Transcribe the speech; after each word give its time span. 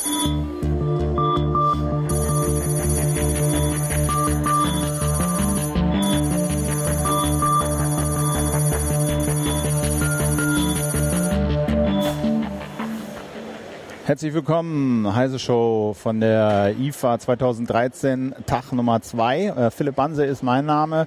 Thank 0.00 0.62
you. 0.64 0.77
Herzlich 14.18 14.34
willkommen, 14.34 15.14
Heise 15.14 15.38
Show 15.38 15.94
von 15.96 16.18
der 16.18 16.74
IFA 16.76 17.20
2013, 17.20 18.34
Tag 18.46 18.72
Nummer 18.72 19.00
zwei. 19.00 19.44
Äh, 19.44 19.70
Philipp 19.70 19.94
Banse 19.94 20.24
ist 20.24 20.42
mein 20.42 20.66
Name. 20.66 21.06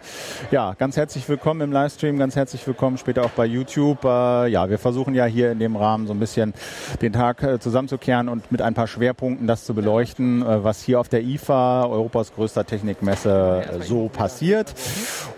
Ja, 0.49 0.75
ganz 0.75 0.95
herzlich 0.95 1.27
willkommen 1.27 1.59
im 1.59 1.73
Livestream, 1.73 2.17
ganz 2.17 2.37
herzlich 2.37 2.65
willkommen 2.65 2.97
später 2.97 3.25
auch 3.25 3.31
bei 3.31 3.45
YouTube. 3.45 4.05
Äh, 4.05 4.47
ja, 4.47 4.69
wir 4.69 4.79
versuchen 4.79 5.13
ja 5.13 5.25
hier 5.25 5.51
in 5.51 5.59
dem 5.59 5.75
Rahmen 5.75 6.07
so 6.07 6.13
ein 6.13 6.21
bisschen 6.21 6.53
den 7.01 7.11
Tag 7.11 7.43
äh, 7.43 7.59
zusammenzukehren 7.59 8.29
und 8.29 8.49
mit 8.49 8.61
ein 8.61 8.75
paar 8.75 8.87
Schwerpunkten 8.87 9.45
das 9.45 9.65
zu 9.65 9.73
beleuchten, 9.73 10.45
was 10.45 10.81
hier 10.81 11.01
auf 11.01 11.09
der 11.09 11.21
IFA, 11.21 11.87
Europas 11.87 12.33
größter 12.33 12.65
Technikmesse, 12.65 13.81
so 13.81 14.07
passiert. 14.07 14.73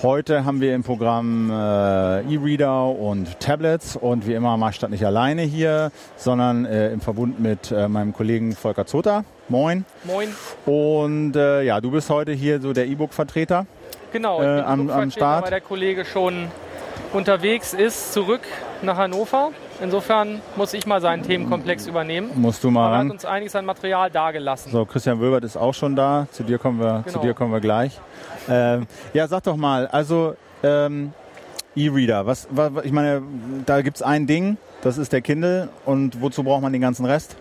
Heute 0.04 0.46
haben 0.46 0.62
wir 0.62 0.76
im 0.76 0.84
Programm 0.84 1.50
E-Reader 1.50 2.90
und 2.90 3.40
Tablets 3.40 3.96
und 3.96 4.28
wie 4.28 4.34
immer 4.34 4.60
ich 4.70 4.78
das 4.78 4.92
nicht 4.92 5.05
alleine 5.05 5.42
hier, 5.42 5.92
sondern 6.18 6.66
im 6.66 7.02
Verbund 7.02 7.40
mit 7.40 7.62
mit 7.63 7.77
äh, 7.77 7.88
meinem 7.88 8.13
Kollegen 8.13 8.53
Volker 8.53 8.85
Zota. 8.85 9.23
Moin. 9.48 9.85
Moin. 10.03 10.30
Und 10.66 11.35
äh, 11.35 11.63
ja, 11.63 11.80
du 11.80 11.91
bist 11.91 12.09
heute 12.09 12.31
hier 12.34 12.59
so 12.59 12.73
der 12.73 12.88
E-Book-Vertreter. 12.88 13.66
Genau, 14.12 14.41
äh, 14.41 14.62
am, 14.62 14.89
am 14.89 15.12
Start. 15.12 15.44
weil 15.44 15.49
der 15.49 15.62
Kollege 15.62 16.05
schon 16.05 16.48
unterwegs 17.13 17.73
ist, 17.73 18.13
zurück 18.13 18.41
nach 18.81 18.98
Hannover. 18.98 19.52
Insofern 19.81 20.41
muss 20.55 20.73
ich 20.73 20.86
mal 20.86 21.02
seinen 21.02 21.23
Themenkomplex 21.23 21.88
übernehmen. 21.88 22.31
Musst 22.36 22.63
du 22.63 22.70
mal 22.70 22.89
ran. 22.89 22.94
Er 22.94 23.05
hat 23.05 23.12
uns 23.12 23.26
einiges 23.26 23.55
an 23.55 23.66
Material 23.66 24.11
dargelassen. 24.11 24.72
So, 24.72 24.86
Christian 24.86 25.20
Wölbert 25.20 25.44
ist 25.44 25.58
auch 25.58 25.73
schon 25.73 25.95
da. 25.95 26.27
Zu 26.31 26.44
dir 26.44 26.58
kommen 26.58 26.80
wir, 26.80 27.03
genau. 27.05 27.20
zu 27.20 27.20
dir 27.20 27.33
kommen 27.33 27.52
wir 27.52 27.61
gleich. 27.61 28.00
Ähm, 28.50 28.88
ja, 29.14 29.27
sag 29.27 29.44
doch 29.44 29.55
mal, 29.55 29.88
also 29.88 30.36
ähm, 30.64 31.14
E-Reader, 31.75 32.25
was, 32.25 32.48
was, 32.52 32.72
ich 32.83 32.92
meine, 32.92 33.23
da 33.66 33.81
gibt 33.81 33.98
es 33.98 34.03
ein 34.03 34.27
Ding, 34.27 34.58
das 34.81 34.98
ist 34.98 35.14
der 35.14 35.22
Kindle. 35.22 35.70
Und 35.86 36.22
wozu 36.22 36.44
braucht 36.44 36.61
man 36.61 36.73
den 36.73 36.81
ganzen 36.81 37.05
Rest? 37.05 37.38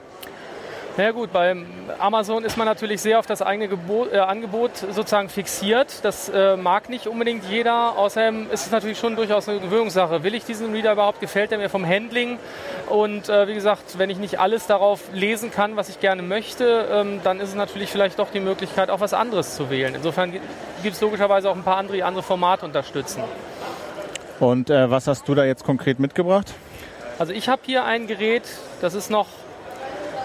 Na 0.98 1.04
ja 1.04 1.12
gut, 1.12 1.32
bei 1.32 1.56
Amazon 1.98 2.44
ist 2.44 2.58
man 2.58 2.66
natürlich 2.66 3.00
sehr 3.00 3.18
auf 3.18 3.24
das 3.24 3.40
eigene 3.40 3.66
Gebot, 3.66 4.12
äh, 4.12 4.18
Angebot 4.18 4.76
sozusagen 4.76 5.30
fixiert. 5.30 6.04
Das 6.04 6.28
äh, 6.28 6.54
mag 6.58 6.90
nicht 6.90 7.06
unbedingt 7.06 7.44
jeder. 7.48 7.96
Außerdem 7.96 8.50
ist 8.50 8.66
es 8.66 8.70
natürlich 8.72 8.98
schon 8.98 9.16
durchaus 9.16 9.48
eine 9.48 9.60
Gewöhnungssache. 9.60 10.22
Will 10.22 10.34
ich 10.34 10.44
diesen 10.44 10.70
Reader 10.74 10.92
überhaupt? 10.92 11.20
Gefällt 11.20 11.50
er 11.50 11.56
mir 11.56 11.70
vom 11.70 11.86
Handling? 11.86 12.38
Und 12.90 13.30
äh, 13.30 13.48
wie 13.48 13.54
gesagt, 13.54 13.98
wenn 13.98 14.10
ich 14.10 14.18
nicht 14.18 14.38
alles 14.38 14.66
darauf 14.66 15.00
lesen 15.14 15.50
kann, 15.50 15.76
was 15.76 15.88
ich 15.88 15.98
gerne 15.98 16.20
möchte, 16.20 16.86
ähm, 16.92 17.20
dann 17.24 17.40
ist 17.40 17.48
es 17.48 17.54
natürlich 17.54 17.90
vielleicht 17.90 18.18
doch 18.18 18.30
die 18.30 18.40
Möglichkeit, 18.40 18.90
auch 18.90 19.00
was 19.00 19.14
anderes 19.14 19.56
zu 19.56 19.70
wählen. 19.70 19.94
Insofern 19.94 20.32
gibt 20.32 20.94
es 20.94 21.00
logischerweise 21.00 21.48
auch 21.48 21.56
ein 21.56 21.62
paar 21.62 21.78
andere, 21.78 21.96
die 21.96 22.02
andere 22.02 22.22
Formate 22.22 22.66
unterstützen. 22.66 23.22
Und 24.40 24.68
äh, 24.68 24.90
was 24.90 25.06
hast 25.06 25.26
du 25.26 25.34
da 25.34 25.46
jetzt 25.46 25.64
konkret 25.64 26.00
mitgebracht? 26.00 26.52
Also 27.18 27.32
ich 27.32 27.48
habe 27.48 27.62
hier 27.64 27.84
ein 27.84 28.06
Gerät, 28.06 28.42
das 28.82 28.92
ist 28.92 29.08
noch 29.08 29.28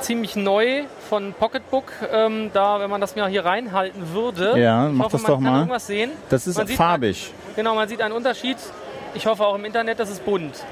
ziemlich 0.02 0.36
neu 0.36 0.84
von 1.10 1.34
Pocketbook. 1.34 1.92
Ähm, 2.12 2.52
da, 2.54 2.80
wenn 2.80 2.90
man 2.90 3.02
das 3.02 3.16
mal 3.16 3.30
hier 3.30 3.46
reinhalten 3.46 4.14
würde. 4.14 4.60
Ja, 4.60 4.90
mach 4.90 5.06
hoffe, 5.06 5.18
das 5.18 5.26
doch 5.26 5.40
mal. 5.40 5.60
Irgendwas 5.60 5.88
sehen. 5.88 6.12
Das 6.30 6.48
ist 6.48 6.60
farbig. 6.74 7.34
Ein, 7.50 7.56
genau, 7.56 7.76
man 7.76 7.88
sieht 7.88 8.02
einen 8.02 8.14
Unterschied. 8.14 8.58
Ich 9.14 9.26
hoffe 9.26 9.46
auch 9.46 9.56
im 9.56 9.66
Internet, 9.66 10.00
das 10.00 10.10
ist 10.10 10.26
bunt. 10.26 10.64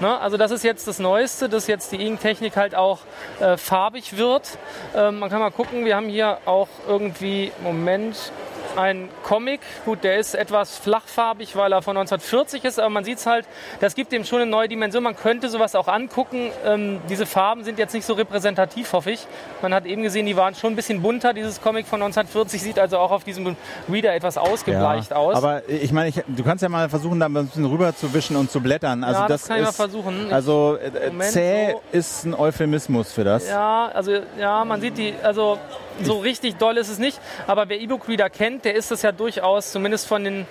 Ne? 0.00 0.20
Also 0.20 0.36
das 0.36 0.50
ist 0.50 0.62
jetzt 0.62 0.86
das 0.86 0.98
Neueste, 0.98 1.48
dass 1.48 1.66
jetzt 1.66 1.92
die 1.92 2.04
Ink-Technik 2.04 2.56
halt 2.56 2.74
auch 2.74 3.00
äh, 3.40 3.56
farbig 3.56 4.18
wird. 4.18 4.58
Ähm, 4.94 5.18
man 5.18 5.30
kann 5.30 5.40
mal 5.40 5.50
gucken, 5.50 5.84
wir 5.84 5.96
haben 5.96 6.08
hier 6.08 6.38
auch 6.44 6.68
irgendwie, 6.86 7.52
Moment, 7.62 8.32
ein 8.76 9.08
Comic. 9.22 9.60
Gut, 9.84 10.04
der 10.04 10.18
ist 10.18 10.34
etwas 10.34 10.76
flachfarbig, 10.78 11.56
weil 11.56 11.72
er 11.72 11.82
von 11.82 11.96
1940 11.96 12.64
ist, 12.64 12.78
aber 12.78 12.90
man 12.90 13.04
sieht 13.04 13.18
es 13.18 13.26
halt, 13.26 13.46
das 13.80 13.94
gibt 13.94 14.12
dem 14.12 14.24
schon 14.24 14.40
eine 14.40 14.50
neue 14.50 14.68
Dimension. 14.68 15.02
Man 15.02 15.16
könnte 15.16 15.48
sowas 15.48 15.74
auch 15.74 15.88
angucken. 15.88 16.50
Ähm, 16.64 17.00
diese 17.08 17.26
Farben 17.26 17.64
sind 17.64 17.78
jetzt 17.78 17.94
nicht 17.94 18.06
so 18.06 18.14
repräsentativ, 18.14 18.92
hoffe 18.92 19.10
ich. 19.10 19.26
Man 19.62 19.74
hat 19.74 19.86
eben 19.86 20.02
gesehen, 20.02 20.26
die 20.26 20.36
waren 20.36 20.54
schon 20.54 20.72
ein 20.72 20.76
bisschen 20.76 21.02
bunter. 21.02 21.32
Dieses 21.32 21.60
Comic 21.60 21.86
von 21.86 22.02
1940 22.02 22.62
sieht 22.62 22.78
also 22.78 22.98
auch 22.98 23.10
auf 23.10 23.24
diesem 23.24 23.56
Reader 23.90 24.14
etwas 24.14 24.38
ausgebleicht 24.38 25.10
ja, 25.10 25.16
aus. 25.16 25.36
Aber 25.36 25.68
ich 25.68 25.92
meine, 25.92 26.12
du 26.12 26.44
kannst 26.44 26.62
ja 26.62 26.68
mal 26.68 26.88
versuchen, 26.88 27.20
da 27.20 27.26
ein 27.26 27.32
bisschen 27.32 27.64
rüber 27.64 27.94
zu 27.94 28.12
wischen 28.12 28.36
und 28.36 28.50
zu 28.50 28.60
blättern. 28.60 29.04
Also 29.04 29.22
ja, 29.22 29.28
das, 29.28 29.42
das 29.42 29.48
kann 29.48 29.58
ist, 29.58 29.62
ich 29.62 29.78
mal 29.78 29.84
versuchen. 29.88 30.32
Also 30.32 30.78
äh, 30.82 31.08
Moment, 31.08 31.30
zäh 31.32 31.72
so. 31.72 31.82
ist 31.92 32.24
ein 32.24 32.34
Euphemismus 32.34 33.12
für 33.12 33.24
das. 33.24 33.48
Ja, 33.48 33.90
also 33.92 34.12
ja, 34.38 34.64
man 34.64 34.80
sieht 34.80 34.98
die, 34.98 35.14
also 35.22 35.58
so 36.02 36.18
richtig 36.18 36.56
doll 36.56 36.76
ist 36.76 36.88
es 36.88 36.98
nicht. 36.98 37.18
Aber 37.46 37.68
wer 37.68 37.80
E-Book 37.80 38.08
Reader 38.08 38.30
kennt, 38.30 38.64
der 38.64 38.74
ist 38.74 38.90
das 38.90 39.02
ja 39.02 39.12
durchaus, 39.12 39.72
zumindest 39.72 40.06
von 40.06 40.24
den, 40.24 40.46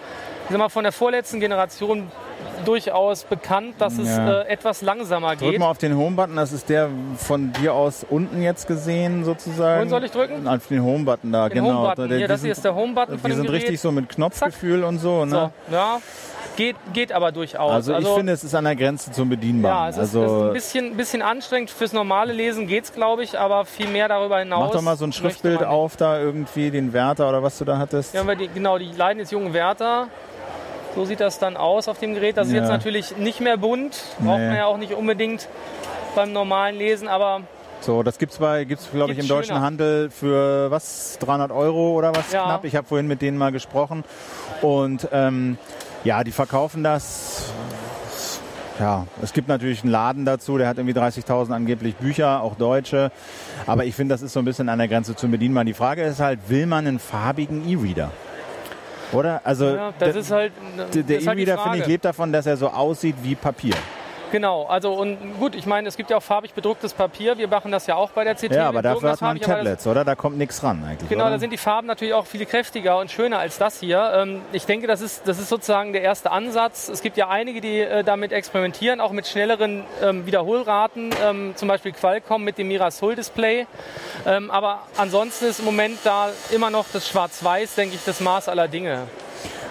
sag 0.50 0.58
mal, 0.58 0.70
von 0.70 0.84
der 0.84 0.92
vorletzten 0.92 1.40
Generation 1.40 2.12
durchaus 2.64 3.24
bekannt, 3.24 3.76
dass 3.80 3.98
es 3.98 4.08
ja. 4.08 4.42
äh, 4.42 4.48
etwas 4.48 4.82
langsamer 4.82 5.36
geht. 5.36 5.50
Drück 5.52 5.60
mal 5.60 5.70
auf 5.70 5.78
den 5.78 5.96
Home-Button, 5.96 6.36
das 6.36 6.52
ist 6.52 6.70
der 6.70 6.90
von 7.18 7.52
dir 7.54 7.74
aus 7.74 8.06
unten 8.10 8.42
jetzt 8.42 8.68
gesehen 8.68 9.24
sozusagen. 9.24 9.78
Wohin 9.80 9.90
soll 9.90 10.04
ich 10.04 10.12
drücken? 10.12 10.48
Auf 10.48 10.68
den 10.68 10.84
Home-Button 10.84 11.32
da, 11.32 11.50
den 11.50 11.64
genau. 11.64 11.96
Home 11.96 12.08
hier, 12.18 12.28
das 12.28 12.42
hier 12.42 12.52
ist 12.52 12.64
der 12.64 12.76
Home-Button 12.76 13.20
von 13.20 13.30
Die 13.30 13.36
sind 13.36 13.46
Gerät. 13.46 13.62
richtig 13.64 13.80
so 13.80 13.92
mit 13.92 14.10
Knopfgefühl 14.10 14.82
Zack. 14.82 14.90
und 14.90 15.00
so, 15.00 15.26
ne? 15.26 15.52
So, 15.70 15.74
ja. 15.76 16.02
Geht, 16.56 16.76
geht 16.94 17.12
aber 17.12 17.32
durchaus. 17.32 17.72
Also, 17.72 17.92
ich 17.92 17.98
also, 17.98 18.16
finde, 18.16 18.34
es 18.34 18.44
ist 18.44 18.56
an 18.56 18.64
der 18.64 18.76
Grenze 18.76 19.12
zum 19.12 19.30
Bedienbaren. 19.30 19.84
Ja, 19.84 19.90
es 19.90 20.00
also, 20.00 20.24
ist, 20.24 20.32
ein 20.32 20.54
bisschen, 20.54 20.98
bisschen 20.98 21.22
anstrengend. 21.22 21.70
Fürs 21.70 21.92
normale 21.92 22.34
Lesen 22.34 22.68
geht 22.68 22.86
es, 22.86 22.94
glaube 22.94 23.24
ich, 23.24 23.38
aber 23.38 23.66
viel 23.66 23.88
mehr 23.88 24.08
darüber 24.08 24.40
hinaus. 24.40 24.68
Mach 24.68 24.72
doch 24.72 24.82
mal 24.82 24.98
so 24.98 25.06
ein 25.06 25.12
Schriftbild 25.12 25.64
auf, 25.64 25.98
da 25.98 26.20
irgendwie, 26.20 26.72
den 26.72 26.94
Wärter 26.94 27.28
oder 27.28 27.44
was 27.44 27.58
du 27.58 27.66
da 27.66 27.78
hattest. 27.78 28.14
Ja, 28.14 28.24
die, 28.36 28.48
genau, 28.48 28.78
die 28.78 28.92
Leiden 28.92 29.20
des 29.20 29.32
jungen 29.32 29.54
Wärter. 29.54 30.08
So 30.96 31.04
sieht 31.04 31.20
das 31.20 31.40
dann 31.40 31.58
aus 31.58 31.90
auf 31.90 32.00
dem 32.00 32.14
Gerät. 32.14 32.38
Das 32.38 32.48
ist 32.48 32.54
ja. 32.54 32.62
jetzt 32.62 32.70
natürlich 32.70 33.18
nicht 33.18 33.42
mehr 33.42 33.58
bunt. 33.58 34.02
Braucht 34.20 34.40
nee. 34.40 34.48
man 34.48 34.56
ja 34.56 34.66
auch 34.66 34.78
nicht 34.78 34.94
unbedingt 34.94 35.50
beim 36.16 36.32
normalen 36.32 36.78
Lesen, 36.78 37.10
aber 37.10 37.42
so, 37.82 38.02
das 38.02 38.18
gibt's 38.18 38.40
bei, 38.40 38.64
gibt's 38.64 38.90
glaube 38.92 39.12
ich 39.12 39.20
im 39.20 39.26
schöner. 39.26 39.42
deutschen 39.42 39.62
Handel 39.62 40.10
für 40.10 40.72
was 40.72 41.20
300 41.20 41.52
Euro 41.52 41.92
oder 41.92 42.16
was 42.16 42.32
ja. 42.32 42.44
knapp. 42.44 42.66
Ich 42.66 42.76
habe 42.76 42.88
vorhin 42.88 43.06
mit 43.06 43.22
denen 43.22 43.38
mal 43.38 43.52
gesprochen 43.52 44.04
und 44.64 45.08
ähm, 45.12 45.60
ja, 46.06 46.24
die 46.24 46.32
verkaufen 46.32 46.84
das. 46.84 47.52
Ja, 48.80 49.08
es 49.22 49.34
gibt 49.34 49.48
natürlich 49.48 49.84
einen 49.84 49.92
Laden 49.92 50.26
dazu, 50.26 50.58
der 50.58 50.68
hat 50.68 50.78
irgendwie 50.78 50.98
30.000 50.98 51.54
angeblich 51.54 51.96
Bücher, 51.96 52.42
auch 52.42 52.56
deutsche. 52.56 53.12
Aber 53.66 53.86
ich 53.86 53.96
finde, 53.96 54.14
das 54.14 54.22
ist 54.22 54.34
so 54.34 54.40
ein 54.40 54.46
bisschen 54.46 54.70
an 54.70 54.80
der 54.80 54.88
Grenze 54.88 55.16
zum 55.16 55.32
Bedienbar. 55.32 55.64
Die 55.64 55.74
Frage 55.74 56.04
ist 56.04 56.20
halt, 56.20 56.40
will 56.50 56.66
man 56.66 56.86
einen 56.86 57.00
farbigen 57.00 57.68
E-Reader? 57.68 58.12
Oder? 59.14 59.42
Also, 59.44 59.68
ja, 59.68 59.94
das 59.98 60.16
ist 60.16 60.32
halt, 60.32 60.52
der, 60.94 61.04
der 61.04 61.26
halt 61.26 61.40
E-Reader, 61.40 61.58
finde 61.58 61.78
ich, 61.80 61.88
lebt 61.88 62.06
davon, 62.06 62.34
dass 62.34 62.46
er 62.46 62.58
so 62.58 62.70
aussieht 62.70 63.16
wie 63.24 63.36
Papier. 63.36 63.76
Genau, 64.32 64.66
also 64.66 64.94
und 64.94 65.18
gut, 65.40 65.56
ich 65.56 65.66
meine, 65.66 65.88
es 65.88 65.98
gibt 65.98 66.10
ja 66.10 66.18
auch 66.18 66.24
farbig 66.24 66.54
bedrucktes 66.54 66.94
Papier. 66.94 67.38
Wir 67.38 67.48
machen 67.48 67.72
das 67.72 67.88
ja 67.88 67.96
auch 67.96 68.12
bei 68.12 68.24
der 68.24 68.36
CT. 68.36 68.52
Ja, 68.52 68.68
aber 68.68 68.82
dafür 68.82 69.12
hat 69.12 69.22
man 69.22 69.40
Tablets, 69.40 69.86
oder? 69.88 70.04
Da 70.04 70.16
kommt 70.16 70.38
nichts 70.38 70.64
ran 70.64 70.84
eigentlich. 70.84 71.10
Genau, 71.10 71.26
oder? 71.26 71.34
da 71.34 71.40
sind 71.40 71.52
die 71.52 71.58
Farben 71.58 71.88
natürlich 71.88 72.14
auch 72.14 72.26
viel 72.26 72.46
kräftiger 72.46 72.98
und 73.00 73.12
schöner 73.12 73.40
als 73.40 73.58
das 73.58 73.80
hier. 73.80 74.12
Ähm, 74.16 74.42
ich 74.52 74.66
denke, 74.66 74.88
das 74.88 75.02
ist, 75.02 75.28
das 75.28 75.40
ist 75.40 75.50
sozusagen 75.50 75.94
der 75.94 76.02
erste 76.02 76.32
Ansatz. 76.32 76.90
Es 76.90 77.02
gibt 77.02 77.18
ja 77.18 77.30
einige, 77.30 77.62
die 77.62 77.80
äh, 77.80 78.04
damit 78.04 78.32
experimentieren, 78.32 79.00
auch 79.00 79.12
mit 79.12 79.28
schnelleren 79.28 79.84
ähm, 80.02 80.26
Wiederholraten, 80.26 81.12
ähm, 81.24 81.54
zum 81.56 81.68
Beispiel 81.68 81.92
Qualcomm 81.92 82.44
mit 82.44 82.58
dem 82.58 82.68
Mirasol-Display. 82.68 83.68
aber 84.26 84.80
ansonsten 84.98 85.46
ist 85.46 85.60
im 85.60 85.66
Moment 85.66 86.00
da 86.04 86.30
immer 86.52 86.70
noch 86.70 86.86
das 86.92 87.08
Schwarz-Weiß, 87.08 87.76
denke 87.76 87.96
ich, 87.96 88.04
das 88.06 88.20
Maß 88.20 88.50
aller 88.50 88.68
Dinge. 88.68 89.04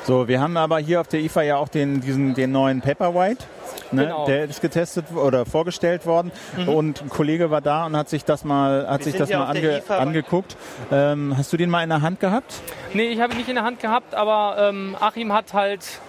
So, 0.06 0.28
wir 0.28 0.38
haben 0.38 0.58
aber 0.58 0.78
hier 0.78 1.00
auf 1.00 1.08
der 1.08 1.20
IFA 1.20 1.42
ja 1.42 1.56
auch 1.56 1.68
den, 1.68 2.02
diesen, 2.02 2.34
den 2.34 2.52
neuen 2.52 2.82
Paperwhite. 2.82 3.42
Ne? 3.90 4.02
Genau. 4.02 4.26
Der 4.26 4.44
ist 4.44 4.60
getestet 4.60 5.06
oder 5.14 5.46
vorgestellt 5.46 6.04
worden 6.04 6.30
mhm. 6.58 6.68
und 6.68 7.02
ein 7.02 7.08
Kollege 7.08 7.50
war 7.50 7.62
da 7.62 7.86
und 7.86 7.96
hat 7.96 8.10
sich 8.10 8.22
das 8.22 8.44
mal, 8.44 8.86
hat 8.86 9.02
sich 9.02 9.16
das 9.16 9.30
mal 9.30 9.46
ange, 9.46 9.82
angeguckt. 9.88 10.56
Ähm, 10.92 11.34
hast 11.36 11.52
du 11.54 11.56
den 11.56 11.70
mal 11.70 11.82
in 11.82 11.88
der 11.88 12.02
Hand 12.02 12.20
gehabt? 12.20 12.60
Nee, 12.92 13.08
ich 13.08 13.20
habe 13.20 13.32
ihn 13.32 13.38
nicht 13.38 13.48
in 13.48 13.54
der 13.54 13.64
Hand 13.64 13.80
gehabt, 13.80 14.14
aber 14.14 14.56
ähm, 14.58 14.94
Achim 15.00 15.32
hat 15.32 15.54
halt 15.54 16.00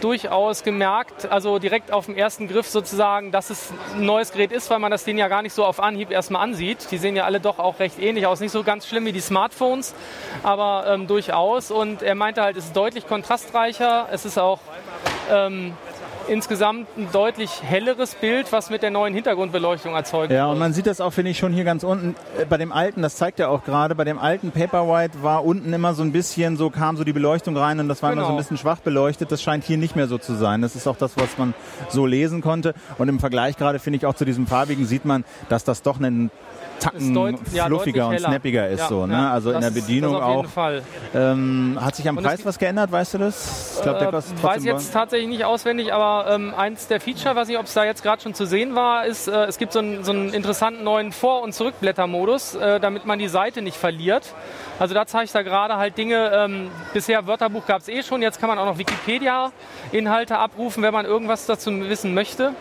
durchaus 0.00 0.62
gemerkt, 0.62 1.30
also 1.30 1.58
direkt 1.58 1.92
auf 1.92 2.06
dem 2.06 2.16
ersten 2.16 2.48
Griff 2.48 2.68
sozusagen, 2.68 3.32
dass 3.32 3.50
es 3.50 3.72
ein 3.94 4.04
neues 4.04 4.32
Gerät 4.32 4.52
ist, 4.52 4.70
weil 4.70 4.78
man 4.78 4.90
das 4.90 5.04
Ding 5.04 5.18
ja 5.18 5.28
gar 5.28 5.42
nicht 5.42 5.52
so 5.52 5.64
auf 5.64 5.80
Anhieb 5.80 6.10
erstmal 6.10 6.42
ansieht. 6.42 6.90
Die 6.90 6.98
sehen 6.98 7.16
ja 7.16 7.24
alle 7.24 7.40
doch 7.40 7.58
auch 7.58 7.80
recht 7.80 7.98
ähnlich 7.98 8.26
aus. 8.26 8.40
Nicht 8.40 8.52
so 8.52 8.62
ganz 8.62 8.86
schlimm 8.86 9.04
wie 9.06 9.12
die 9.12 9.20
Smartphones, 9.20 9.94
aber 10.42 10.84
ähm, 10.88 11.06
durchaus. 11.06 11.70
Und 11.70 12.02
er 12.02 12.14
meinte 12.14 12.42
halt, 12.42 12.56
es 12.56 12.66
ist 12.66 12.76
deutlich 12.76 13.06
kontrastreicher. 13.06 14.08
Es 14.10 14.24
ist 14.24 14.38
auch 14.38 14.60
ähm, 15.30 15.76
insgesamt 16.28 16.86
ein 16.96 17.08
deutlich 17.12 17.62
helleres 17.62 18.14
Bild, 18.14 18.52
was 18.52 18.70
mit 18.70 18.82
der 18.82 18.90
neuen 18.90 19.14
Hintergrundbeleuchtung 19.14 19.94
erzeugt 19.94 20.32
Ja, 20.32 20.46
und 20.46 20.58
man 20.58 20.72
sieht 20.72 20.86
das 20.86 21.00
auch, 21.00 21.12
finde 21.12 21.30
ich, 21.30 21.38
schon 21.38 21.52
hier 21.52 21.64
ganz 21.64 21.84
unten. 21.84 22.14
Äh, 22.38 22.44
bei 22.44 22.56
dem 22.56 22.72
alten, 22.72 23.02
das 23.02 23.16
zeigt 23.16 23.38
ja 23.38 23.48
auch 23.48 23.64
gerade, 23.64 23.94
bei 23.94 24.04
dem 24.04 24.18
alten 24.18 24.50
Paperwhite 24.50 25.22
war 25.22 25.44
unten 25.44 25.72
immer 25.72 25.94
so 25.94 26.02
ein 26.02 26.12
bisschen, 26.12 26.56
so 26.56 26.70
kam 26.70 26.96
so 26.96 27.04
die 27.04 27.12
Beleuchtung 27.12 27.56
rein 27.56 27.80
und 27.80 27.88
das 27.88 28.02
war 28.02 28.10
genau. 28.10 28.22
immer 28.22 28.26
so 28.26 28.32
ein 28.32 28.36
genau. 28.36 28.42
bisschen 28.42 28.58
schwach 28.58 28.80
beleuchtet. 28.80 29.32
Das 29.32 29.42
scheint 29.42 29.64
hier 29.64 29.78
nicht 29.78 29.96
mehr 29.96 30.08
so 30.08 30.18
zu 30.18 30.34
sein. 30.34 30.62
Das 30.62 30.76
ist 30.76 30.86
auch 30.86 30.96
das, 30.96 31.16
was 31.16 31.38
man 31.38 31.54
so 31.88 32.06
lesen 32.06 32.40
konnte. 32.40 32.74
Und 32.98 33.08
im 33.08 33.20
Vergleich 33.20 33.56
gerade, 33.56 33.78
finde 33.78 33.98
ich, 33.98 34.06
auch 34.06 34.14
zu 34.14 34.24
diesem 34.24 34.46
farbigen 34.46 34.86
sieht 34.86 35.04
man, 35.04 35.24
dass 35.48 35.64
das 35.64 35.82
doch 35.82 36.00
ein 36.00 36.30
Tacken 36.80 37.38
ja, 37.52 37.66
fluffiger 37.66 38.08
und 38.08 38.18
snappiger 38.18 38.68
ist. 38.68 38.80
Ja, 38.80 38.88
so, 38.88 39.06
ne? 39.06 39.14
Ja, 39.14 39.32
also 39.32 39.52
in 39.52 39.60
der 39.60 39.70
Bedienung 39.70 40.16
auch. 40.16 40.46
Ähm, 41.14 41.78
hat 41.80 41.96
sich 41.96 42.08
am 42.08 42.16
und 42.16 42.24
Preis 42.24 42.44
was 42.44 42.58
geändert, 42.58 42.92
weißt 42.92 43.14
du 43.14 43.18
das? 43.18 43.76
Ich 43.76 43.82
glaube, 43.82 43.98
der 43.98 44.08
äh, 44.08 44.12
kostet 44.12 44.38
äh, 44.38 44.42
weiß 44.42 44.64
jetzt 44.64 44.92
tatsächlich 44.92 45.28
nicht 45.28 45.44
auswendig, 45.44 45.92
aber 45.92 46.30
ähm, 46.30 46.54
eins 46.56 46.86
der 46.86 47.00
Feature, 47.00 47.34
weiß 47.34 47.48
nicht, 47.48 47.58
ob 47.58 47.66
es 47.66 47.74
da 47.74 47.84
jetzt 47.84 48.02
gerade 48.02 48.22
schon 48.22 48.34
zu 48.34 48.46
sehen 48.46 48.74
war, 48.74 49.06
ist, 49.06 49.28
äh, 49.28 49.44
es 49.44 49.58
gibt 49.58 49.72
so 49.72 49.78
einen, 49.80 50.04
so 50.04 50.12
einen 50.12 50.32
interessanten 50.32 50.84
neuen 50.84 51.12
Vor- 51.12 51.42
und 51.42 51.52
Zurückblättermodus, 51.52 52.54
äh, 52.54 52.80
damit 52.80 53.06
man 53.06 53.18
die 53.18 53.28
Seite 53.28 53.62
nicht 53.62 53.76
verliert. 53.76 54.34
Also 54.78 54.94
da 54.94 55.06
zeige 55.06 55.24
ich 55.24 55.32
da 55.32 55.42
gerade 55.42 55.76
halt 55.76 55.98
Dinge, 55.98 56.30
ähm, 56.32 56.70
bisher 56.92 57.26
Wörterbuch 57.26 57.66
gab 57.66 57.80
es 57.80 57.88
eh 57.88 58.02
schon, 58.02 58.22
jetzt 58.22 58.38
kann 58.40 58.48
man 58.48 58.58
auch 58.58 58.66
noch 58.66 58.78
Wikipedia-Inhalte 58.78 60.38
abrufen, 60.38 60.82
wenn 60.82 60.92
man 60.92 61.04
irgendwas 61.04 61.46
dazu 61.46 61.70
wissen 61.88 62.14
möchte. 62.14 62.52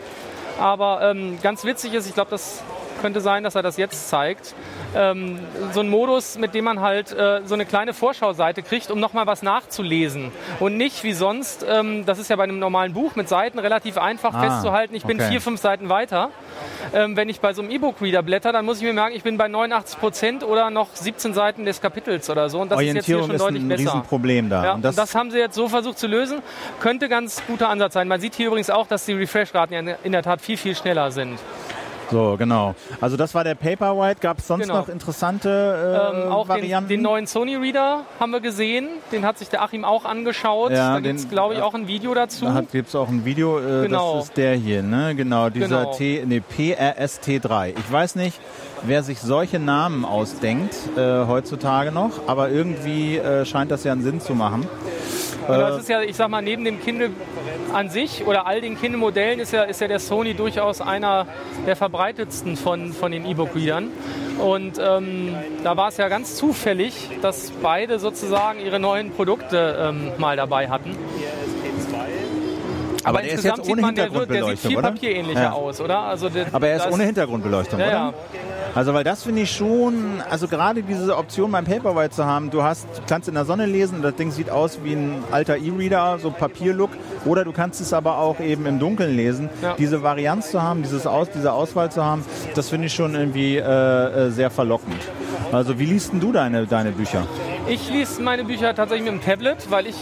Aber 0.60 1.02
ähm, 1.04 1.38
ganz 1.44 1.64
witzig 1.64 1.94
ist, 1.94 2.08
ich 2.08 2.16
glaube, 2.16 2.32
das 2.32 2.64
könnte 3.02 3.22
sein, 3.22 3.44
dass 3.44 3.56
er 3.56 3.64
das 3.64 3.78
jetzt 3.78 4.10
zeigt. 4.10 4.54
Ähm, 4.96 5.40
so 5.74 5.82
ein 5.82 5.90
Modus, 5.90 6.38
mit 6.38 6.54
dem 6.54 6.66
man 6.66 6.82
halt 6.82 7.12
äh, 7.12 7.42
so 7.46 7.54
eine 7.54 7.66
kleine 7.66 7.94
Vorschauseite 7.94 8.64
kriegt, 8.64 8.92
um 8.92 9.00
nochmal 9.00 9.28
was 9.28 9.44
nachzulesen. 9.44 10.32
Und 10.60 10.78
nicht 10.78 11.04
wie 11.04 11.14
sonst, 11.14 11.66
ähm, 11.70 12.06
das 12.06 12.20
ist 12.20 12.30
ja 12.30 12.36
bei 12.36 12.44
einem 12.44 12.60
normalen 12.60 12.94
Buch 12.94 13.16
mit 13.16 13.30
Seiten 13.30 13.60
relativ 13.60 13.98
einfach 13.98 14.34
ah, 14.34 14.42
festzuhalten, 14.42 14.96
ich 14.96 15.06
bin 15.06 15.20
vier, 15.20 15.42
fünf 15.42 15.60
Seiten 15.60 15.90
weiter. 15.90 16.30
Ähm, 16.94 17.16
wenn 17.16 17.30
ich 17.30 17.40
bei 17.40 17.54
so 17.54 17.62
einem 17.62 17.72
E-Book-Reader 17.72 18.24
blätter, 18.24 18.52
dann 18.52 18.66
muss 18.66 18.78
ich 18.78 18.84
mir 18.84 18.94
merken, 18.94 19.16
ich 19.16 19.24
bin 19.24 19.38
bei 19.38 19.48
89 19.48 20.00
Prozent 20.00 20.44
oder 20.44 20.70
noch 20.70 20.96
17 20.96 21.34
Seiten 21.34 21.66
des 21.66 21.82
Kapitels 21.82 22.30
oder 22.30 22.50
so. 22.50 22.62
Und 22.62 22.72
das 22.72 22.82
ist 22.82 22.94
jetzt 22.94 23.06
hier 23.06 23.20
schon 23.20 23.32
ist 23.32 23.42
deutlich 23.42 23.64
ein 23.64 23.68
besser. 23.68 23.94
Riesenproblem 23.94 24.50
da. 24.50 24.64
Ja, 24.64 24.74
und 24.74 24.84
das, 24.84 24.96
und 24.96 24.98
das, 24.98 25.16
haben 25.16 25.32
sie 25.32 25.38
jetzt 25.38 25.56
so 25.56 25.68
versucht 25.68 26.00
zu 26.00 26.08
lösen. 26.08 26.40
Könnte 26.80 27.10
ganz 27.10 27.42
guter 27.46 27.70
Ansatz 27.70 27.94
sein. 27.94 28.08
Man 28.08 28.20
sieht 28.20 28.36
hier 28.36 28.48
übrigens 28.48 28.70
auch, 28.70 28.88
dass 28.88 29.06
die 29.06 29.14
Refresh-Raten 29.14 29.96
in 30.04 30.12
der 30.12 30.24
Tat 30.24 30.42
viel, 30.42 30.58
viel 30.58 30.76
schneller 30.76 31.12
sind. 31.12 31.40
So, 32.12 32.36
genau. 32.38 32.76
Also 33.02 33.18
das 33.18 33.36
war 33.36 33.44
der 33.44 33.56
Paperwhite. 33.56 34.20
Gab 34.22 34.40
es 34.40 34.48
sonst 34.48 34.64
genau. 34.64 34.80
noch 34.80 34.90
interessante 34.90 35.50
äh, 35.50 36.24
ähm, 36.26 36.32
auch 36.32 36.48
Varianten? 36.48 36.90
Den, 36.90 37.00
den, 37.00 37.04
neuen 37.04 37.28
Sony 37.28 37.56
Reader 37.56 38.04
haben 38.20 38.32
wir 38.32 38.40
gesehen. 38.40 38.88
Den 39.12 39.26
hat 39.26 39.38
sich 39.38 39.50
der 39.50 39.62
Achim 39.62 39.84
auch 39.84 40.06
angeschaut. 40.06 40.72
Ja, 40.72 40.94
da 40.94 41.00
gibt 41.00 41.20
es, 41.20 41.30
glaube 41.30 41.56
ich, 41.56 41.62
auch 41.62 41.74
ein 41.74 41.88
Video 41.88 42.14
dazu. 42.14 42.46
Da 42.46 42.62
gibt 42.62 42.90
es 42.90 42.96
auch 42.96 43.10
ein 43.10 43.26
Video. 43.26 43.60
Äh, 43.60 43.84
genau. 43.84 44.16
Das 44.16 44.26
ist 44.26 44.38
der 44.38 44.56
hier, 44.56 44.84
ne? 44.84 45.16
Genau, 45.16 45.50
dieser 45.50 45.82
genau. 45.82 45.94
T, 45.94 46.24
nee, 46.26 46.42
PRST3. 46.56 47.74
Ich 47.78 47.92
weiß 47.92 48.16
nicht, 48.16 48.40
wer 48.84 49.04
sich 49.04 49.20
solche 49.20 49.60
Namen 49.60 50.06
ausdenkt 50.06 50.76
äh, 50.96 51.26
heutzutage 51.26 51.92
noch, 51.92 52.28
aber 52.28 52.50
irgendwie 52.50 53.18
äh, 53.18 53.46
scheint 53.46 53.72
das 53.72 53.84
ja 53.84 53.92
einen 53.92 54.04
Sinn 54.04 54.22
zu 54.22 54.34
machen. 54.34 54.68
Genau, 55.46 55.60
das 55.60 55.82
ist 55.82 55.90
ja, 55.90 56.02
ich 56.02 56.16
sag 56.16 56.30
mal, 56.30 56.42
neben 56.42 56.66
dem 56.66 56.82
Kindle 56.82 57.12
an 57.74 57.90
sich 57.90 58.26
oder 58.26 58.48
all 58.48 58.62
den 58.62 58.80
Kindle-Modellen 58.80 59.40
ist 59.40 59.54
ja, 59.54 59.64
ist 59.64 59.82
ja 59.82 59.88
der 59.88 60.00
Sony 60.00 60.34
durchaus 60.34 60.82
einer 60.82 61.28
der 61.66 61.76
verbreitetsten 61.76 62.58
von, 62.58 62.94
von 62.94 63.12
den 63.12 63.26
E-Book-Readern. 63.26 63.92
Und 64.40 64.80
ähm, 64.80 65.36
da 65.64 65.78
war 65.78 65.90
es 65.90 65.98
ja 65.98 66.08
ganz 66.10 66.36
zufällig, 66.36 67.10
dass 67.22 67.52
beide 67.62 68.00
sozusagen 68.00 68.60
ihre 68.60 68.80
neuen 68.80 69.12
Produkte 69.12 69.78
ähm, 69.80 70.12
mal 70.18 70.36
dabei 70.36 70.70
hatten. 70.70 70.96
Aber, 73.08 73.20
Aber 73.20 73.26
der 73.26 73.36
ist 73.36 73.46
jetzt 73.46 73.70
ohne 73.70 73.86
Hintergrundbeleuchtung, 73.86 74.28
der, 74.28 74.46
der 74.46 74.58
sieht 74.58 74.72
viel 74.72 74.82
papierähnlicher 74.82 75.42
ja. 75.42 75.52
aus, 75.54 75.80
oder? 75.80 76.00
Also 76.00 76.28
der, 76.28 76.48
Aber 76.52 76.68
er 76.68 76.76
ist 76.76 76.92
ohne 76.92 77.06
Hintergrundbeleuchtung, 77.06 77.80
ja, 77.80 77.86
oder? 77.86 77.94
Ja. 77.94 78.14
Also 78.76 78.94
weil 78.94 79.06
das 79.06 79.24
finde 79.24 79.44
ich 79.44 79.52
schon, 79.52 80.22
also 80.30 80.48
gerade 80.50 80.84
diese 80.84 81.16
Option 81.16 81.52
beim 81.52 81.64
Paperwhite 81.64 82.12
zu 82.12 82.26
haben, 82.26 82.50
du 82.50 82.64
hast, 82.64 82.86
kannst 83.08 83.30
in 83.30 83.36
der 83.36 83.46
Sonne 83.46 83.66
lesen, 83.66 84.02
das 84.02 84.16
Ding 84.16 84.30
sieht 84.32 84.50
aus 84.50 84.80
wie 84.84 84.92
ein 84.92 85.24
alter 85.32 85.58
E-Reader, 85.58 86.20
so 86.20 86.32
Papierlook, 86.32 86.92
oder 87.26 87.46
du 87.46 87.54
kannst 87.54 87.80
es 87.80 87.94
aber 87.94 88.18
auch 88.18 88.42
eben 88.42 88.66
im 88.66 88.78
Dunkeln 88.78 89.16
lesen. 89.16 89.50
Diese 89.78 90.04
Varianz 90.04 90.52
zu 90.52 90.62
haben, 90.62 90.84
dieses 90.84 91.08
Aus, 91.08 91.30
diese 91.34 91.54
Auswahl 91.54 91.90
zu 91.92 92.04
haben, 92.04 92.26
das 92.56 92.70
finde 92.70 92.88
ich 92.88 92.94
schon 92.94 93.16
irgendwie 93.16 93.56
äh, 93.56 93.62
äh, 93.62 94.30
sehr 94.32 94.52
verlockend. 94.52 95.02
Also 95.52 95.80
wie 95.80 95.86
liest 95.86 96.12
denn 96.12 96.20
du 96.20 96.34
deine, 96.34 96.68
deine 96.68 96.92
Bücher? 96.92 97.26
Ich 97.70 97.90
lese 97.90 98.22
meine 98.22 98.46
Bücher 98.46 98.74
tatsächlich 98.74 99.12
mit 99.12 99.22
dem 99.22 99.26
Tablet, 99.26 99.70
weil 99.70 99.88
ich 99.88 99.96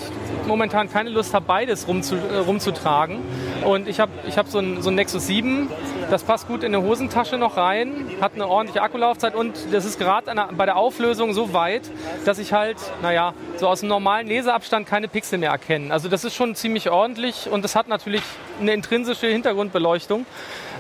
momentan 0.46 0.88
keine 0.88 1.10
Lust 1.10 1.34
habe, 1.34 1.46
beides 1.48 1.88
rumzu, 1.88 2.16
äh, 2.16 2.38
rumzutragen. 2.38 3.24
Und 3.64 3.88
ich 3.88 4.00
habe 4.00 4.12
ich 4.28 4.38
hab 4.38 4.48
so 4.48 4.60
ein, 4.60 4.84
so 4.84 4.92
ein 4.92 4.96
Nexus 4.96 5.26
7, 5.26 5.68
das 6.12 6.22
passt 6.22 6.48
gut 6.48 6.62
in 6.62 6.76
eine 6.76 6.86
Hosentasche 6.86 7.40
noch 7.40 7.58
rein, 7.58 8.12
hat 8.22 8.36
eine 8.36 8.48
ordentliche 8.48 8.84
Akkulaufzeit 8.84 9.34
und 9.34 9.58
das 9.72 9.84
ist 9.84 9.98
gerade 9.98 10.32
bei 10.56 10.66
der 10.68 10.78
Auflösung 10.78 11.34
so 11.34 11.54
weit, 11.54 11.90
dass 12.24 12.38
ich 12.38 12.54
halt, 12.54 12.78
naja, 13.02 13.34
so 13.58 13.68
aus 13.68 13.80
dem 13.80 13.90
normalen 13.90 14.28
Leseabstand 14.28 14.88
keine 14.88 15.08
Pixel 15.08 15.40
mehr 15.40 15.50
erkenne. 15.50 15.92
Also 15.92 16.08
das 16.08 16.24
ist 16.24 16.36
schon 16.36 16.54
ziemlich 16.54 16.92
ordentlich 16.92 17.50
und 17.50 17.64
das 17.64 17.76
hat 17.76 17.88
natürlich 17.88 18.22
eine 18.62 18.74
intrinsische 18.74 19.26
Hintergrundbeleuchtung, 19.26 20.28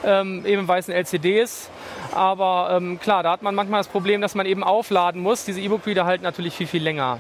ähm, 0.03 0.45
eben 0.45 0.67
weil 0.67 0.81
es 0.81 0.87
ein 0.87 0.93
LCD 0.93 1.41
ist. 1.41 1.71
Aber 2.13 2.69
ähm, 2.71 2.99
klar, 2.99 3.23
da 3.23 3.31
hat 3.31 3.41
man 3.41 3.55
manchmal 3.55 3.79
das 3.79 3.87
Problem, 3.87 4.21
dass 4.21 4.35
man 4.35 4.45
eben 4.45 4.63
aufladen 4.63 5.21
muss. 5.21 5.45
Diese 5.45 5.59
E-Book-Reader 5.59 6.05
halten 6.05 6.23
natürlich 6.23 6.55
viel, 6.55 6.67
viel 6.67 6.83
länger. 6.83 7.19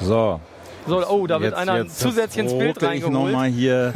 So, 0.00 0.40
so, 0.88 1.06
oh, 1.06 1.26
da 1.26 1.40
wird 1.40 1.54
einer 1.54 1.86
zusätzlich 1.86 2.44
ins 2.44 2.56
Bild 2.56 2.82
reingeholt. 2.82 3.14
ich 3.14 3.32
nochmal 3.32 3.48
hier 3.48 3.92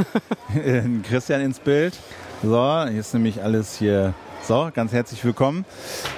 Christian 1.09 1.41
ins 1.41 1.59
Bild. 1.59 1.94
So, 2.43 2.85
hier 2.87 3.00
ist 3.00 3.14
nämlich 3.14 3.43
alles 3.43 3.79
hier. 3.79 4.12
So, 4.43 4.70
ganz 4.75 4.93
herzlich 4.93 5.25
willkommen. 5.25 5.65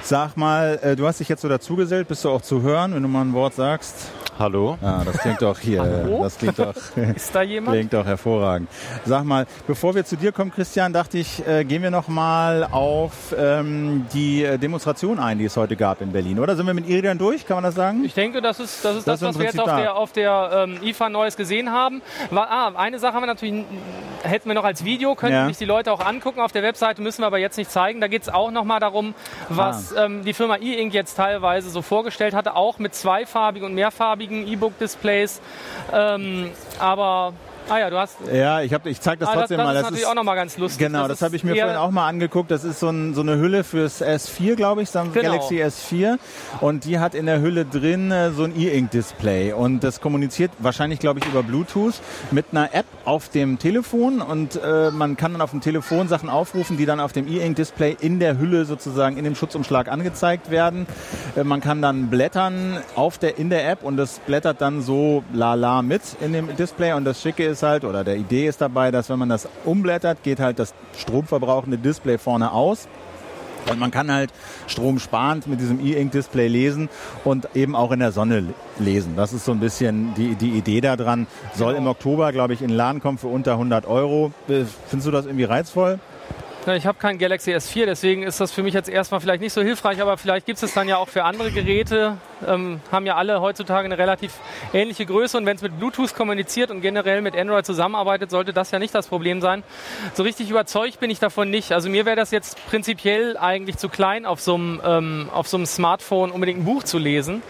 Sag 0.02 0.36
mal, 0.36 0.80
äh, 0.82 0.96
du 0.96 1.06
hast 1.06 1.20
dich 1.20 1.28
jetzt 1.28 1.42
so 1.42 1.48
dazugesellt, 1.48 2.08
bist 2.08 2.24
du 2.24 2.30
auch 2.30 2.42
zu 2.42 2.62
hören, 2.62 2.94
wenn 2.94 3.02
du 3.02 3.08
mal 3.08 3.20
ein 3.20 3.34
Wort 3.34 3.54
sagst? 3.54 4.10
Hallo. 4.36 4.76
Ah, 4.82 5.02
das 5.04 5.18
klingt 5.18 5.40
doch 5.42 5.58
hier. 5.58 5.80
Hallo? 5.80 6.22
Das 6.24 6.38
klingt 6.38 6.58
doch, 6.58 6.74
Ist 7.14 7.34
da 7.34 7.42
jemand? 7.42 7.76
Klingt 7.76 7.92
doch 7.92 8.04
hervorragend. 8.04 8.68
Sag 9.04 9.24
mal, 9.24 9.46
bevor 9.66 9.94
wir 9.94 10.04
zu 10.04 10.16
dir 10.16 10.32
kommen, 10.32 10.50
Christian, 10.50 10.92
dachte 10.92 11.18
ich, 11.18 11.46
äh, 11.46 11.64
gehen 11.64 11.82
wir 11.82 11.92
noch 11.92 12.08
mal 12.08 12.66
auf 12.68 13.32
ähm, 13.38 14.06
die 14.12 14.42
äh, 14.42 14.58
Demonstration 14.58 15.20
ein, 15.20 15.38
die 15.38 15.44
es 15.44 15.56
heute 15.56 15.76
gab 15.76 16.00
in 16.00 16.10
Berlin. 16.10 16.40
Oder 16.40 16.56
sind 16.56 16.66
wir 16.66 16.74
mit 16.74 16.88
Iridian 16.88 17.16
durch? 17.16 17.46
Kann 17.46 17.58
man 17.58 17.64
das 17.64 17.76
sagen? 17.76 18.04
Ich 18.04 18.14
denke, 18.14 18.42
das 18.42 18.58
ist 18.58 18.84
das, 18.84 18.96
ist 18.96 19.06
das, 19.06 19.20
das 19.20 19.28
was 19.28 19.38
wir 19.38 19.46
jetzt 19.46 19.60
auf 19.60 19.76
der, 19.76 19.94
auf 19.94 20.12
der 20.12 20.66
ähm, 20.66 20.78
IFA 20.82 21.10
Neues 21.10 21.36
gesehen 21.36 21.70
haben. 21.70 22.02
War, 22.30 22.50
ah, 22.50 22.72
eine 22.76 22.98
Sache 22.98 23.14
haben 23.14 23.22
wir 23.22 23.28
natürlich 23.28 23.64
hätten 24.24 24.48
wir 24.48 24.54
noch 24.54 24.64
als 24.64 24.84
Video, 24.84 25.14
könnten 25.14 25.34
ja. 25.34 25.46
sich 25.46 25.58
die 25.58 25.64
Leute 25.64 25.92
auch 25.92 26.00
angucken. 26.00 26.40
Auf 26.40 26.52
der 26.52 26.62
Webseite 26.62 27.02
müssen 27.02 27.22
wir 27.22 27.26
aber 27.26 27.38
jetzt 27.38 27.56
nicht 27.56 27.70
zeigen. 27.70 28.00
Da 28.00 28.08
geht 28.08 28.22
es 28.22 28.28
auch 28.28 28.50
noch 28.50 28.64
mal 28.64 28.80
darum, 28.80 29.14
was 29.48 29.94
ah. 29.94 30.06
ähm, 30.06 30.24
die 30.24 30.32
Firma 30.32 30.56
E-Ink 30.56 30.94
jetzt 30.94 31.14
teilweise 31.14 31.70
so 31.70 31.82
vorgestellt 31.82 32.34
hatte, 32.34 32.56
auch 32.56 32.78
mit 32.78 32.94
zweifarbigen 32.94 33.66
und 33.66 33.74
mehrfarbigen 34.24 34.46
E-Book-Displays. 34.46 35.40
Ähm, 35.92 36.50
aber 36.78 37.34
Ah 37.68 37.78
ja, 37.78 37.88
du 37.88 37.98
hast. 37.98 38.16
Ja, 38.30 38.60
ich, 38.60 38.72
ich 38.72 39.00
zeige 39.00 39.20
das 39.20 39.30
ah, 39.30 39.34
trotzdem 39.34 39.56
das, 39.56 39.66
das 39.66 39.66
mal. 39.66 39.74
Das 39.74 39.82
ist 39.82 39.90
natürlich 39.90 40.06
auch 40.06 40.14
nochmal 40.14 40.36
ganz 40.36 40.58
lustig. 40.58 40.86
Genau, 40.86 41.08
das, 41.08 41.18
das 41.18 41.22
habe 41.22 41.36
ich 41.36 41.44
mir 41.44 41.56
vorhin 41.56 41.76
auch 41.76 41.90
mal 41.90 42.06
angeguckt. 42.06 42.50
Das 42.50 42.62
ist 42.62 42.78
so, 42.78 42.90
ein, 42.90 43.14
so 43.14 43.22
eine 43.22 43.38
Hülle 43.38 43.64
fürs 43.64 44.02
S4, 44.02 44.54
glaube 44.54 44.82
ich, 44.82 44.92
genau. 44.92 45.10
Galaxy 45.12 45.62
S4. 45.62 46.18
Und 46.60 46.84
die 46.84 46.98
hat 46.98 47.14
in 47.14 47.24
der 47.24 47.40
Hülle 47.40 47.64
drin 47.64 48.10
äh, 48.10 48.32
so 48.32 48.44
ein 48.44 48.58
E-Ink-Display. 48.58 49.54
Und 49.54 49.80
das 49.80 50.02
kommuniziert 50.02 50.50
wahrscheinlich, 50.58 50.98
glaube 50.98 51.20
ich, 51.20 51.26
über 51.26 51.42
Bluetooth 51.42 51.94
mit 52.32 52.46
einer 52.52 52.74
App 52.74 52.86
auf 53.06 53.30
dem 53.30 53.58
Telefon. 53.58 54.20
Und 54.20 54.60
äh, 54.62 54.90
man 54.90 55.16
kann 55.16 55.32
dann 55.32 55.40
auf 55.40 55.50
dem 55.50 55.62
Telefon 55.62 56.08
Sachen 56.08 56.28
aufrufen, 56.28 56.76
die 56.76 56.84
dann 56.84 57.00
auf 57.00 57.12
dem 57.12 57.26
E-Ink-Display 57.26 57.96
in 57.98 58.18
der 58.18 58.38
Hülle 58.38 58.66
sozusagen 58.66 59.16
in 59.16 59.24
dem 59.24 59.34
Schutzumschlag 59.34 59.88
angezeigt 59.88 60.50
werden. 60.50 60.86
Äh, 61.34 61.44
man 61.44 61.62
kann 61.62 61.80
dann 61.80 62.10
blättern 62.10 62.78
auf 62.94 63.16
der, 63.16 63.38
in 63.38 63.48
der 63.48 63.70
App 63.70 63.82
und 63.82 63.96
das 63.96 64.18
blättert 64.18 64.60
dann 64.60 64.82
so 64.82 65.24
lala 65.32 65.80
mit 65.80 66.02
in 66.20 66.34
dem 66.34 66.54
Display. 66.56 66.92
Und 66.92 67.06
das 67.06 67.22
Schicke 67.22 67.44
ist, 67.44 67.53
ist 67.54 67.62
halt, 67.62 67.84
oder 67.84 68.04
der 68.04 68.16
Idee 68.16 68.46
ist 68.46 68.60
dabei, 68.60 68.90
dass 68.90 69.08
wenn 69.08 69.18
man 69.18 69.28
das 69.28 69.48
umblättert, 69.64 70.22
geht 70.22 70.40
halt 70.40 70.58
das 70.58 70.74
stromverbrauchende 70.98 71.78
Display 71.78 72.18
vorne 72.18 72.52
aus. 72.52 72.86
Und 73.70 73.78
man 73.78 73.90
kann 73.90 74.12
halt 74.12 74.30
stromsparend 74.66 75.46
mit 75.46 75.58
diesem 75.58 75.80
E-Ink-Display 75.80 76.48
lesen 76.48 76.90
und 77.24 77.48
eben 77.54 77.74
auch 77.74 77.92
in 77.92 78.00
der 78.00 78.12
Sonne 78.12 78.52
lesen. 78.78 79.14
Das 79.16 79.32
ist 79.32 79.46
so 79.46 79.52
ein 79.52 79.60
bisschen 79.60 80.12
die, 80.14 80.34
die 80.34 80.50
Idee 80.50 80.82
daran. 80.82 81.26
Soll 81.54 81.72
genau. 81.72 81.84
im 81.84 81.90
Oktober, 81.90 82.32
glaube 82.32 82.52
ich, 82.52 82.60
in 82.60 82.68
den 82.68 82.76
Laden 82.76 83.00
kommen 83.00 83.16
für 83.16 83.28
unter 83.28 83.52
100 83.52 83.86
Euro. 83.86 84.32
Äh, 84.48 84.64
findest 84.88 85.06
du 85.06 85.10
das 85.10 85.24
irgendwie 85.24 85.44
reizvoll? 85.44 85.98
Ich 86.66 86.86
habe 86.86 86.98
kein 86.98 87.18
Galaxy 87.18 87.52
S4, 87.52 87.84
deswegen 87.84 88.22
ist 88.22 88.40
das 88.40 88.50
für 88.50 88.62
mich 88.62 88.72
jetzt 88.72 88.88
erstmal 88.88 89.20
vielleicht 89.20 89.42
nicht 89.42 89.52
so 89.52 89.60
hilfreich, 89.60 90.00
aber 90.00 90.16
vielleicht 90.16 90.46
gibt 90.46 90.62
es 90.62 90.72
dann 90.72 90.88
ja 90.88 90.96
auch 90.96 91.08
für 91.08 91.24
andere 91.24 91.50
Geräte. 91.50 92.16
Ähm, 92.48 92.80
haben 92.90 93.06
ja 93.06 93.16
alle 93.16 93.40
heutzutage 93.40 93.84
eine 93.84 93.98
relativ 93.98 94.32
ähnliche 94.72 95.06
Größe 95.06 95.36
und 95.36 95.46
wenn 95.46 95.56
es 95.56 95.62
mit 95.62 95.78
Bluetooth 95.78 96.14
kommuniziert 96.14 96.70
und 96.70 96.80
generell 96.80 97.20
mit 97.20 97.36
Android 97.36 97.66
zusammenarbeitet, 97.66 98.30
sollte 98.30 98.52
das 98.52 98.70
ja 98.70 98.78
nicht 98.78 98.94
das 98.94 99.06
Problem 99.06 99.40
sein. 99.40 99.62
So 100.14 100.22
richtig 100.22 100.50
überzeugt 100.50 101.00
bin 101.00 101.10
ich 101.10 101.18
davon 101.18 101.50
nicht. 101.50 101.72
Also 101.72 101.88
mir 101.88 102.06
wäre 102.06 102.16
das 102.16 102.30
jetzt 102.30 102.58
prinzipiell 102.66 103.36
eigentlich 103.36 103.76
zu 103.76 103.88
klein, 103.88 104.26
auf 104.26 104.40
so 104.40 104.54
einem, 104.54 104.80
ähm, 104.84 105.66
Smartphone 105.66 106.30
unbedingt 106.30 106.60
ein 106.60 106.64
Buch 106.64 106.82
zu 106.82 106.98
lesen. 106.98 107.42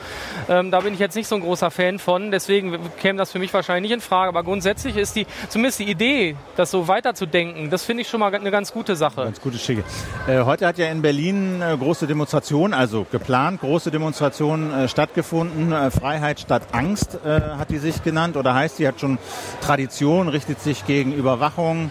Ähm, 0.48 0.70
da 0.70 0.80
bin 0.80 0.94
ich 0.94 1.00
jetzt 1.00 1.14
nicht 1.14 1.28
so 1.28 1.36
ein 1.36 1.40
großer 1.40 1.70
Fan 1.70 1.98
von, 1.98 2.30
deswegen 2.30 2.78
käme 3.00 3.18
das 3.18 3.32
für 3.32 3.38
mich 3.38 3.54
wahrscheinlich 3.54 3.90
nicht 3.90 3.94
in 3.94 4.00
Frage. 4.00 4.28
Aber 4.28 4.42
grundsätzlich 4.42 4.96
ist 4.96 5.16
die, 5.16 5.26
zumindest 5.48 5.78
die 5.78 5.90
Idee, 5.90 6.36
das 6.56 6.70
so 6.70 6.88
weiterzudenken, 6.88 7.70
das 7.70 7.84
finde 7.84 8.02
ich 8.02 8.08
schon 8.08 8.20
mal 8.20 8.34
eine 8.34 8.50
ganz 8.50 8.72
gute 8.72 8.96
Sache. 8.96 9.04
Sache. 9.04 9.24
Ganz 9.24 9.40
gute 9.40 9.58
Schicke. 9.58 9.84
Äh, 10.26 10.42
heute 10.44 10.66
hat 10.66 10.78
ja 10.78 10.86
in 10.86 11.02
Berlin 11.02 11.60
äh, 11.60 11.76
große 11.76 12.06
Demonstration, 12.06 12.72
also 12.72 13.06
geplant, 13.10 13.60
große 13.60 13.90
Demonstration 13.90 14.72
äh, 14.72 14.83
stattgefunden. 14.88 15.72
Äh, 15.72 15.90
Freiheit 15.90 16.40
statt 16.40 16.62
Angst 16.72 17.18
äh, 17.24 17.40
hat 17.40 17.70
die 17.70 17.78
sich 17.78 18.02
genannt 18.02 18.36
oder 18.36 18.54
heißt 18.54 18.78
die, 18.78 18.88
hat 18.88 19.00
schon 19.00 19.18
Tradition, 19.60 20.28
richtet 20.28 20.60
sich 20.60 20.86
gegen 20.86 21.12
Überwachung 21.12 21.90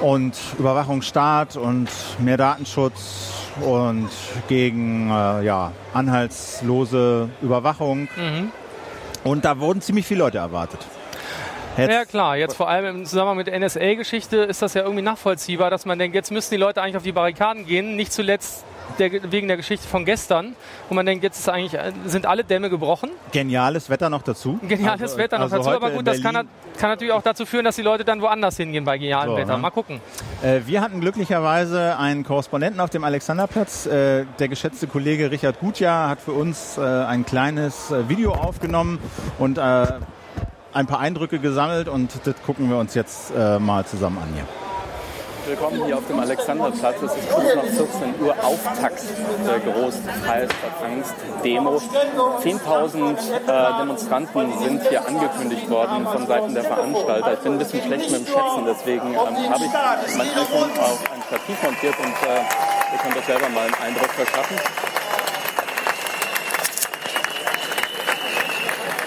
und 0.00 0.36
Überwachungsstaat 0.58 1.56
und 1.56 1.88
mehr 2.18 2.36
Datenschutz 2.36 3.32
und 3.60 4.08
gegen 4.48 5.10
äh, 5.10 5.44
ja, 5.44 5.72
anhaltslose 5.92 7.28
Überwachung. 7.42 8.08
Mhm. 8.16 8.52
Und 9.24 9.44
da 9.44 9.58
wurden 9.58 9.80
ziemlich 9.80 10.06
viele 10.06 10.20
Leute 10.20 10.38
erwartet. 10.38 10.80
Jetzt 11.76 11.92
ja 11.92 12.04
klar, 12.04 12.36
jetzt 12.36 12.56
vor 12.56 12.68
allem 12.68 12.96
im 12.96 13.04
Zusammenhang 13.04 13.36
mit 13.36 13.46
der 13.46 13.58
NSA-Geschichte 13.60 14.38
ist 14.38 14.62
das 14.62 14.74
ja 14.74 14.82
irgendwie 14.82 15.02
nachvollziehbar, 15.02 15.70
dass 15.70 15.86
man 15.86 15.96
denkt, 15.98 16.16
jetzt 16.16 16.32
müssen 16.32 16.50
die 16.50 16.56
Leute 16.56 16.82
eigentlich 16.82 16.96
auf 16.96 17.04
die 17.04 17.12
Barrikaden 17.12 17.66
gehen, 17.66 17.94
nicht 17.94 18.12
zuletzt 18.12 18.64
der, 18.98 19.32
wegen 19.32 19.48
der 19.48 19.56
Geschichte 19.56 19.86
von 19.86 20.04
gestern, 20.04 20.56
wo 20.88 20.94
man 20.94 21.06
denkt, 21.06 21.24
jetzt 21.24 21.48
eigentlich, 21.48 21.74
äh, 21.74 21.92
sind 22.06 22.26
alle 22.26 22.44
Dämme 22.44 22.70
gebrochen. 22.70 23.10
Geniales 23.32 23.90
Wetter 23.90 24.10
noch 24.10 24.22
dazu. 24.22 24.58
Geniales 24.66 25.02
also, 25.02 25.18
Wetter 25.18 25.38
noch 25.38 25.44
also 25.44 25.58
dazu, 25.58 25.70
aber 25.70 25.90
gut, 25.90 26.06
das 26.06 26.22
kann, 26.22 26.34
kann, 26.34 26.90
natürlich 26.90 27.12
auch 27.12 27.22
dazu 27.22 27.46
führen, 27.46 27.64
dass 27.64 27.76
die 27.76 27.82
Leute 27.82 28.04
dann 28.04 28.20
woanders 28.20 28.56
hingehen 28.56 28.84
bei 28.84 28.98
genialem 28.98 29.30
so, 29.30 29.36
Wetter. 29.36 29.56
Ne? 29.56 29.62
Mal 29.62 29.70
gucken. 29.70 30.00
Äh, 30.42 30.60
wir 30.66 30.80
hatten 30.80 31.00
glücklicherweise 31.00 31.98
einen 31.98 32.24
Korrespondenten 32.24 32.80
auf 32.80 32.90
dem 32.90 33.04
Alexanderplatz. 33.04 33.86
Äh, 33.86 34.24
der 34.38 34.48
geschätzte 34.48 34.86
Kollege 34.86 35.30
Richard 35.30 35.60
Gutjahr 35.60 36.08
hat 36.08 36.20
für 36.20 36.32
uns 36.32 36.78
äh, 36.78 36.82
ein 36.82 37.24
kleines 37.24 37.90
äh, 37.90 38.08
Video 38.08 38.32
aufgenommen 38.32 38.98
und 39.38 39.58
äh, 39.58 39.86
ein 40.72 40.86
paar 40.86 41.00
Eindrücke 41.00 41.38
gesammelt 41.38 41.88
und 41.88 42.10
das 42.24 42.34
gucken 42.44 42.68
wir 42.68 42.76
uns 42.76 42.94
jetzt 42.94 43.32
mal 43.34 43.84
zusammen 43.86 44.18
an 44.18 44.28
hier. 44.34 44.67
Willkommen 45.48 45.84
hier 45.86 45.96
auf 45.96 46.06
dem 46.06 46.20
Alexanderplatz. 46.20 47.00
Es 47.00 47.16
ist 47.16 47.30
kurz 47.30 47.54
nach 47.54 47.64
14 47.64 48.20
Uhr 48.20 48.36
Auftakt 48.44 49.02
der 49.46 49.60
Großteilsangst-Demo. 49.60 51.80
10.000 52.42 53.16
äh, 53.16 53.78
Demonstranten 53.80 54.58
sind 54.58 54.86
hier 54.86 55.08
angekündigt 55.08 55.70
worden 55.70 56.06
von 56.06 56.26
Seiten 56.26 56.52
der 56.52 56.64
Veranstalter. 56.64 57.32
Ich 57.32 57.38
bin 57.38 57.52
ein 57.52 57.58
bisschen 57.58 57.82
schlecht 57.82 58.10
mit 58.10 58.20
dem 58.20 58.26
Schätzen, 58.26 58.66
deswegen 58.66 59.14
ähm, 59.14 59.16
habe 59.16 59.64
ich 59.64 59.72
mein 60.18 60.28
iPhone 60.28 60.70
auf 60.80 61.02
ein 61.14 61.22
Stativ 61.26 61.62
montiert 61.62 61.98
und 61.98 62.12
äh, 62.28 62.42
ihr 62.92 62.98
könnt 63.02 63.16
euch 63.16 63.24
selber 63.24 63.48
mal 63.48 63.64
einen 63.64 63.74
Eindruck 63.74 64.10
verschaffen. 64.10 64.58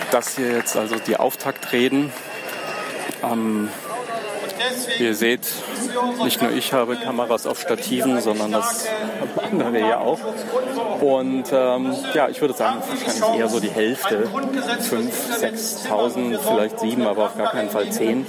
Das 0.09 0.35
hier 0.35 0.53
jetzt 0.53 0.75
also 0.75 0.97
die 0.97 1.17
Auftaktreden. 1.17 2.11
Ähm, 3.21 3.69
wie 4.97 5.05
ihr 5.05 5.15
seht, 5.15 5.41
nicht 6.23 6.41
nur 6.41 6.51
ich 6.51 6.73
habe 6.73 6.95
Kameras 6.95 7.47
auf 7.47 7.59
Stativen, 7.59 8.21
sondern 8.21 8.51
das 8.51 8.87
andere 9.51 9.79
ja 9.79 9.99
auch. 9.99 10.19
Und 11.01 11.45
ähm, 11.51 11.95
ja, 12.13 12.29
ich 12.29 12.39
würde 12.41 12.53
sagen, 12.53 12.81
wahrscheinlich 12.87 13.39
eher 13.39 13.49
so 13.49 13.59
die 13.59 13.69
Hälfte. 13.69 14.27
5.000, 14.27 15.87
6.000, 15.87 16.39
vielleicht 16.39 16.79
7, 16.79 17.05
aber 17.07 17.25
auf 17.25 17.37
gar 17.37 17.51
keinen 17.51 17.69
Fall 17.69 17.89
10. 17.89 18.25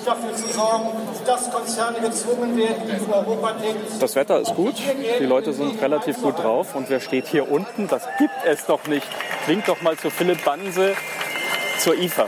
Das 4.01 4.17
Wetter 4.17 4.41
ist 4.41 4.55
gut, 4.55 4.75
die 5.21 5.25
Leute 5.25 5.53
sind 5.53 5.81
relativ 5.81 6.21
gut 6.21 6.39
drauf. 6.39 6.75
Und 6.75 6.89
wer 6.91 7.01
steht 7.01 7.27
hier 7.27 7.51
unten? 7.51 7.89
Das 7.89 8.03
gibt 8.19 8.35
es 8.45 8.67
doch 8.67 8.87
nicht. 8.87 9.07
Klingt 9.45 9.69
doch 9.69 9.81
mal 9.83 9.97
zu 9.97 10.11
Philipp 10.11 10.45
Banse 10.45 10.95
zur 11.79 11.97
IFA. 11.97 12.27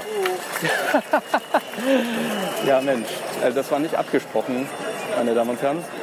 ja, 2.67 2.81
Mensch, 2.81 3.09
also 3.43 3.57
das 3.57 3.71
war 3.71 3.79
nicht 3.79 3.95
abgesprochen, 3.95 4.69
meine 5.17 5.35
Damen 5.35 5.51
und 5.51 5.63
Herren. 5.63 5.85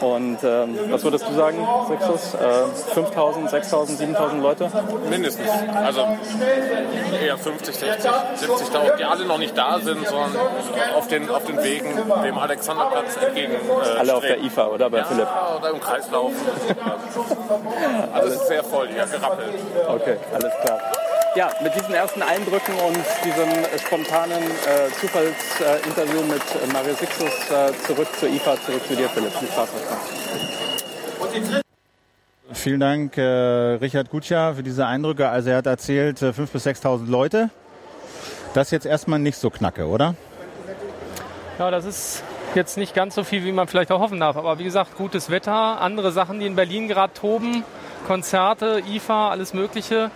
Und 0.00 0.38
ähm, 0.44 0.78
was 0.90 1.02
würdest 1.04 1.26
du 1.26 1.32
sagen, 1.32 1.66
Sixus? 1.88 2.34
Äh, 2.34 2.98
5.000, 2.98 3.48
6.000, 3.48 4.16
7.000 4.16 4.40
Leute? 4.40 4.70
Mindestens. 5.08 5.48
Also 5.74 6.06
eher 7.24 7.38
50, 7.38 7.74
60, 7.74 8.10
70.000, 8.10 8.96
die 8.96 9.04
alle 9.04 9.24
noch 9.24 9.38
nicht 9.38 9.56
da 9.56 9.78
sind, 9.78 10.06
sondern 10.06 10.36
auf 10.94 11.08
den, 11.08 11.30
auf 11.30 11.44
den 11.44 11.62
Wegen 11.62 11.96
dem 12.24 12.38
Alexanderplatz 12.38 13.16
entgegen. 13.16 13.52
Äh, 13.52 13.98
alle 13.98 14.14
auf 14.14 14.22
der 14.22 14.42
IFA, 14.42 14.66
oder 14.66 14.90
bei 14.90 14.98
ja, 14.98 15.04
Philipp? 15.04 15.28
oder 15.58 15.70
im 15.70 15.80
Kreislauf. 15.80 16.32
also 18.12 18.28
es 18.28 18.34
ist 18.34 18.48
sehr 18.48 18.64
voll, 18.64 18.88
ja, 18.94 19.06
gerappelt. 19.06 19.54
Okay, 19.88 20.16
alles 20.34 20.52
klar 20.62 20.80
ja, 21.34 21.50
mit 21.62 21.74
diesen 21.74 21.94
ersten 21.94 22.22
Eindrücken 22.22 22.74
und 22.74 22.98
diesem 23.24 23.50
spontanen 23.84 24.42
äh, 24.42 24.90
Zufallsinterview 25.00 26.20
äh, 26.20 26.32
mit 26.32 26.42
äh, 26.42 26.72
Mario 26.72 26.94
Sixus 26.94 27.50
äh, 27.50 27.72
zurück 27.86 28.08
zur 28.18 28.28
IFA, 28.28 28.56
zurück 28.64 28.86
zu 28.86 28.94
dir, 28.94 29.08
Philipp. 29.08 29.32
Viel 29.32 29.48
Spaß 29.48 29.68
euch 29.70 31.62
Vielen 32.52 32.80
Dank, 32.80 33.18
äh, 33.18 33.22
Richard 33.22 34.10
Gutscher, 34.10 34.54
für 34.54 34.62
diese 34.62 34.86
Eindrücke. 34.86 35.28
Also 35.28 35.50
er 35.50 35.56
hat 35.56 35.66
erzählt, 35.66 36.22
äh, 36.22 36.32
5.000 36.32 36.52
bis 36.52 36.66
6.000 36.66 37.10
Leute. 37.10 37.50
Das 38.54 38.68
ist 38.68 38.70
jetzt 38.70 38.86
erstmal 38.86 39.18
nicht 39.18 39.36
so 39.36 39.50
knacke, 39.50 39.86
oder? 39.86 40.14
Ja, 41.58 41.70
das 41.70 41.84
ist 41.84 42.22
jetzt 42.54 42.76
nicht 42.76 42.94
ganz 42.94 43.16
so 43.16 43.24
viel, 43.24 43.44
wie 43.44 43.52
man 43.52 43.66
vielleicht 43.66 43.90
auch 43.90 44.00
hoffen 44.00 44.20
darf. 44.20 44.36
Aber 44.36 44.58
wie 44.58 44.64
gesagt, 44.64 44.96
gutes 44.96 45.30
Wetter, 45.30 45.80
andere 45.80 46.12
Sachen, 46.12 46.38
die 46.38 46.46
in 46.46 46.54
Berlin 46.54 46.86
gerade 46.86 47.12
toben, 47.12 47.64
Konzerte, 48.04 48.82
IFA, 48.88 49.30
alles 49.30 49.54
Mögliche. 49.54 50.10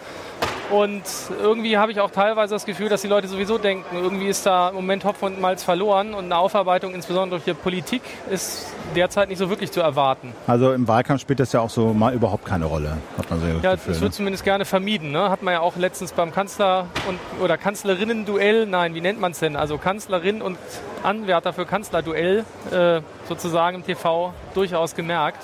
Und 0.71 1.03
irgendwie 1.43 1.79
habe 1.79 1.93
ich 1.93 2.01
auch 2.01 2.11
teilweise 2.11 2.55
das 2.55 2.67
Gefühl, 2.67 2.91
dass 2.91 3.01
die 3.01 3.09
Leute 3.09 3.27
sowieso 3.27 3.57
denken, 3.57 3.97
irgendwie 3.97 4.29
ist 4.29 4.45
da 4.45 4.69
im 4.69 4.75
Moment 4.75 5.03
Hopf 5.07 5.23
und 5.23 5.41
Malz 5.41 5.65
verloren 5.65 6.13
und 6.13 6.27
eine 6.27 6.37
Aufarbeitung, 6.37 6.93
insbesondere 6.95 7.41
durch 7.41 7.45
die 7.45 7.55
Politik, 7.55 8.03
ist 8.31 8.67
derzeit 8.95 9.31
nicht 9.31 9.39
so 9.39 9.49
wirklich 9.49 9.73
zu 9.73 9.81
erwarten. 9.81 10.35
Also 10.47 10.73
im 10.75 10.87
Wahlkampf 10.87 11.23
spielt 11.23 11.41
das 11.41 11.53
ja 11.55 11.61
auch 11.61 11.71
so 11.71 11.95
mal 11.95 12.13
überhaupt 12.13 12.45
keine 12.45 12.67
Rolle, 12.67 12.99
hat 13.17 13.31
man 13.31 13.41
so 13.41 13.47
Ja, 13.47 13.53
Gefühl, 13.53 13.93
das 13.95 14.01
wird 14.03 14.03
ne? 14.03 14.11
zumindest 14.11 14.45
gerne 14.45 14.67
vermieden. 14.67 15.11
Ne? 15.11 15.31
Hat 15.31 15.43
man 15.43 15.55
ja 15.55 15.61
auch 15.61 15.77
letztens 15.77 16.13
beim 16.13 16.33
Kanzler- 16.33 16.87
und, 17.09 17.19
oder 17.43 17.57
Kanzlerinnen-Duell, 17.57 18.67
nein, 18.67 18.95
wie 18.95 19.01
nennt 19.01 19.21
man 19.21 19.33
es 19.33 19.39
denn? 19.39 19.57
Also 19.57 19.79
Kanzlerin 19.79 20.43
und 20.43 20.59
Anwärter 21.03 21.55
für 21.55 21.65
Kanzlerduell 21.65 22.45
äh, 22.71 23.01
sozusagen 23.27 23.77
im 23.79 23.85
TV 23.87 24.35
durchaus 24.53 24.95
gemerkt, 24.95 25.41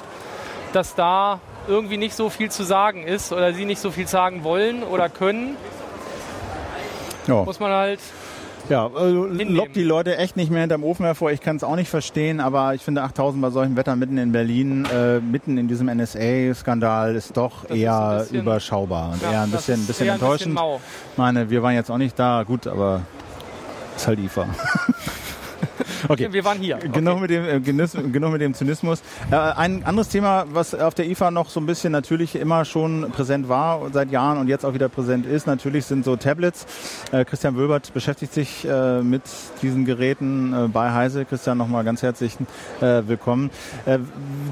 dass 0.74 0.94
da 0.94 1.40
irgendwie 1.68 1.97
nicht 1.97 2.14
so 2.14 2.30
viel 2.30 2.50
zu 2.50 2.64
sagen 2.64 3.04
ist 3.04 3.33
oder 3.33 3.52
sie 3.52 3.64
nicht 3.64 3.80
so 3.80 3.90
viel 3.90 4.06
sagen 4.06 4.44
wollen 4.44 4.83
oder 4.83 5.09
können, 5.09 5.56
ja. 7.26 7.42
muss 7.44 7.61
man 7.61 7.73
halt 7.73 8.00
ja, 8.68 8.90
also 8.94 9.26
lockt 9.26 9.76
die 9.76 9.83
Leute 9.83 10.16
echt 10.16 10.37
nicht 10.37 10.50
mehr 10.50 10.61
hinterm 10.61 10.85
Ofen 10.85 11.04
hervor. 11.04 11.30
Ich 11.30 11.42
kann 11.42 11.56
es 11.56 11.64
auch 11.64 11.76
nicht 11.76 11.90
verstehen, 11.90 12.40
aber 12.40 12.75
ich 12.75 12.83
finde 12.83 13.02
8000 13.02 13.42
bei 13.42 13.50
solchem 13.50 13.76
Wetter 13.76 13.94
mitten 13.94 14.16
in 14.16 14.33
Berlin, 14.33 14.87
äh, 14.87 15.21
mitten 15.21 15.59
in 15.59 15.68
diesem 15.68 15.88
NSA-Skandal 15.88 17.14
ist 17.14 17.37
doch 17.37 17.64
das 17.66 17.76
eher 17.76 18.16
ist 18.16 18.28
bisschen, 18.28 18.40
überschaubar 18.40 19.12
und 19.12 19.23
ja, 19.23 19.33
eher 19.33 19.42
ein 19.42 19.50
bisschen, 19.50 19.83
ein 19.83 19.87
bisschen 19.87 20.09
enttäuschend. 20.09 20.59
Ich 20.59 21.18
meine, 21.18 21.50
wir 21.50 21.62
waren 21.62 21.75
jetzt 21.75 21.90
auch 21.90 21.99
nicht 21.99 22.18
da, 22.18 22.42
gut, 22.42 22.66
aber 22.66 23.02
ist 23.97 24.06
halt 24.06 24.18
IFA. 24.18 24.47
Okay. 26.08 26.32
Wir 26.32 26.44
waren 26.44 26.58
hier. 26.58 26.76
Okay. 26.76 26.90
Genau, 26.92 27.16
mit 27.16 27.30
dem, 27.30 27.44
äh, 27.44 27.60
genau 27.60 28.30
mit 28.30 28.40
dem 28.40 28.54
Zynismus. 28.54 29.02
Äh, 29.30 29.36
ein 29.36 29.84
anderes 29.84 30.08
Thema, 30.08 30.44
was 30.52 30.74
auf 30.74 30.94
der 30.94 31.06
IFA 31.08 31.30
noch 31.30 31.48
so 31.48 31.60
ein 31.60 31.66
bisschen 31.66 31.92
natürlich 31.92 32.36
immer 32.36 32.64
schon 32.64 33.10
präsent 33.10 33.48
war 33.48 33.80
seit 33.92 34.10
Jahren 34.10 34.38
und 34.38 34.48
jetzt 34.48 34.64
auch 34.64 34.74
wieder 34.74 34.88
präsent 34.88 35.26
ist, 35.26 35.46
natürlich 35.46 35.86
sind 35.86 36.04
so 36.04 36.16
Tablets. 36.16 36.66
Äh, 37.12 37.24
Christian 37.24 37.56
Wölbert 37.56 37.92
beschäftigt 37.94 38.32
sich 38.32 38.66
äh, 38.68 39.02
mit 39.02 39.22
diesen 39.62 39.84
Geräten 39.84 40.52
äh, 40.52 40.68
bei 40.68 40.92
Heise. 40.92 41.24
Christian, 41.24 41.58
nochmal 41.58 41.84
ganz 41.84 42.02
herzlich 42.02 42.36
äh, 42.80 43.02
willkommen. 43.06 43.50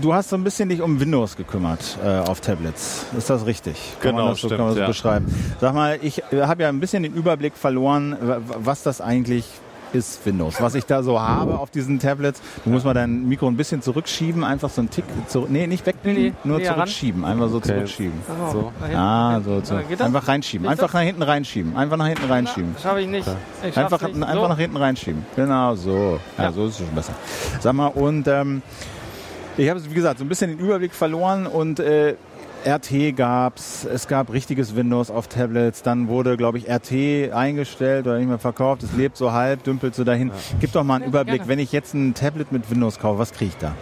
du 0.00 0.14
hast 0.14 0.30
so 0.30 0.36
ein 0.36 0.44
bisschen 0.44 0.68
dich 0.68 0.80
um 0.80 1.00
Windows 1.00 1.36
gekümmert 1.36 1.98
auf 2.26 2.40
Tablets. 2.40 3.06
Ist 3.16 3.30
das 3.30 3.46
richtig? 3.46 3.74
Kann 4.00 4.12
genau, 4.12 4.24
man 4.24 4.32
das 4.32 4.40
so, 4.40 4.48
stimmt, 4.48 4.58
kann 4.58 4.66
man 4.66 4.74
so 4.74 4.80
ja. 4.80 4.86
beschreiben. 4.86 5.54
Sag 5.60 5.74
mal, 5.74 5.98
ich 6.02 6.22
habe 6.32 6.62
ja 6.62 6.68
ein 6.68 6.80
bisschen 6.80 7.02
den 7.02 7.14
Überblick 7.14 7.56
verloren, 7.56 8.16
was 8.20 8.82
das 8.82 9.00
eigentlich 9.00 9.44
ist 9.92 10.24
Windows. 10.24 10.60
Was 10.60 10.74
ich 10.74 10.84
da 10.84 11.02
so 11.02 11.20
habe 11.20 11.58
auf 11.58 11.70
diesen 11.70 11.98
Tablets, 11.98 12.40
du 12.64 12.70
musst 12.70 12.84
mal 12.84 12.94
dein 12.94 13.28
Mikro 13.28 13.46
ein 13.46 13.56
bisschen 13.56 13.82
zurückschieben, 13.82 14.44
einfach 14.44 14.70
so 14.70 14.80
einen 14.80 14.90
Tick 14.90 15.04
zurück, 15.28 15.50
nee, 15.50 15.66
nicht 15.66 15.86
wegbiegen, 15.86 16.22
nee, 16.22 16.32
nur 16.44 16.58
nee, 16.58 16.64
zurückschieben, 16.64 17.24
einfach 17.24 17.48
so 17.48 17.56
okay. 17.58 17.68
zurückschieben. 17.68 18.20
So. 18.52 18.72
Ah, 18.94 19.40
so, 19.44 19.60
so. 19.62 19.74
Einfach 19.74 20.28
reinschieben, 20.28 20.68
einfach 20.68 20.92
nach 20.92 21.00
hinten 21.00 21.22
reinschieben, 21.22 21.76
einfach 21.76 21.96
nach 21.96 22.06
hinten 22.06 22.26
reinschieben. 22.26 22.74
Das 22.74 22.82
schaffe 22.82 23.00
ich 23.00 23.08
nicht. 23.08 23.28
Ich 23.62 23.76
einfach 23.76 24.02
nicht. 24.02 24.22
einfach 24.22 24.42
so. 24.42 24.48
nach 24.48 24.58
hinten 24.58 24.76
reinschieben. 24.76 25.24
Genau, 25.36 25.74
so. 25.74 26.18
Ja, 26.38 26.44
ja. 26.44 26.52
so 26.52 26.66
ist 26.66 26.72
es 26.72 26.78
schon 26.78 26.94
besser. 26.94 27.14
Sag 27.60 27.74
mal, 27.74 27.88
und 27.88 28.26
ähm, 28.28 28.62
ich 29.56 29.68
habe, 29.68 29.82
wie 29.84 29.94
gesagt, 29.94 30.18
so 30.18 30.24
ein 30.24 30.28
bisschen 30.28 30.50
den 30.50 30.58
Überblick 30.58 30.94
verloren 30.94 31.46
und 31.46 31.78
äh, 31.78 32.16
RT 32.66 33.16
gab's, 33.16 33.84
es 33.84 34.08
gab 34.08 34.32
richtiges 34.32 34.76
Windows 34.76 35.10
auf 35.10 35.28
Tablets, 35.28 35.82
dann 35.82 36.08
wurde, 36.08 36.36
glaube 36.36 36.58
ich, 36.58 36.68
RT 36.68 37.32
eingestellt 37.32 38.06
oder 38.06 38.18
nicht 38.18 38.28
mehr 38.28 38.38
verkauft, 38.38 38.82
es 38.82 38.92
lebt 38.92 39.16
so 39.16 39.32
halb, 39.32 39.64
dümpelt 39.64 39.94
so 39.94 40.04
dahin. 40.04 40.28
Ja. 40.28 40.34
Gib 40.60 40.72
doch 40.72 40.84
mal 40.84 40.96
einen 40.96 41.04
Überblick, 41.04 41.48
wenn 41.48 41.58
ich 41.58 41.72
jetzt 41.72 41.94
ein 41.94 42.14
Tablet 42.14 42.52
mit 42.52 42.70
Windows 42.70 42.98
kaufe, 42.98 43.18
was 43.18 43.32
kriege 43.32 43.50
ich 43.50 43.58
da? 43.58 43.74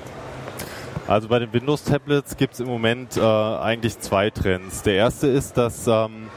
Also 1.06 1.28
bei 1.28 1.40
den 1.40 1.52
Windows-Tablets 1.52 2.36
gibt 2.36 2.54
es 2.54 2.60
im 2.60 2.68
Moment 2.68 3.16
äh, 3.16 3.20
eigentlich 3.20 3.98
zwei 3.98 4.30
Trends. 4.30 4.82
Der 4.82 4.94
erste 4.94 5.26
ist, 5.26 5.56
dass 5.56 5.86
ähm, 5.88 6.28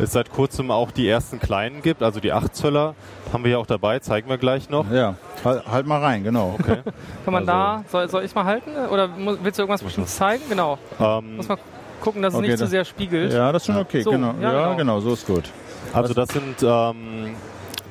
es 0.00 0.12
seit 0.12 0.32
kurzem 0.32 0.70
auch 0.70 0.90
die 0.90 1.08
ersten 1.08 1.38
kleinen 1.38 1.80
gibt, 1.80 2.02
also 2.02 2.18
die 2.18 2.32
8 2.32 2.54
Zöller. 2.54 2.94
Haben 3.32 3.44
wir 3.44 3.52
ja 3.52 3.58
auch 3.58 3.66
dabei, 3.66 4.00
zeigen 4.00 4.28
wir 4.28 4.38
gleich 4.38 4.68
noch. 4.68 4.90
Ja, 4.90 5.14
halt, 5.44 5.66
halt 5.66 5.86
mal 5.86 6.00
rein, 6.00 6.24
genau. 6.24 6.56
Okay. 6.58 6.78
Kann 7.24 7.32
man 7.32 7.48
also, 7.48 7.52
da, 7.52 7.84
soll, 7.88 8.08
soll 8.08 8.24
ich 8.24 8.34
mal 8.34 8.44
halten? 8.44 8.70
Oder 8.90 9.08
willst 9.16 9.58
du 9.58 9.62
irgendwas 9.62 9.82
Bestimmtes 9.82 10.16
zeigen? 10.16 10.42
Genau. 10.48 10.78
Ähm, 10.98 11.36
Muss 11.36 11.48
man 11.48 11.58
gucken, 12.00 12.22
dass 12.22 12.34
es 12.34 12.40
nicht 12.40 12.52
zu 12.52 12.64
so 12.64 12.66
sehr 12.66 12.84
spiegelt. 12.84 13.32
Ja, 13.32 13.52
das 13.52 13.62
ist 13.62 13.66
schon 13.66 13.76
okay, 13.76 14.02
so, 14.02 14.10
genau. 14.10 14.34
Ja, 14.40 14.52
ja 14.52 14.62
genau. 14.64 14.76
genau. 14.76 15.00
so 15.00 15.12
ist 15.12 15.26
gut. 15.26 15.44
Also 15.92 16.14
das 16.14 16.28
sind 16.30 16.62
ähm, 16.62 17.34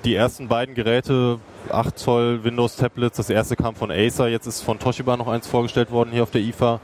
die 0.05 0.15
ersten 0.15 0.47
beiden 0.47 0.75
Geräte 0.75 1.39
8 1.69 1.97
Zoll 1.97 2.43
Windows 2.43 2.75
Tablets. 2.75 3.17
Das 3.17 3.29
erste 3.29 3.55
kam 3.55 3.75
von 3.75 3.91
Acer, 3.91 4.27
jetzt 4.27 4.47
ist 4.47 4.61
von 4.61 4.79
Toshiba 4.79 5.17
noch 5.17 5.27
eins 5.27 5.47
vorgestellt 5.47 5.91
worden 5.91 6.09
hier 6.11 6.23
auf 6.23 6.31
der 6.31 6.41
IFA. 6.41 6.79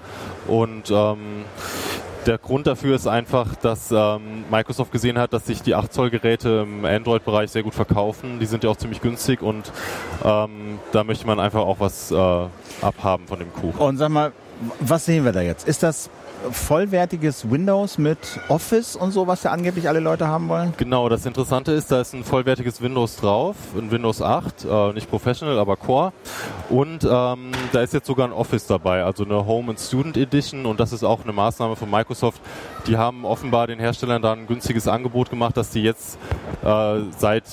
Und 0.47 0.91
ähm, 0.91 1.45
der 2.25 2.37
Grund 2.37 2.67
dafür 2.67 2.95
ist 2.95 3.07
einfach, 3.07 3.55
dass 3.55 3.91
ähm, 3.91 4.45
Microsoft 4.49 4.91
gesehen 4.91 5.17
hat, 5.17 5.33
dass 5.33 5.45
sich 5.45 5.61
die 5.61 5.75
8 5.75 5.93
Zoll 5.93 6.09
Geräte 6.09 6.65
im 6.67 6.85
Android-Bereich 6.85 7.51
sehr 7.51 7.63
gut 7.63 7.75
verkaufen. 7.75 8.39
Die 8.39 8.45
sind 8.45 8.63
ja 8.63 8.69
auch 8.69 8.77
ziemlich 8.77 9.01
günstig 9.01 9.41
und 9.41 9.71
ähm, 10.23 10.79
da 10.91 11.03
möchte 11.03 11.27
man 11.27 11.39
einfach 11.39 11.61
auch 11.61 11.79
was 11.79 12.11
äh, 12.11 12.15
abhaben 12.81 13.27
von 13.27 13.39
dem 13.39 13.53
Kuchen. 13.53 13.79
Und 13.79 13.97
sag 13.97 14.09
mal, 14.09 14.31
was 14.79 15.05
sehen 15.05 15.25
wir 15.25 15.31
da 15.31 15.41
jetzt? 15.41 15.67
Ist 15.67 15.83
das 15.83 16.09
vollwertiges 16.51 17.49
Windows 17.49 17.97
mit 17.97 18.17
Office 18.49 18.95
und 18.95 19.11
so, 19.11 19.27
was 19.27 19.43
ja 19.43 19.51
angeblich 19.51 19.87
alle 19.87 19.99
Leute 19.99 20.27
haben 20.27 20.49
wollen? 20.49 20.73
Genau, 20.77 21.09
das 21.09 21.25
Interessante 21.25 21.71
ist, 21.71 21.91
da 21.91 22.01
ist 22.01 22.13
ein 22.13 22.23
vollwertiges 22.23 22.81
Windows 22.81 23.17
drauf, 23.17 23.55
ein 23.77 23.91
Windows 23.91 24.21
8, 24.21 24.65
äh, 24.65 24.93
nicht 24.93 25.09
Professional, 25.09 25.59
aber 25.59 25.75
Core. 25.75 26.13
Und 26.69 27.03
ähm, 27.03 27.51
da 27.71 27.81
ist 27.81 27.93
jetzt 27.93 28.07
sogar 28.07 28.27
ein 28.27 28.33
Office 28.33 28.67
dabei, 28.67 29.03
also 29.03 29.23
eine 29.23 29.45
Home 29.45 29.71
and 29.71 29.79
Student 29.79 30.17
Edition 30.17 30.65
und 30.65 30.79
das 30.79 30.93
ist 30.93 31.03
auch 31.03 31.23
eine 31.23 31.33
Maßnahme 31.33 31.75
von 31.75 31.89
Microsoft. 31.89 32.41
Die 32.87 32.97
haben 32.97 33.25
offenbar 33.25 33.67
den 33.67 33.79
Herstellern 33.79 34.21
da 34.21 34.33
ein 34.33 34.47
günstiges 34.47 34.87
Angebot 34.87 35.29
gemacht, 35.29 35.57
dass 35.57 35.71
die 35.71 35.83
jetzt 35.83 36.17
äh, 36.63 36.99
seit 37.17 37.43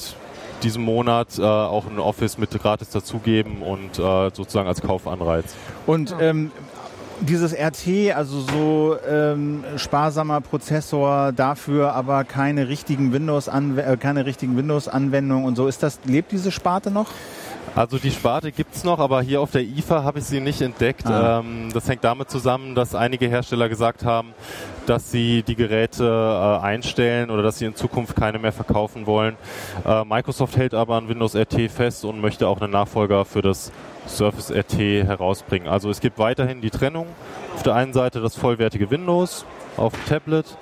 diesem 0.62 0.82
Monat 0.84 1.38
äh, 1.38 1.42
auch 1.42 1.86
ein 1.86 1.98
Office 1.98 2.38
mit 2.38 2.50
gratis 2.50 2.90
dazugeben 2.90 3.62
und 3.62 3.98
äh, 3.98 4.30
sozusagen 4.32 4.68
als 4.68 4.80
Kaufanreiz. 4.80 5.54
Und 5.86 6.14
ähm, 6.20 6.52
dieses 7.22 7.54
RT, 7.54 8.14
also 8.14 8.40
so 8.40 8.96
ähm, 9.08 9.64
sparsamer 9.76 10.40
Prozessor, 10.40 11.32
dafür 11.32 11.94
aber 11.94 12.24
keine 12.24 12.68
richtigen 12.68 13.12
Windows 13.12 13.48
äh, 13.48 13.96
keine 13.98 14.26
richtigen 14.26 14.56
Windows 14.56 14.88
Anwendungen 14.88 15.44
und 15.44 15.56
so, 15.56 15.66
ist 15.68 15.82
das 15.82 16.00
lebt 16.04 16.32
diese 16.32 16.50
Sparte 16.50 16.90
noch? 16.90 17.08
Also 17.74 17.98
die 17.98 18.10
Sparte 18.10 18.52
gibt's 18.52 18.84
noch, 18.84 18.98
aber 18.98 19.22
hier 19.22 19.40
auf 19.40 19.50
der 19.50 19.62
IFA 19.62 20.02
habe 20.02 20.18
ich 20.18 20.26
sie 20.26 20.40
nicht 20.40 20.60
entdeckt. 20.60 21.06
Ah. 21.06 21.38
Ähm, 21.38 21.70
das 21.72 21.88
hängt 21.88 22.04
damit 22.04 22.30
zusammen, 22.30 22.74
dass 22.74 22.94
einige 22.94 23.28
Hersteller 23.28 23.70
gesagt 23.70 24.04
haben, 24.04 24.34
dass 24.84 25.10
sie 25.10 25.42
die 25.42 25.56
Geräte 25.56 26.04
äh, 26.04 26.62
einstellen 26.62 27.30
oder 27.30 27.42
dass 27.42 27.58
sie 27.58 27.64
in 27.64 27.74
Zukunft 27.74 28.14
keine 28.14 28.38
mehr 28.38 28.52
verkaufen 28.52 29.06
wollen. 29.06 29.36
Äh, 29.86 30.04
Microsoft 30.04 30.56
hält 30.56 30.74
aber 30.74 30.96
an 30.96 31.08
Windows 31.08 31.34
RT 31.34 31.70
fest 31.70 32.04
und 32.04 32.20
möchte 32.20 32.46
auch 32.46 32.60
einen 32.60 32.72
Nachfolger 32.72 33.24
für 33.24 33.40
das 33.40 33.72
Surface 34.06 34.50
RT 34.50 34.78
herausbringen. 35.06 35.68
Also 35.68 35.90
es 35.90 36.00
gibt 36.00 36.18
weiterhin 36.18 36.60
die 36.60 36.70
Trennung. 36.70 37.06
Auf 37.54 37.62
der 37.62 37.74
einen 37.74 37.92
Seite 37.92 38.20
das 38.20 38.36
vollwertige 38.36 38.90
Windows 38.90 39.44
auf 39.76 39.92
dem 39.92 40.04
Tablet 40.06 40.56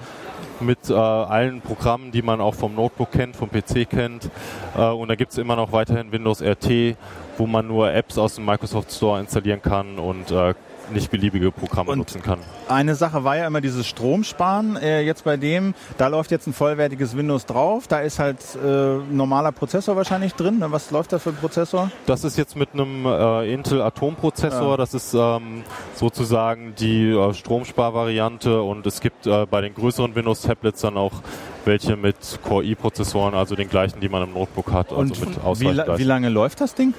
mit 0.61 0.91
äh, 0.91 0.95
allen 0.95 1.61
Programmen, 1.61 2.13
die 2.13 2.23
man 2.23 2.41
auch 2.41 2.55
vom 2.55 2.75
Notebook 2.75 3.13
kennt, 3.13 3.37
vom 3.37 3.49
PC 3.49 3.89
kennt. 3.89 4.31
Äh, 4.77 4.83
und 4.83 5.09
da 5.09 5.15
gibt 5.15 5.33
es 5.33 5.39
immer 5.39 5.57
noch 5.57 5.73
weiterhin 5.73 6.13
Windows 6.13 6.43
RT, 6.43 6.97
wo 7.39 7.47
man 7.47 7.67
nur 7.67 7.93
Apps 7.93 8.19
aus 8.19 8.35
dem 8.35 8.45
Microsoft 8.45 8.93
Store 8.93 9.21
installieren 9.21 9.63
kann 9.63 9.99
und 9.99 10.31
äh, 10.31 10.55
nicht 10.93 11.11
beliebige 11.11 11.51
Programme 11.51 11.93
und 11.93 11.99
nutzen 11.99 12.23
kann. 12.23 12.39
Eine 12.69 12.95
Sache 12.95 13.25
war 13.25 13.37
ja 13.37 13.47
immer 13.47 13.61
dieses 13.61 13.87
Stromsparen. 13.87 14.77
Äh, 14.77 15.03
jetzt 15.03 15.25
bei 15.25 15.37
dem, 15.37 15.75
da 15.99 16.09
läuft 16.09 16.31
jetzt 16.31 16.47
ein 16.47 16.53
vollwertiges 16.53 17.17
Windows 17.17 17.47
drauf. 17.47 17.87
Da 17.89 18.01
ist 18.01 18.19
halt 18.19 18.39
äh, 18.63 18.97
normaler 19.11 19.53
Prozessor 19.53 19.97
wahrscheinlich 19.97 20.35
drin. 20.35 20.59
Ne? 20.59 20.71
Was 20.73 20.91
läuft 20.91 21.13
da 21.13 21.19
für 21.19 21.31
ein 21.31 21.37
Prozessor? 21.37 21.91
Das 22.07 22.25
ist 22.25 22.37
jetzt 22.37 22.57
mit 22.57 22.71
einem 22.73 23.07
äh, 23.07 23.53
Intel 23.53 23.83
Atom-Prozessor. 23.83 24.71
Ja. 24.73 24.77
Das 24.77 24.95
ist 24.95 25.15
ähm, 25.15 25.63
sozusagen 25.95 26.75
die 26.79 27.11
äh, 27.11 27.35
Stromsparvariante 27.35 28.63
und 28.63 28.87
es 28.87 29.01
gibt 29.01 29.27
äh, 29.27 29.47
bei 29.47 29.61
den 29.61 29.75
größeren 29.75 30.15
Windows-Tablets 30.15 30.81
dann 30.81 30.97
auch 30.97 31.23
welche 31.65 31.97
mit 31.97 32.17
Core 32.43 32.65
i-Prozessoren, 32.65 33.35
also 33.35 33.55
den 33.55 33.69
gleichen, 33.69 34.01
die 34.01 34.09
man 34.09 34.23
im 34.23 34.33
Notebook 34.33 34.73
hat. 34.73 34.93
Also 34.93 35.01
und 35.01 35.61
wie, 35.61 35.67
la 35.67 35.99
wie 35.99 36.05
lange 36.05 36.29
läuft 36.29 36.61
das 36.61 36.75
Ding? 36.75 36.95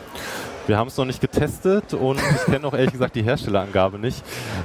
Wir 0.72 0.78
haben 0.78 0.88
es 0.88 0.96
noch 0.96 1.04
nicht 1.04 1.20
getestet 1.20 1.94
und 1.94 2.18
ich 2.18 2.46
kenne 2.46 2.66
auch 2.66 2.74
ehrlich 2.74 2.94
gesagt 2.94 3.14
die 3.18 3.24
Herstellerangabe 3.24 4.00
nicht. 4.00 4.24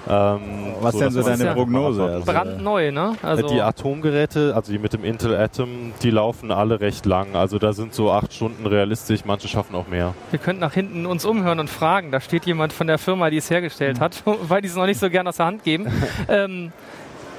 Ähm, 0.08 0.74
Was 0.80 0.92
so, 0.92 1.00
denn 1.00 1.10
so 1.10 1.20
deine 1.20 1.52
Prognose? 1.52 2.04
Also, 2.04 2.32
brandneu, 2.32 2.92
ne? 2.92 3.16
Also 3.22 3.48
die 3.48 3.60
Atomgeräte, 3.60 4.52
also 4.54 4.70
die 4.70 4.78
mit 4.78 4.92
dem 4.92 5.02
Intel 5.02 5.34
Atom, 5.34 5.94
die 6.04 6.10
laufen 6.10 6.52
alle 6.52 6.78
recht 6.78 7.06
lang. 7.06 7.34
Also 7.34 7.58
da 7.58 7.72
sind 7.72 7.92
so 7.92 8.12
acht 8.12 8.32
Stunden 8.32 8.68
realistisch, 8.68 9.24
manche 9.24 9.48
schaffen 9.48 9.74
auch 9.74 9.88
mehr. 9.88 10.14
Wir 10.30 10.38
könnten 10.38 10.60
nach 10.60 10.74
hinten 10.74 11.06
uns 11.06 11.24
umhören 11.24 11.58
und 11.58 11.68
fragen. 11.68 12.12
Da 12.12 12.20
steht 12.20 12.46
jemand 12.46 12.72
von 12.72 12.86
der 12.86 12.98
Firma, 12.98 13.28
die 13.28 13.38
es 13.38 13.50
hergestellt 13.50 13.98
hat, 13.98 14.22
weil 14.24 14.62
die 14.62 14.68
es 14.68 14.76
noch 14.76 14.86
nicht 14.86 15.00
so 15.00 15.10
gern 15.10 15.26
aus 15.26 15.38
der 15.38 15.46
Hand 15.46 15.64
geben. 15.64 15.88
ähm, 16.28 16.70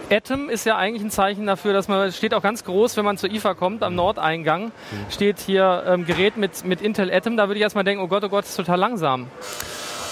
Atom 0.10 0.50
ist 0.50 0.66
ja 0.66 0.78
eigentlich 0.78 1.04
ein 1.04 1.12
Zeichen 1.12 1.46
dafür, 1.46 1.74
dass 1.74 1.88
man, 1.88 2.12
steht 2.12 2.34
auch 2.34 2.42
ganz 2.42 2.64
groß, 2.64 2.98
wenn 2.98 3.06
man 3.06 3.18
zur 3.18 3.32
IFA 3.32 3.54
kommt, 3.54 3.84
am 3.84 3.96
Nordeingang, 3.96 4.72
steht 5.10 5.40
hier 5.40 5.84
ähm, 5.86 6.06
Gerät 6.06 6.38
mit, 6.38 6.66
mit 6.66 6.82
Intel 6.82 7.14
Atom. 7.14 7.38
Da 7.38 7.48
würde 7.48 7.58
ich 7.58 7.64
erstmal 7.64 7.84
denken, 7.84 8.04
oh 8.04 8.08
Gott, 8.08 8.24
oh 8.24 8.30
Gott, 8.30 8.46
ist 8.46 8.56
total 8.56 8.80
langsam. 8.80 9.28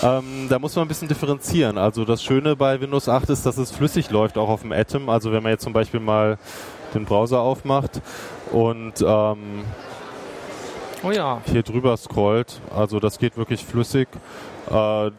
Ähm, 0.04 0.48
da 0.50 0.60
muss 0.60 0.76
man 0.76 0.86
ein 0.86 0.88
bisschen 0.88 1.08
differenzieren. 1.08 1.78
Also 1.78 2.06
das 2.06 2.22
Schöne 2.24 2.56
bei 2.56 2.82
Windows 2.82 3.08
8 3.08 3.30
ist, 3.30 3.46
dass 3.46 3.58
es 3.58 3.72
flüssig 3.72 4.10
läuft, 4.10 4.38
auch 4.38 4.50
auf 4.50 4.62
dem 4.62 4.72
Atom. 4.72 5.10
Also 5.10 5.32
wenn 5.32 5.42
man 5.42 5.52
jetzt 5.52 5.64
zum 5.64 5.74
Beispiel 5.74 6.00
mal 6.00 6.38
den 6.94 7.06
Browser 7.06 7.40
aufmacht 7.40 8.02
und 8.52 9.02
ähm, 9.02 9.64
oh 11.04 11.12
ja. 11.12 11.42
hier 11.46 11.64
drüber 11.64 11.96
scrollt, 11.98 12.60
also 12.76 13.00
das 13.00 13.20
geht 13.20 13.38
wirklich 13.38 13.66
flüssig. 13.66 14.08
Äh, 14.70 15.12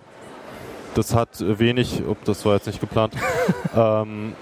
das 0.95 1.15
hat 1.15 1.29
wenig, 1.41 2.03
ob 2.09 2.25
das 2.25 2.45
war 2.47 2.55
jetzt 2.55 2.67
nicht 2.67 2.81
geplant, 2.81 3.15
ähm, 3.77 4.35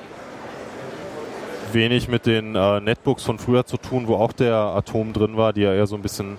wenig 1.74 2.08
mit 2.08 2.26
den 2.26 2.54
äh, 2.54 2.80
Netbooks 2.80 3.24
von 3.24 3.38
früher 3.38 3.66
zu 3.66 3.76
tun, 3.76 4.06
wo 4.06 4.16
auch 4.16 4.32
der 4.32 4.54
Atom 4.54 5.12
drin 5.12 5.36
war, 5.36 5.52
die 5.52 5.62
ja 5.62 5.74
eher 5.74 5.86
so 5.86 5.96
ein 5.96 6.02
bisschen 6.02 6.38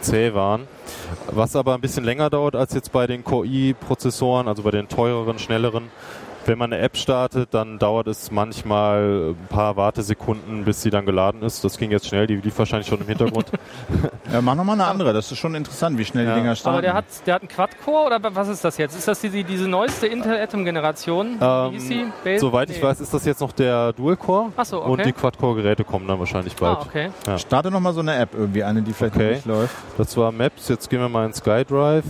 zäh 0.00 0.34
waren. 0.34 0.66
Was 1.30 1.56
aber 1.56 1.74
ein 1.74 1.80
bisschen 1.80 2.04
länger 2.04 2.30
dauert 2.30 2.56
als 2.56 2.74
jetzt 2.74 2.92
bei 2.92 3.06
den 3.06 3.22
Core 3.22 3.46
i-Prozessoren, 3.46 4.48
also 4.48 4.62
bei 4.62 4.70
den 4.70 4.88
teureren, 4.88 5.38
schnelleren, 5.38 5.90
wenn 6.46 6.58
man 6.58 6.72
eine 6.72 6.82
App 6.82 6.96
startet, 6.96 7.52
dann 7.52 7.78
dauert 7.78 8.06
es 8.06 8.30
manchmal 8.30 9.30
ein 9.30 9.46
paar 9.48 9.76
Wartesekunden, 9.76 10.64
bis 10.64 10.82
sie 10.82 10.90
dann 10.90 11.06
geladen 11.06 11.42
ist. 11.42 11.64
Das 11.64 11.78
ging 11.78 11.90
jetzt 11.90 12.06
schnell, 12.06 12.26
die 12.26 12.36
lief 12.36 12.58
wahrscheinlich 12.58 12.88
schon 12.88 13.00
im 13.00 13.06
Hintergrund. 13.06 13.46
ja, 14.32 14.40
mach 14.40 14.54
nochmal 14.54 14.74
eine 14.74 14.86
andere, 14.86 15.12
das 15.12 15.30
ist 15.30 15.38
schon 15.38 15.54
interessant, 15.54 15.98
wie 15.98 16.04
schnell 16.04 16.26
ja. 16.26 16.34
die 16.34 16.40
Dinger 16.40 16.56
starten. 16.56 16.78
Aber 16.78 16.82
der 16.82 16.94
hat, 16.94 17.04
der 17.26 17.34
hat 17.34 17.42
einen 17.42 17.48
Quad-Core 17.48 18.06
oder 18.06 18.34
was 18.34 18.48
ist 18.48 18.64
das 18.64 18.76
jetzt? 18.78 18.96
Ist 18.96 19.08
das 19.08 19.20
die, 19.20 19.44
diese 19.44 19.68
neueste 19.68 20.06
Intel 20.06 20.36
Atom-Generation? 20.40 21.38
Ähm, 21.40 22.12
soweit 22.38 22.68
nee. 22.68 22.76
ich 22.76 22.82
weiß, 22.82 23.00
ist 23.00 23.12
das 23.12 23.24
jetzt 23.24 23.40
noch 23.40 23.52
der 23.52 23.92
Dual-Core. 23.92 24.52
Achso, 24.56 24.78
okay. 24.78 24.90
Und 24.90 25.04
die 25.04 25.12
Quad-Core-Geräte 25.12 25.84
kommen 25.84 26.08
dann 26.08 26.18
wahrscheinlich 26.18 26.56
bald. 26.56 26.78
Ah, 26.78 26.86
okay. 26.86 27.10
Ja. 27.26 27.38
Starte 27.38 27.70
nochmal 27.70 27.92
so 27.92 28.00
eine 28.00 28.16
App 28.16 28.30
irgendwie, 28.34 28.64
eine, 28.64 28.82
die 28.82 28.92
vielleicht 28.92 29.16
okay. 29.16 29.34
nicht 29.34 29.46
läuft. 29.46 29.74
Das 29.98 30.16
war 30.16 30.32
Maps, 30.32 30.68
jetzt 30.68 30.88
gehen 30.88 31.00
wir 31.00 31.08
mal 31.08 31.26
in 31.26 31.32
SkyDrive. 31.32 32.04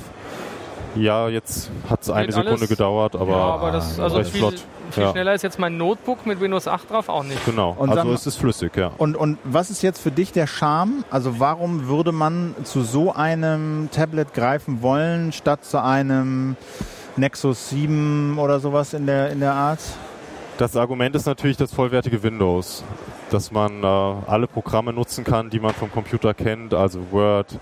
Ja, 0.97 1.29
jetzt 1.29 1.71
hat 1.89 2.03
es 2.03 2.11
eine 2.11 2.33
Sekunde 2.33 2.53
alles? 2.53 2.69
gedauert, 2.69 3.15
aber, 3.15 3.31
ja, 3.31 3.37
aber 3.37 3.71
das, 3.71 3.99
also 4.01 4.17
recht 4.17 4.31
viel, 4.31 4.41
flott. 4.41 4.65
Viel 4.91 5.05
ja. 5.05 5.11
schneller 5.13 5.35
ist 5.35 5.43
jetzt 5.43 5.59
mein 5.59 5.77
Notebook 5.77 6.27
mit 6.27 6.41
Windows 6.41 6.67
8 6.67 6.91
drauf 6.91 7.09
auch 7.09 7.23
nicht. 7.23 7.45
Genau, 7.45 7.77
und 7.79 7.91
also 7.91 8.13
ist 8.13 8.27
es 8.27 8.37
flüssig, 8.37 8.77
ja. 8.77 8.91
Und, 8.99 9.17
und 9.17 9.39
was 9.45 9.71
ist 9.71 9.83
jetzt 9.83 10.01
für 10.01 10.11
dich 10.11 10.33
der 10.33 10.47
Charme? 10.47 11.05
Also 11.11 11.39
warum 11.39 11.87
würde 11.87 12.13
man 12.13 12.55
zu 12.65 12.83
so 12.83 13.13
einem 13.13 13.89
Tablet 13.93 14.35
greifen 14.35 14.83
wollen, 14.83 15.33
statt 15.33 15.65
zu 15.65 15.83
einem 15.83 16.57
Nexus 17.17 17.71
7 17.71 18.39
oder 18.39 18.59
sowas 18.59 18.93
in 18.93 19.07
der, 19.07 19.31
in 19.31 19.41
der 19.41 19.53
Art? 19.53 19.81
Das 20.59 20.77
Argument 20.77 21.15
ist 21.15 21.25
natürlich 21.25 21.57
das 21.57 21.73
vollwertige 21.73 22.23
Windows, 22.23 22.85
dass 23.31 23.51
man 23.51 23.83
äh, 23.83 23.87
alle 23.87 24.47
Programme 24.47 24.93
nutzen 24.93 25.25
kann, 25.25 25.49
die 25.49 25.61
man 25.61 25.73
vom 25.73 25.91
Computer 25.91 26.35
kennt, 26.35 26.75
also 26.75 27.01
Word, 27.13 27.59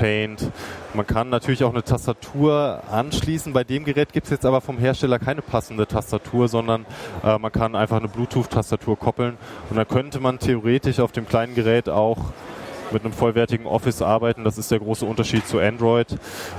Paint. 0.00 0.50
Man 0.94 1.06
kann 1.06 1.28
natürlich 1.28 1.62
auch 1.62 1.72
eine 1.72 1.84
Tastatur 1.84 2.82
anschließen. 2.90 3.52
Bei 3.52 3.64
dem 3.64 3.84
Gerät 3.84 4.14
gibt 4.14 4.24
es 4.24 4.30
jetzt 4.30 4.46
aber 4.46 4.62
vom 4.62 4.78
Hersteller 4.78 5.18
keine 5.18 5.42
passende 5.42 5.86
Tastatur, 5.86 6.48
sondern 6.48 6.86
äh, 7.22 7.38
man 7.38 7.52
kann 7.52 7.76
einfach 7.76 7.98
eine 7.98 8.08
Bluetooth-Tastatur 8.08 8.98
koppeln. 8.98 9.36
Und 9.68 9.76
dann 9.76 9.86
könnte 9.86 10.18
man 10.18 10.38
theoretisch 10.38 11.00
auf 11.00 11.12
dem 11.12 11.28
kleinen 11.28 11.54
Gerät 11.54 11.90
auch 11.90 12.32
mit 12.92 13.04
einem 13.04 13.12
vollwertigen 13.12 13.66
Office 13.66 14.00
arbeiten. 14.00 14.42
Das 14.42 14.56
ist 14.56 14.70
der 14.70 14.78
große 14.78 15.04
Unterschied 15.04 15.46
zu 15.46 15.58
Android. 15.58 16.16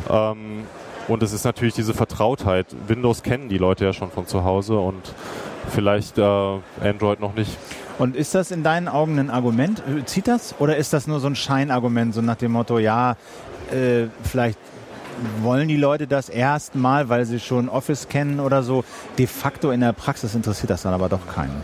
Ähm, 0.07 0.65
und 1.07 1.23
es 1.23 1.33
ist 1.33 1.43
natürlich 1.43 1.73
diese 1.73 1.95
Vertrautheit. 1.95 2.67
Windows 2.87 3.23
kennen 3.23 3.49
die 3.49 3.57
Leute 3.57 3.85
ja 3.85 3.93
schon 3.93 4.11
von 4.11 4.27
zu 4.27 4.43
Hause 4.43 4.77
und 4.77 5.15
vielleicht 5.69 6.19
äh, 6.19 6.21
Android 6.21 7.19
noch 7.19 7.33
nicht. 7.33 7.57
Und 7.97 8.15
ist 8.15 8.33
das 8.33 8.51
in 8.51 8.63
deinen 8.63 8.87
Augen 8.87 9.19
ein 9.19 9.29
Argument? 9.29 9.83
Zieht 10.05 10.27
das? 10.27 10.55
Oder 10.59 10.77
ist 10.77 10.93
das 10.93 11.07
nur 11.07 11.19
so 11.19 11.27
ein 11.27 11.35
Scheinargument, 11.35 12.13
so 12.13 12.21
nach 12.21 12.35
dem 12.35 12.53
Motto, 12.53 12.79
ja, 12.79 13.15
äh, 13.71 14.07
vielleicht 14.23 14.57
wollen 15.41 15.67
die 15.67 15.77
Leute 15.77 16.07
das 16.07 16.29
erstmal, 16.29 17.09
weil 17.09 17.25
sie 17.25 17.39
schon 17.39 17.69
Office 17.69 18.07
kennen 18.07 18.39
oder 18.39 18.63
so. 18.63 18.83
De 19.17 19.27
facto 19.27 19.71
in 19.71 19.81
der 19.81 19.93
Praxis 19.93 20.35
interessiert 20.35 20.69
das 20.69 20.83
dann 20.83 20.93
aber 20.93 21.09
doch 21.09 21.27
keinen. 21.27 21.63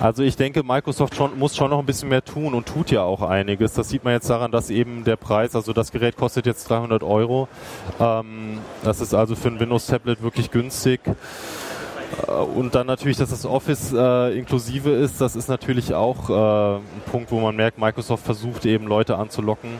Also 0.00 0.22
ich 0.22 0.36
denke, 0.36 0.62
Microsoft 0.62 1.16
schon, 1.16 1.36
muss 1.38 1.56
schon 1.56 1.70
noch 1.70 1.80
ein 1.80 1.86
bisschen 1.86 2.08
mehr 2.08 2.24
tun 2.24 2.54
und 2.54 2.66
tut 2.66 2.92
ja 2.92 3.02
auch 3.02 3.20
einiges. 3.20 3.72
Das 3.72 3.88
sieht 3.88 4.04
man 4.04 4.12
jetzt 4.12 4.30
daran, 4.30 4.52
dass 4.52 4.70
eben 4.70 5.02
der 5.02 5.16
Preis, 5.16 5.56
also 5.56 5.72
das 5.72 5.90
Gerät 5.90 6.16
kostet 6.16 6.46
jetzt 6.46 6.70
300 6.70 7.02
Euro. 7.02 7.48
Ähm, 7.98 8.58
das 8.84 9.00
ist 9.00 9.12
also 9.12 9.34
für 9.34 9.48
ein 9.48 9.58
Windows-Tablet 9.58 10.22
wirklich 10.22 10.52
günstig. 10.52 11.00
Äh, 12.26 12.30
und 12.32 12.74
dann 12.74 12.86
natürlich, 12.86 13.16
dass 13.16 13.30
das 13.30 13.44
Office 13.46 13.92
äh, 13.92 14.38
inklusive 14.38 14.90
ist, 14.90 15.20
das 15.20 15.36
ist 15.36 15.48
natürlich 15.48 15.94
auch 15.94 16.30
äh, 16.30 16.76
ein 16.76 17.02
Punkt, 17.10 17.30
wo 17.30 17.40
man 17.40 17.56
merkt, 17.56 17.78
Microsoft 17.78 18.24
versucht 18.24 18.66
eben 18.66 18.86
Leute 18.86 19.16
anzulocken. 19.16 19.70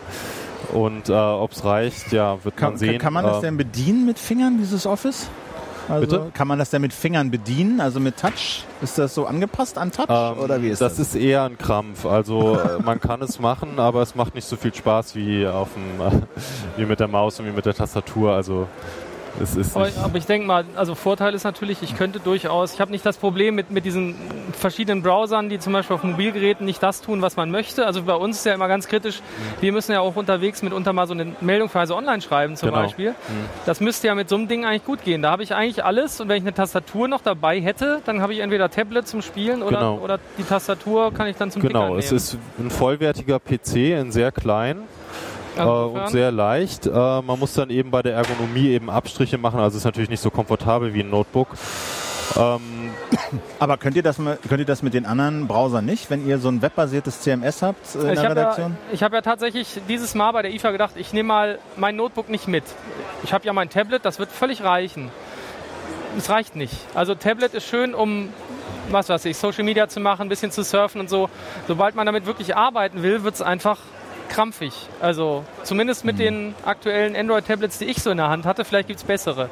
Und 0.72 1.08
äh, 1.08 1.12
ob 1.12 1.52
es 1.52 1.64
reicht, 1.64 2.12
ja, 2.12 2.42
wird 2.44 2.56
Kann, 2.56 2.70
man 2.72 2.78
sehen. 2.78 2.98
kann 2.98 3.12
man 3.12 3.24
das 3.24 3.38
Äh, 3.38 3.42
denn 3.42 3.56
bedienen 3.56 4.04
mit 4.06 4.18
Fingern, 4.18 4.58
dieses 4.58 4.86
Office? 4.86 5.28
Also, 5.88 6.00
Bitte? 6.18 6.30
Kann 6.34 6.46
man 6.46 6.58
das 6.58 6.68
denn 6.68 6.82
mit 6.82 6.92
Fingern 6.92 7.30
bedienen, 7.30 7.80
also 7.80 7.98
mit 7.98 8.18
Touch? 8.18 8.64
Ist 8.82 8.98
das 8.98 9.14
so 9.14 9.24
angepasst 9.24 9.78
an 9.78 9.90
Touch 9.90 10.08
ähm, 10.10 10.38
oder 10.38 10.60
wie 10.60 10.68
ist 10.68 10.82
das? 10.82 10.96
das? 10.96 11.08
ist 11.08 11.14
eher 11.14 11.44
ein 11.44 11.56
Krampf. 11.56 12.04
Also 12.04 12.58
äh, 12.58 12.82
man 12.84 13.00
kann 13.00 13.22
es 13.22 13.38
machen, 13.40 13.78
aber 13.78 14.02
es 14.02 14.14
macht 14.14 14.34
nicht 14.34 14.46
so 14.46 14.56
viel 14.56 14.74
Spaß 14.74 15.14
wie 15.14 15.46
auf 15.46 15.68
dem, 15.74 16.22
wie 16.76 16.84
mit 16.84 17.00
der 17.00 17.08
Maus 17.08 17.40
und 17.40 17.46
wie 17.46 17.52
mit 17.52 17.64
der 17.64 17.72
Tastatur. 17.74 18.32
Also 18.34 18.66
es 19.40 19.56
ist 19.56 19.76
Aber, 19.76 19.88
aber 20.02 20.18
ich 20.18 20.26
denke 20.26 20.46
mal, 20.46 20.64
also 20.76 20.94
Vorteil 20.94 21.34
ist 21.34 21.44
natürlich, 21.44 21.82
ich 21.82 21.96
könnte 21.96 22.20
durchaus, 22.20 22.74
ich 22.74 22.80
habe 22.80 22.90
nicht 22.90 23.04
das 23.06 23.16
Problem 23.16 23.54
mit, 23.54 23.70
mit 23.70 23.84
diesen 23.84 24.14
verschiedenen 24.52 25.02
Browsern, 25.02 25.48
die 25.48 25.58
zum 25.58 25.72
Beispiel 25.72 25.94
auf 25.94 26.02
Mobilgeräten 26.02 26.64
nicht 26.66 26.82
das 26.82 27.00
tun, 27.00 27.22
was 27.22 27.36
man 27.36 27.50
möchte. 27.50 27.86
Also 27.86 28.02
bei 28.02 28.14
uns 28.14 28.38
ist 28.38 28.46
ja 28.46 28.54
immer 28.54 28.68
ganz 28.68 28.88
kritisch, 28.88 29.20
wir 29.60 29.72
müssen 29.72 29.92
ja 29.92 30.00
auch 30.00 30.16
unterwegs 30.16 30.62
mitunter 30.62 30.92
mal 30.92 31.06
so 31.06 31.14
eine 31.14 31.32
Meldung 31.40 31.68
für 31.68 31.80
Heise 31.80 31.94
Online 31.94 32.20
schreiben 32.20 32.56
zum 32.56 32.68
Genau. 32.70 32.82
Beispiel. 32.82 33.14
Das 33.66 33.80
müsste 33.80 34.06
ja 34.08 34.14
mit 34.14 34.28
so 34.28 34.36
einem 34.36 34.48
Ding 34.48 34.64
eigentlich 34.64 34.84
gut 34.84 35.04
gehen. 35.04 35.22
Da 35.22 35.30
habe 35.30 35.42
ich 35.42 35.54
eigentlich 35.54 35.84
alles 35.84 36.20
und 36.20 36.28
wenn 36.28 36.36
ich 36.36 36.42
eine 36.42 36.54
Tastatur 36.54 37.08
noch 37.08 37.20
dabei 37.22 37.60
hätte, 37.60 38.00
dann 38.04 38.20
habe 38.22 38.32
ich 38.32 38.40
entweder 38.40 38.70
Tablet 38.70 39.06
zum 39.06 39.22
Spielen 39.22 39.62
oder, 39.62 39.78
Genau. 39.78 39.98
oder 39.98 40.18
die 40.38 40.42
Tastatur 40.44 41.12
kann 41.14 41.26
ich 41.28 41.36
dann 41.36 41.50
zum 41.50 41.62
genau, 41.62 41.96
es 41.96 42.12
ist 42.12 42.36
ein 42.58 42.70
vollwertiger 42.70 43.38
PC 43.38 43.92
in 43.98 44.10
sehr 44.12 44.32
klein. 44.32 44.82
Äh, 45.66 45.98
und 46.00 46.08
sehr 46.10 46.30
leicht. 46.30 46.86
Äh, 46.86 46.90
man 46.90 47.38
muss 47.38 47.54
dann 47.54 47.70
eben 47.70 47.90
bei 47.90 48.02
der 48.02 48.14
Ergonomie 48.14 48.68
eben 48.68 48.90
Abstriche 48.90 49.38
machen. 49.38 49.60
Also 49.60 49.76
es 49.76 49.82
ist 49.82 49.84
natürlich 49.84 50.10
nicht 50.10 50.20
so 50.20 50.30
komfortabel 50.30 50.94
wie 50.94 51.00
ein 51.00 51.10
Notebook. 51.10 51.48
Ähm, 52.36 52.60
Aber 53.58 53.76
könnt 53.78 53.96
ihr, 53.96 54.02
das, 54.02 54.18
mal- 54.18 54.38
könnt 54.48 54.60
ihr 54.60 54.66
das 54.66 54.82
mit 54.82 54.94
den 54.94 55.06
anderen 55.06 55.46
Browsern 55.46 55.84
nicht, 55.84 56.10
wenn 56.10 56.26
ihr 56.26 56.38
so 56.38 56.48
ein 56.48 56.60
webbasiertes 56.62 57.20
CMS 57.22 57.62
habt 57.62 57.94
äh, 57.94 57.98
in 58.00 58.08
Ich 58.08 58.14
der 58.14 58.16
habe 58.16 58.22
ja, 58.22 58.28
Redaktion? 58.42 58.76
ich 58.92 59.02
hab 59.02 59.12
ja 59.12 59.20
tatsächlich 59.22 59.80
dieses 59.88 60.14
Mal 60.14 60.32
bei 60.32 60.42
der 60.42 60.52
IFA 60.52 60.70
gedacht, 60.70 60.92
ich 60.96 61.12
nehme 61.12 61.28
mal 61.28 61.58
mein 61.76 61.96
Notebook 61.96 62.28
nicht 62.28 62.48
mit. 62.48 62.64
Ich 63.24 63.32
habe 63.32 63.44
ja 63.46 63.52
mein 63.52 63.70
Tablet, 63.70 64.04
das 64.04 64.18
wird 64.18 64.30
völlig 64.30 64.62
reichen. 64.62 65.10
Es 66.16 66.30
reicht 66.30 66.56
nicht. 66.56 66.74
Also 66.94 67.14
Tablet 67.14 67.54
ist 67.54 67.66
schön, 67.66 67.94
um 67.94 68.28
was 68.90 69.08
weiß 69.08 69.24
ich, 69.26 69.36
Social 69.36 69.64
Media 69.64 69.88
zu 69.88 70.00
machen, 70.00 70.22
ein 70.22 70.28
bisschen 70.28 70.50
zu 70.50 70.62
surfen 70.64 71.00
und 71.00 71.10
so. 71.10 71.28
Sobald 71.66 71.94
man 71.94 72.06
damit 72.06 72.26
wirklich 72.26 72.56
arbeiten 72.56 73.02
will, 73.02 73.22
wird 73.22 73.34
es 73.34 73.42
einfach 73.42 73.78
krampfig. 74.28 74.72
Also 75.00 75.44
zumindest 75.64 76.04
mit 76.04 76.18
den 76.18 76.54
aktuellen 76.64 77.16
Android-Tablets, 77.16 77.78
die 77.78 77.86
ich 77.86 78.02
so 78.02 78.10
in 78.10 78.16
der 78.16 78.28
Hand 78.28 78.46
hatte, 78.46 78.64
vielleicht 78.64 78.88
gibt 78.88 79.00
es 79.00 79.04
bessere. 79.04 79.50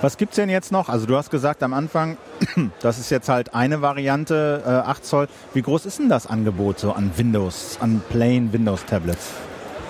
Was 0.00 0.16
gibt's 0.16 0.36
denn 0.36 0.48
jetzt 0.48 0.70
noch? 0.70 0.88
Also 0.88 1.06
du 1.06 1.16
hast 1.16 1.30
gesagt 1.30 1.62
am 1.62 1.74
Anfang, 1.74 2.18
das 2.80 2.98
ist 2.98 3.10
jetzt 3.10 3.28
halt 3.28 3.54
eine 3.54 3.82
Variante, 3.82 4.62
äh, 4.64 4.70
8 4.70 5.04
Zoll. 5.04 5.28
Wie 5.54 5.62
groß 5.62 5.86
ist 5.86 5.98
denn 5.98 6.08
das 6.08 6.26
Angebot 6.28 6.78
so 6.78 6.92
an 6.92 7.10
Windows, 7.16 7.78
an 7.80 8.00
plain 8.08 8.52
Windows 8.52 8.84
Tablets? 8.84 9.32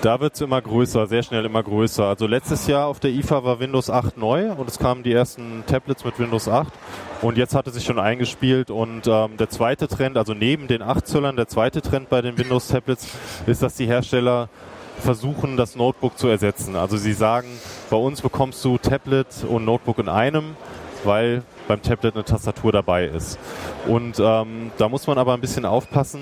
Da 0.01 0.19
wird 0.19 0.33
es 0.33 0.41
immer 0.41 0.61
größer, 0.61 1.07
sehr 1.07 1.23
schnell 1.23 1.45
immer 1.45 1.61
größer. 1.61 2.05
Also 2.05 2.25
letztes 2.25 2.65
Jahr 2.67 2.87
auf 2.87 2.99
der 2.99 3.11
IFA 3.11 3.43
war 3.43 3.59
Windows 3.59 3.89
8 3.89 4.17
neu 4.17 4.51
und 4.53 4.67
es 4.67 4.79
kamen 4.79 5.03
die 5.03 5.13
ersten 5.13 5.63
Tablets 5.67 6.03
mit 6.05 6.17
Windows 6.17 6.47
8. 6.47 6.73
Und 7.21 7.37
jetzt 7.37 7.53
hat 7.53 7.67
es 7.67 7.73
sich 7.73 7.83
schon 7.83 7.99
eingespielt 7.99 8.71
und 8.71 9.05
ähm, 9.07 9.35
der 9.35 9.49
zweite 9.49 9.89
Trend, 9.89 10.17
also 10.17 10.33
neben 10.33 10.67
den 10.67 10.81
8 10.81 11.05
Zöllern, 11.05 11.35
der 11.35 11.49
zweite 11.49 11.81
Trend 11.81 12.09
bei 12.09 12.21
den 12.21 12.37
Windows 12.37 12.69
Tablets 12.69 13.09
ist, 13.45 13.61
dass 13.61 13.75
die 13.75 13.87
Hersteller 13.87 14.47
versuchen, 14.99 15.57
das 15.57 15.75
Notebook 15.75 16.17
zu 16.17 16.29
ersetzen. 16.29 16.77
Also 16.77 16.95
sie 16.95 17.11
sagen, 17.11 17.49
bei 17.89 17.97
uns 17.97 18.21
bekommst 18.21 18.63
du 18.63 18.77
Tablet 18.77 19.27
und 19.47 19.65
Notebook 19.65 19.99
in 19.99 20.07
einem, 20.07 20.55
weil 21.03 21.43
beim 21.67 21.81
Tablet 21.81 22.15
eine 22.15 22.23
Tastatur 22.23 22.71
dabei 22.71 23.05
ist. 23.07 23.37
Und 23.85 24.17
ähm, 24.19 24.71
da 24.77 24.87
muss 24.87 25.05
man 25.05 25.17
aber 25.17 25.33
ein 25.33 25.41
bisschen 25.41 25.65
aufpassen, 25.65 26.21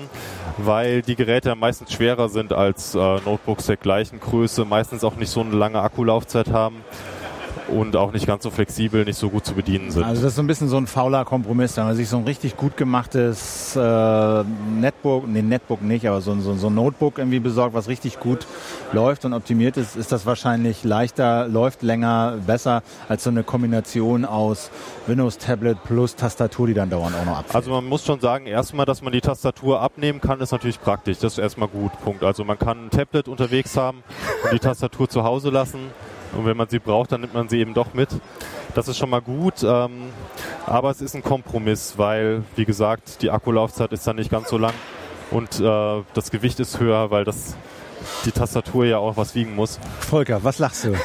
weil 0.58 1.02
die 1.02 1.14
Geräte 1.14 1.54
meistens 1.54 1.92
schwerer 1.92 2.28
sind 2.28 2.52
als 2.52 2.96
äh, 2.96 2.98
Notebooks 2.98 3.66
der 3.66 3.76
gleichen 3.76 4.18
Größe, 4.18 4.64
meistens 4.64 5.04
auch 5.04 5.14
nicht 5.14 5.30
so 5.30 5.42
eine 5.42 5.54
lange 5.54 5.80
Akkulaufzeit 5.80 6.50
haben 6.52 6.82
und 7.68 7.96
auch 7.96 8.12
nicht 8.12 8.26
ganz 8.26 8.42
so 8.42 8.50
flexibel, 8.50 9.04
nicht 9.04 9.18
so 9.18 9.28
gut 9.30 9.44
zu 9.44 9.54
bedienen 9.54 9.90
sind. 9.90 10.02
Also 10.04 10.22
das 10.22 10.30
ist 10.32 10.36
so 10.36 10.42
ein 10.42 10.46
bisschen 10.46 10.68
so 10.68 10.76
ein 10.76 10.86
fauler 10.86 11.24
Kompromiss, 11.24 11.76
wenn 11.76 11.84
man 11.84 11.96
sich 11.96 12.08
so 12.08 12.16
ein 12.16 12.24
richtig 12.24 12.56
gut 12.56 12.76
gemachtes 12.76 13.76
äh, 13.76 14.44
Netbook, 14.80 15.26
nee 15.28 15.42
Netbook 15.42 15.82
nicht, 15.82 16.06
aber 16.08 16.20
so, 16.20 16.32
ein- 16.32 16.40
so, 16.40 16.54
so 16.54 16.68
ein 16.68 16.74
Notebook 16.74 17.18
irgendwie 17.18 17.40
besorgt, 17.40 17.74
was 17.74 17.88
richtig 17.88 18.20
gut 18.20 18.46
läuft 18.92 19.24
und 19.24 19.32
optimiert 19.34 19.76
ist, 19.76 19.96
ist 19.96 20.12
das 20.12 20.24
wahrscheinlich 20.26 20.84
leichter, 20.84 21.46
läuft 21.48 21.82
länger, 21.82 22.38
besser 22.46 22.82
als 23.08 23.24
so 23.24 23.30
eine 23.30 23.42
Kombination 23.42 24.24
aus 24.24 24.70
Windows 25.06 25.38
Tablet 25.38 25.82
plus 25.84 26.16
Tastatur, 26.16 26.66
die 26.68 26.74
dann 26.74 26.90
dauernd 26.90 27.14
auch 27.16 27.24
noch 27.26 27.38
abfällt. 27.38 27.54
Also 27.56 27.70
man 27.70 27.84
muss 27.86 28.04
schon 28.04 28.20
sagen, 28.20 28.46
erstmal, 28.46 28.86
dass 28.86 29.02
man 29.02 29.12
die 29.12 29.20
Tastatur 29.20 29.80
abnehmen 29.80 30.20
kann, 30.20 30.40
ist 30.40 30.52
natürlich 30.52 30.80
praktisch. 30.80 31.18
Das 31.18 31.32
ist 31.34 31.38
erstmal 31.38 31.68
gut. 31.68 31.92
Punkt. 32.04 32.22
Also 32.22 32.44
man 32.44 32.58
kann 32.58 32.86
ein 32.86 32.90
Tablet 32.90 33.28
unterwegs 33.28 33.76
haben 33.76 34.02
und 34.44 34.52
die 34.52 34.58
Tastatur 34.58 35.08
zu 35.08 35.24
Hause 35.24 35.50
lassen. 35.50 35.78
Und 36.32 36.46
wenn 36.46 36.56
man 36.56 36.68
sie 36.68 36.78
braucht, 36.78 37.12
dann 37.12 37.22
nimmt 37.22 37.34
man 37.34 37.48
sie 37.48 37.58
eben 37.58 37.74
doch 37.74 37.94
mit. 37.94 38.08
Das 38.74 38.88
ist 38.88 38.98
schon 38.98 39.10
mal 39.10 39.22
gut. 39.22 39.62
Ähm, 39.62 40.10
aber 40.66 40.90
es 40.90 41.00
ist 41.00 41.14
ein 41.14 41.22
Kompromiss, 41.22 41.94
weil, 41.96 42.44
wie 42.56 42.64
gesagt, 42.64 43.22
die 43.22 43.30
Akkulaufzeit 43.30 43.92
ist 43.92 44.06
dann 44.06 44.16
nicht 44.16 44.30
ganz 44.30 44.50
so 44.50 44.58
lang 44.58 44.74
und 45.30 45.60
äh, 45.60 46.02
das 46.14 46.30
Gewicht 46.30 46.60
ist 46.60 46.80
höher, 46.80 47.10
weil 47.10 47.24
das 47.24 47.56
die 48.24 48.32
Tastatur 48.32 48.84
ja 48.84 48.98
auch 48.98 49.16
was 49.16 49.34
wiegen 49.34 49.54
muss. 49.54 49.78
Volker, 50.00 50.42
was 50.44 50.58
lachst 50.58 50.84
du? 50.84 50.94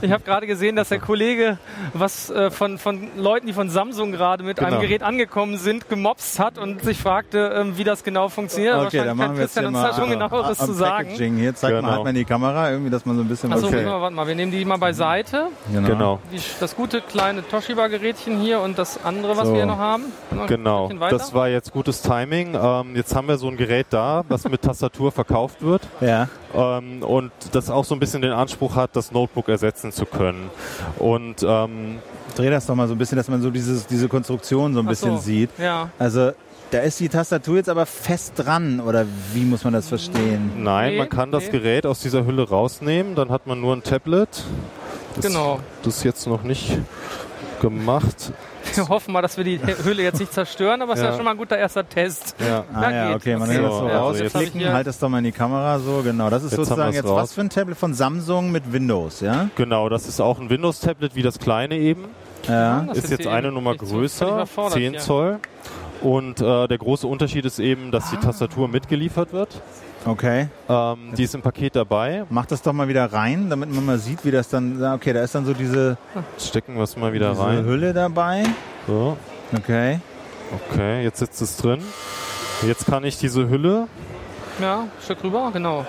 Ich 0.00 0.10
habe 0.10 0.24
gerade 0.24 0.46
gesehen, 0.46 0.74
dass 0.74 0.88
der 0.88 0.98
Kollege 0.98 1.58
was 1.92 2.30
äh, 2.30 2.50
von, 2.50 2.78
von 2.78 3.08
Leuten, 3.18 3.46
die 3.46 3.52
von 3.52 3.68
Samsung 3.68 4.10
gerade 4.10 4.42
mit 4.42 4.56
Genau. 4.56 4.70
einem 4.70 4.80
Gerät 4.80 5.02
angekommen 5.02 5.58
sind, 5.58 5.88
gemobst 5.90 6.38
hat 6.40 6.56
und 6.58 6.82
sich 6.82 6.98
fragte, 6.98 7.52
ähm, 7.54 7.76
wie 7.76 7.84
das 7.84 8.02
genau 8.02 8.28
funktioniert. 8.30 8.74
Okay, 8.74 8.84
Wahrscheinlich 8.84 9.06
dann 9.06 9.18
kann 9.18 9.26
machen 9.28 9.36
wir 9.36 9.42
jetzt 9.42 9.52
Christian 9.54 9.66
uns 9.66 9.82
mal 9.82 9.90
da 9.90 9.94
schon 9.96 10.10
genaueres 10.10 10.60
am 10.60 10.66
zu 10.66 10.72
sagen. 10.72 11.08
Packaging. 11.08 11.36
Hier 11.36 11.54
zeigt 11.54 11.74
Genau. 11.76 11.82
mal, 11.86 11.92
halt 11.94 12.04
mal 12.04 12.10
in 12.10 12.16
die 12.16 12.24
Kamera, 12.24 12.70
irgendwie, 12.70 12.90
dass 12.90 13.04
man 13.04 13.16
so 13.16 13.22
ein 13.22 13.28
bisschen 13.28 13.52
Achso, 13.52 13.66
was 13.66 13.72
Okay. 13.74 13.84
warte 13.86 14.14
mal, 14.16 14.26
wir 14.26 14.34
nehmen 14.34 14.50
die 14.50 14.64
mal 14.64 14.78
beiseite. 14.78 15.48
Genau. 15.70 16.20
Die, 16.32 16.40
das 16.58 16.74
gute 16.74 17.02
kleine 17.02 17.46
Toshiba-Gerätchen 17.46 18.40
hier 18.40 18.60
und 18.60 18.78
das 18.78 19.04
andere, 19.04 19.36
was 19.36 19.44
So. 19.46 19.52
wir 19.52 19.56
hier 19.58 19.66
noch 19.66 19.78
haben. 19.78 20.04
Noch 20.30 20.46
Genau, 20.46 20.88
das 21.10 21.34
war 21.34 21.48
jetzt 21.48 21.70
gutes 21.72 22.00
Timing. 22.02 22.56
Ähm, 22.60 22.96
jetzt 22.96 23.14
haben 23.14 23.28
wir 23.28 23.36
so 23.36 23.48
ein 23.48 23.56
Gerät 23.58 23.88
da, 23.90 24.24
was 24.28 24.48
mit 24.48 24.62
Tastatur 24.62 25.12
verkauft 25.12 25.60
wird. 25.62 25.82
Ja. 26.00 26.28
Ähm, 26.54 27.02
und 27.02 27.32
das 27.52 27.70
auch 27.70 27.84
so 27.84 27.94
ein 27.94 28.00
bisschen 28.00 28.22
den 28.22 28.32
Anspruch 28.32 28.76
hat, 28.76 28.94
das 28.94 29.12
Notebook 29.12 29.48
ersetzen 29.48 29.92
zu 29.92 30.06
können. 30.06 30.50
Und 30.98 31.42
ähm, 31.42 31.98
Dreh 32.36 32.50
das 32.50 32.66
doch 32.66 32.74
mal 32.74 32.86
so 32.86 32.94
ein 32.94 32.98
bisschen, 32.98 33.16
dass 33.16 33.28
man 33.28 33.40
so 33.40 33.50
dieses, 33.50 33.86
diese 33.86 34.08
Konstruktion 34.08 34.74
so 34.74 34.80
ein 34.80 34.86
Ach 34.86 34.90
bisschen 34.90 35.16
so, 35.16 35.22
sieht. 35.22 35.50
Ja. 35.58 35.90
Also 35.98 36.32
da 36.70 36.80
ist 36.80 37.00
die 37.00 37.08
Tastatur 37.08 37.56
jetzt 37.56 37.68
aber 37.68 37.86
fest 37.86 38.32
dran 38.36 38.80
oder 38.80 39.06
wie 39.32 39.44
muss 39.44 39.64
man 39.64 39.72
das 39.72 39.88
verstehen? 39.88 40.50
nein, 40.62 40.92
Nee, 40.92 40.98
man 40.98 41.08
kann 41.08 41.30
das 41.30 41.44
nee. 41.44 41.50
Gerät 41.50 41.86
aus 41.86 42.00
dieser 42.00 42.26
Hülle 42.26 42.48
rausnehmen, 42.48 43.14
dann 43.14 43.30
hat 43.30 43.46
man 43.46 43.60
nur 43.60 43.74
ein 43.74 43.82
Tablet. 43.82 44.28
Das, 45.14 45.26
Genau. 45.26 45.60
Das 45.82 45.98
ist 45.98 46.04
jetzt 46.04 46.26
noch 46.26 46.42
nicht 46.42 46.78
gemacht. 47.60 48.32
Wir 48.74 48.88
hoffen 48.88 49.12
mal, 49.12 49.22
dass 49.22 49.36
wir 49.36 49.44
die 49.44 49.60
Hülle 49.84 50.02
jetzt 50.02 50.20
nicht 50.20 50.32
zerstören, 50.32 50.82
aber 50.82 50.92
es 50.92 50.98
ist 50.98 51.04
ja 51.04 51.10
Ja. 51.10 51.16
schon 51.16 51.24
mal 51.24 51.30
ein 51.32 51.36
guter 51.36 51.56
erster 51.56 51.88
Test. 51.88 52.34
Ja. 52.40 52.64
Ah 52.74 52.90
ja, 52.90 53.14
okay, 53.14 53.34
man 53.36 53.48
Okay. 53.48 53.54
kann 53.54 53.62
das 53.64 53.78
so 53.78 53.88
Ja, 53.88 54.04
also 54.06 54.48
hier- 54.58 54.72
halt 54.72 54.86
das 54.86 54.98
doch 54.98 55.08
mal 55.08 55.18
in 55.18 55.24
die 55.24 55.32
Kamera 55.32 55.78
so, 55.78 56.02
genau. 56.02 56.28
Das 56.30 56.42
ist 56.42 56.52
Jetzt 56.52 56.66
sozusagen 56.66 56.92
jetzt 56.92 57.06
raus. 57.06 57.22
was 57.22 57.32
für 57.34 57.40
ein 57.42 57.50
Tablet 57.50 57.76
von 57.78 57.94
Samsung 57.94 58.50
mit 58.52 58.72
Windows, 58.72 59.20
ja? 59.20 59.48
Genau, 59.56 59.88
das 59.88 60.06
ist 60.08 60.20
auch 60.20 60.38
ein 60.40 60.50
Windows-Tablet 60.50 61.14
wie 61.14 61.22
das 61.22 61.38
kleine 61.38 61.76
eben. 61.78 62.04
Ja. 62.48 62.82
Das 62.88 62.98
ist 62.98 63.04
ist 63.04 63.10
jetzt 63.10 63.26
eine 63.26 63.50
Nummer 63.52 63.74
so 63.80 63.86
größer, 63.86 64.26
überfordert 64.28 64.74
10 64.74 64.92
hier. 64.92 65.00
Zoll. 65.00 65.38
Und 66.02 66.40
äh, 66.40 66.68
der 66.68 66.78
große 66.78 67.06
Unterschied 67.06 67.44
ist 67.46 67.58
eben, 67.58 67.90
dass 67.90 68.04
Ah. 68.04 68.16
die 68.16 68.26
Tastatur 68.26 68.68
mitgeliefert 68.68 69.32
wird. 69.32 69.48
Okay. 70.06 70.48
Ähm, 70.68 70.98
die 71.16 71.24
ist 71.24 71.34
im 71.34 71.42
Paket 71.42 71.74
dabei. 71.74 72.24
Mach 72.30 72.46
das 72.46 72.62
doch 72.62 72.72
mal 72.72 72.86
wieder 72.88 73.12
rein, 73.12 73.50
damit 73.50 73.72
man 73.74 73.84
mal 73.84 73.98
sieht, 73.98 74.24
wie 74.24 74.30
das 74.30 74.48
dann, 74.48 74.82
okay, 74.94 75.12
da 75.12 75.22
ist 75.22 75.34
dann 75.34 75.44
so 75.44 75.52
diese, 75.52 75.98
Stecken 76.38 76.76
wir 76.76 76.82
es 76.84 76.96
mal 76.96 77.12
wieder 77.12 77.30
diese 77.30 77.42
rein. 77.44 77.64
Hülle 77.64 77.92
dabei. 77.92 78.44
So. 78.86 79.16
Okay. 79.56 80.00
Okay, 80.70 81.02
jetzt 81.02 81.18
sitzt 81.18 81.42
es 81.42 81.56
drin. 81.56 81.80
Jetzt 82.62 82.86
kann 82.86 83.02
ich 83.04 83.18
diese 83.18 83.48
Hülle 83.48 83.88
Ja, 84.60 84.82
ein 84.82 84.90
Stück 85.02 85.24
rüber, 85.24 85.50
genau. 85.52 85.84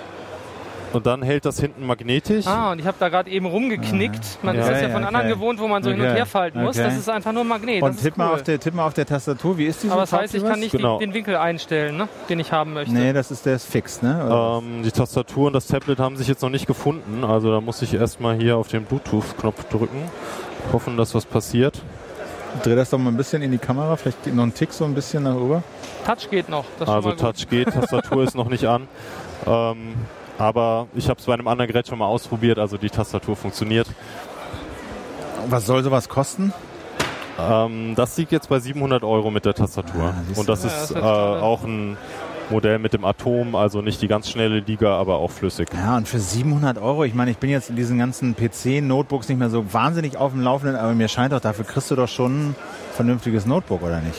Und 0.92 1.06
dann 1.06 1.22
hält 1.22 1.44
das 1.44 1.60
hinten 1.60 1.86
magnetisch. 1.86 2.46
Ah, 2.46 2.72
und 2.72 2.78
ich 2.78 2.86
habe 2.86 2.96
da 2.98 3.08
gerade 3.08 3.30
eben 3.30 3.46
rumgeknickt. 3.46 4.38
Man 4.42 4.56
Ja. 4.56 4.62
ist 4.62 4.68
das 4.70 4.80
ja 4.80 4.84
Okay, 4.86 4.92
von 4.94 5.04
anderen 5.04 5.26
okay. 5.26 5.34
gewohnt, 5.34 5.60
wo 5.60 5.68
man 5.68 5.82
so 5.82 5.90
hin 5.90 6.00
Okay, 6.00 6.10
und 6.10 6.16
her 6.16 6.26
falten 6.26 6.62
muss. 6.62 6.76
okay. 6.76 6.84
Das 6.86 6.96
ist 6.96 7.08
einfach 7.08 7.32
nur 7.32 7.42
ein 7.44 7.48
Magnet. 7.48 7.82
Und 7.82 7.88
das 7.90 7.96
ist 7.96 8.02
tipp, 8.04 8.14
cool. 8.18 8.24
mal 8.24 8.32
auf 8.34 8.42
der, 8.42 8.58
tipp 8.60 8.74
mal 8.74 8.86
auf 8.86 8.94
der 8.94 9.06
Tastatur, 9.06 9.58
wie 9.58 9.66
ist 9.66 9.82
die? 9.82 9.90
Aber 9.90 10.00
das 10.02 10.12
heißt, 10.12 10.34
ich 10.34 10.42
kann 10.44 10.60
nicht 10.60 10.72
Genau. 10.72 10.98
die, 10.98 11.06
den 11.06 11.14
Winkel 11.14 11.36
einstellen, 11.36 11.96
ne? 11.96 12.08
den 12.28 12.40
ich 12.40 12.52
haben 12.52 12.72
möchte. 12.74 12.94
Nee, 12.94 13.12
das 13.12 13.30
ist 13.30 13.44
der 13.46 13.56
ist 13.56 13.70
fix, 13.70 14.02
ne? 14.02 14.60
Ähm, 14.62 14.82
die 14.82 14.90
Tastatur 14.92 15.48
und 15.48 15.52
das 15.52 15.66
Tablet 15.66 15.98
haben 15.98 16.16
sich 16.16 16.28
jetzt 16.28 16.42
noch 16.42 16.50
nicht 16.50 16.66
gefunden. 16.66 17.24
Also 17.24 17.50
da 17.52 17.60
muss 17.60 17.82
ich 17.82 17.92
erstmal 17.94 18.36
hier 18.36 18.56
auf 18.56 18.68
den 18.68 18.84
Bluetooth-Knopf 18.84 19.64
drücken. 19.68 20.02
Hoffen, 20.72 20.96
dass 20.96 21.14
was 21.14 21.24
passiert. 21.26 21.80
Dreh 22.62 22.74
das 22.74 22.90
doch 22.90 22.98
mal 22.98 23.10
ein 23.10 23.16
bisschen 23.16 23.42
in 23.42 23.50
die 23.52 23.58
Kamera, 23.58 23.94
vielleicht 23.96 24.24
geht 24.24 24.34
noch 24.34 24.42
ein 24.42 24.54
Tick 24.54 24.72
so 24.72 24.84
ein 24.86 24.94
bisschen 24.94 25.22
nach 25.24 25.34
oben. 25.34 25.62
Touch 26.06 26.30
geht 26.30 26.48
noch. 26.48 26.64
Das 26.78 26.88
ist 26.88 26.94
Also 26.94 27.10
schon 27.10 27.18
mal 27.18 27.26
gut. 27.32 27.36
Touch 27.38 27.48
geht, 27.50 27.68
Tastatur 27.72 28.24
ist 28.24 28.34
noch 28.34 28.48
nicht 28.48 28.64
an. 28.66 28.88
Ähm, 29.46 29.94
aber 30.38 30.86
ich 30.94 31.08
habe 31.08 31.18
es 31.20 31.26
bei 31.26 31.34
einem 31.34 31.48
anderen 31.48 31.68
Gerät 31.68 31.88
schon 31.88 31.98
mal 31.98 32.06
ausprobiert, 32.06 32.58
also 32.58 32.76
die 32.76 32.90
Tastatur 32.90 33.36
funktioniert. 33.36 33.88
Was 35.48 35.66
soll 35.66 35.82
sowas 35.82 36.08
kosten? 36.08 36.52
Ähm, 37.38 37.94
das 37.94 38.16
liegt 38.16 38.32
jetzt 38.32 38.48
bei 38.48 38.58
700 38.58 39.04
Euro 39.04 39.30
mit 39.30 39.44
der 39.44 39.54
Tastatur. 39.54 40.14
Ah, 40.14 40.38
und 40.38 40.48
das. 40.48 40.64
Ja, 40.64 40.70
ist 40.70 40.90
das 40.90 40.96
äh, 40.96 41.00
auch 41.00 41.62
ein 41.62 41.96
Modell 42.50 42.78
mit 42.78 42.92
dem 42.94 43.04
Atom, 43.04 43.54
also 43.54 43.82
nicht 43.82 44.00
die 44.00 44.08
ganz 44.08 44.30
schnelle 44.30 44.60
Liga, 44.60 44.96
aber 44.96 45.16
auch 45.16 45.30
flüssig. 45.30 45.68
Ja, 45.74 45.96
und 45.96 46.08
für 46.08 46.18
700 46.18 46.78
Euro, 46.78 47.04
ich 47.04 47.14
meine, 47.14 47.30
ich 47.30 47.38
bin 47.38 47.50
jetzt 47.50 47.70
in 47.70 47.76
diesen 47.76 47.98
ganzen 47.98 48.34
PC-Notebooks 48.34 49.28
nicht 49.28 49.38
mehr 49.38 49.50
so 49.50 49.72
wahnsinnig 49.72 50.16
auf 50.16 50.32
dem 50.32 50.42
Laufenden, 50.42 50.76
aber 50.76 50.94
mir 50.94 51.08
scheint 51.08 51.32
doch, 51.32 51.40
dafür 51.40 51.64
kriegst 51.64 51.90
du 51.90 51.96
doch 51.96 52.08
schon 52.08 52.50
ein 52.50 52.56
vernünftiges 52.94 53.44
Notebook, 53.44 53.82
oder 53.82 54.00
nicht? 54.00 54.18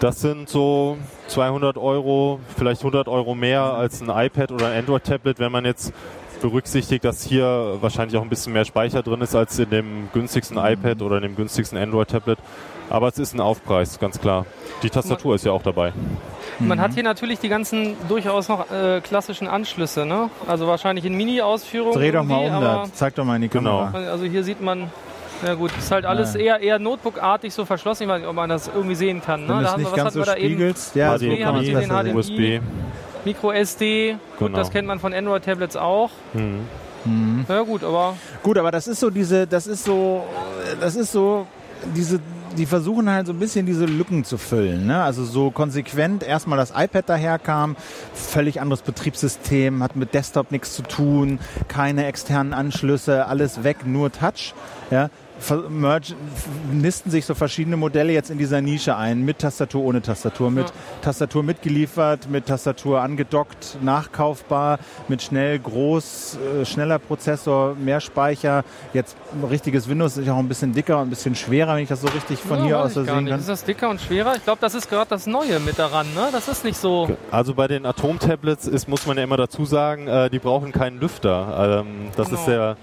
Das 0.00 0.20
sind 0.20 0.48
so 0.48 0.96
200 1.26 1.76
Euro, 1.76 2.38
vielleicht 2.56 2.82
100 2.82 3.08
Euro 3.08 3.34
mehr 3.34 3.62
als 3.62 4.00
ein 4.00 4.08
iPad 4.10 4.52
oder 4.52 4.68
ein 4.68 4.78
Android-Tablet, 4.78 5.40
wenn 5.40 5.50
man 5.50 5.64
jetzt 5.64 5.92
berücksichtigt, 6.40 7.04
dass 7.04 7.24
hier 7.24 7.78
wahrscheinlich 7.80 8.16
auch 8.16 8.22
ein 8.22 8.28
bisschen 8.28 8.52
mehr 8.52 8.64
Speicher 8.64 9.02
drin 9.02 9.20
ist 9.22 9.34
als 9.34 9.58
in 9.58 9.70
dem 9.70 10.08
günstigsten 10.12 10.56
iPad 10.56 11.02
oder 11.02 11.16
in 11.16 11.22
dem 11.22 11.34
günstigsten 11.36 11.76
Android-Tablet. 11.76 12.38
Aber 12.90 13.08
es 13.08 13.18
ist 13.18 13.34
ein 13.34 13.40
Aufpreis, 13.40 13.98
ganz 13.98 14.20
klar. 14.20 14.46
Die 14.84 14.88
Tastatur 14.88 15.34
ist 15.34 15.44
ja 15.44 15.50
auch 15.50 15.62
dabei. 15.62 15.92
Man 16.60 16.80
hat 16.80 16.94
hier 16.94 17.02
natürlich 17.02 17.40
die 17.40 17.48
ganzen 17.48 17.96
durchaus 18.08 18.48
noch 18.48 18.70
äh, 18.70 19.00
klassischen 19.00 19.48
Anschlüsse, 19.48 20.06
ne? 20.06 20.30
Also 20.46 20.68
wahrscheinlich 20.68 21.04
in 21.04 21.14
Mini-Ausführung. 21.14 21.92
Dreh 21.92 22.12
doch 22.12 22.22
mal 22.24 22.46
um 22.46 22.60
da, 22.62 22.84
zeig 22.94 23.16
doch 23.16 23.24
mal 23.24 23.36
in 23.36 23.42
die 23.42 23.48
Genau. 23.48 23.86
Kamera. 23.90 24.10
Also 24.10 24.24
hier 24.24 24.42
sieht 24.44 24.62
man, 24.62 24.90
ja 25.46 25.54
gut, 25.54 25.70
ist 25.78 25.90
halt 25.90 26.04
alles 26.04 26.34
eher, 26.34 26.60
eher 26.60 26.78
Notebook-artig 26.78 27.52
so 27.54 27.64
verschlossen. 27.64 28.04
Ich 28.04 28.08
weiß 28.08 28.20
nicht, 28.20 28.28
ob 28.28 28.34
man 28.36 28.48
das 28.48 28.68
irgendwie 28.68 28.94
sehen 28.94 29.22
kann. 29.22 29.42
Ne? 29.46 29.48
Wenn 29.48 29.64
es 29.64 29.70
haben 29.70 29.72
wir- 29.72 29.78
nicht 29.78 29.86
was 29.92 29.96
ganz 29.96 30.06
hatten 30.06 30.14
so 30.14 30.20
wir 30.20 30.26
da 30.26 30.36
eben? 30.36 30.46
spiegelst, 30.54 30.94
ja, 30.96 31.18
so 31.18 31.24
HDMI, 31.26 31.36
kann 31.38 31.54
man 31.54 31.64
haben 31.66 31.72
besser 31.74 32.02
den. 32.02 32.12
HDMI? 32.12 32.18
USB. 32.18 32.60
Micro 33.24 33.52
SD, 33.52 34.12
gut, 34.38 34.46
Genau. 34.48 34.58
das 34.58 34.70
kennt 34.70 34.86
man 34.88 34.98
von 35.00 35.12
Android-Tablets 35.12 35.76
auch. 35.76 36.10
Mhm. 36.34 37.44
Na 37.48 37.54
ja, 37.56 37.62
gut, 37.62 37.84
aber 37.84 38.16
Gut, 38.42 38.58
aber 38.58 38.70
das 38.70 38.86
ist 38.88 39.00
so 39.00 39.10
diese, 39.10 39.46
das 39.46 39.66
ist 39.66 39.84
so, 39.84 40.24
das 40.80 40.94
ist 40.96 41.12
so 41.12 41.46
diese, 41.94 42.20
die 42.56 42.66
versuchen 42.66 43.08
halt 43.10 43.26
so 43.26 43.32
ein 43.32 43.38
bisschen 43.38 43.64
diese 43.66 43.84
Lücken 43.86 44.24
zu 44.24 44.36
füllen. 44.36 44.86
Ne? 44.86 45.02
Also 45.02 45.24
so 45.24 45.50
konsequent 45.50 46.22
erstmal 46.22 46.58
das 46.58 46.72
iPad 46.76 47.08
daherkam, 47.08 47.76
völlig 48.14 48.60
anderes 48.60 48.82
Betriebssystem, 48.82 49.82
hat 49.82 49.94
mit 49.96 50.12
Desktop 50.12 50.50
nichts 50.50 50.74
zu 50.74 50.82
tun, 50.82 51.38
keine 51.68 52.06
externen 52.06 52.52
Anschlüsse, 52.52 53.26
alles 53.26 53.62
weg, 53.64 53.86
nur 53.86 54.10
Touch. 54.12 54.54
Ja? 54.90 55.08
Nisten 56.72 57.10
sich 57.10 57.24
so 57.24 57.34
verschiedene 57.34 57.76
Modelle 57.76 58.12
jetzt 58.12 58.30
in 58.30 58.38
dieser 58.38 58.60
Nische 58.60 58.96
ein, 58.96 59.24
mit 59.24 59.38
Tastatur, 59.38 59.84
ohne 59.84 60.02
Tastatur, 60.02 60.50
mit 60.50 60.68
Ja. 60.68 60.74
Tastatur 61.02 61.42
mitgeliefert, 61.42 62.28
mit 62.30 62.46
Tastatur 62.46 63.00
angedockt, 63.00 63.78
nachkaufbar, 63.82 64.78
mit 65.08 65.22
schnell, 65.22 65.58
groß, 65.58 66.38
äh, 66.62 66.64
schneller 66.64 66.98
Prozessor, 66.98 67.74
mehr 67.74 68.00
Speicher. 68.00 68.64
Jetzt 68.92 69.16
ein 69.32 69.44
richtiges 69.48 69.88
Windows 69.88 70.16
ist 70.16 70.26
ja 70.26 70.34
auch 70.34 70.38
ein 70.38 70.48
bisschen 70.48 70.72
dicker 70.72 70.98
und 71.00 71.08
ein 71.08 71.10
bisschen 71.10 71.34
schwerer, 71.34 71.74
wenn 71.76 71.82
ich 71.82 71.88
das 71.88 72.00
so 72.00 72.08
richtig 72.08 72.38
von 72.40 72.58
ja, 72.60 72.64
hier 72.64 72.78
aus 72.80 72.94
sehen 72.94 73.06
kann. 73.06 73.26
Ist 73.28 73.48
das 73.48 73.64
dicker 73.64 73.88
und 73.90 74.00
schwerer? 74.00 74.34
Ich 74.36 74.44
glaube, 74.44 74.58
das 74.60 74.74
ist 74.74 74.88
gerade 74.90 75.08
das 75.10 75.26
Neue 75.26 75.60
mit 75.60 75.78
daran. 75.78 76.06
Ne? 76.14 76.28
Das 76.32 76.48
ist 76.48 76.64
nicht 76.64 76.76
so. 76.78 77.08
Also 77.30 77.54
bei 77.54 77.68
den 77.68 77.86
Atom-Tablets 77.86 78.66
ist, 78.66 78.88
muss 78.88 79.06
man 79.06 79.16
ja 79.16 79.24
immer 79.24 79.36
dazu 79.36 79.64
sagen, 79.64 80.06
äh, 80.08 80.30
die 80.30 80.38
brauchen 80.38 80.72
keinen 80.72 81.00
Lüfter. 81.00 81.84
Ähm, 81.86 82.08
das 82.16 82.28
Genau. 82.28 82.40
ist 82.40 82.46
der 82.46 82.76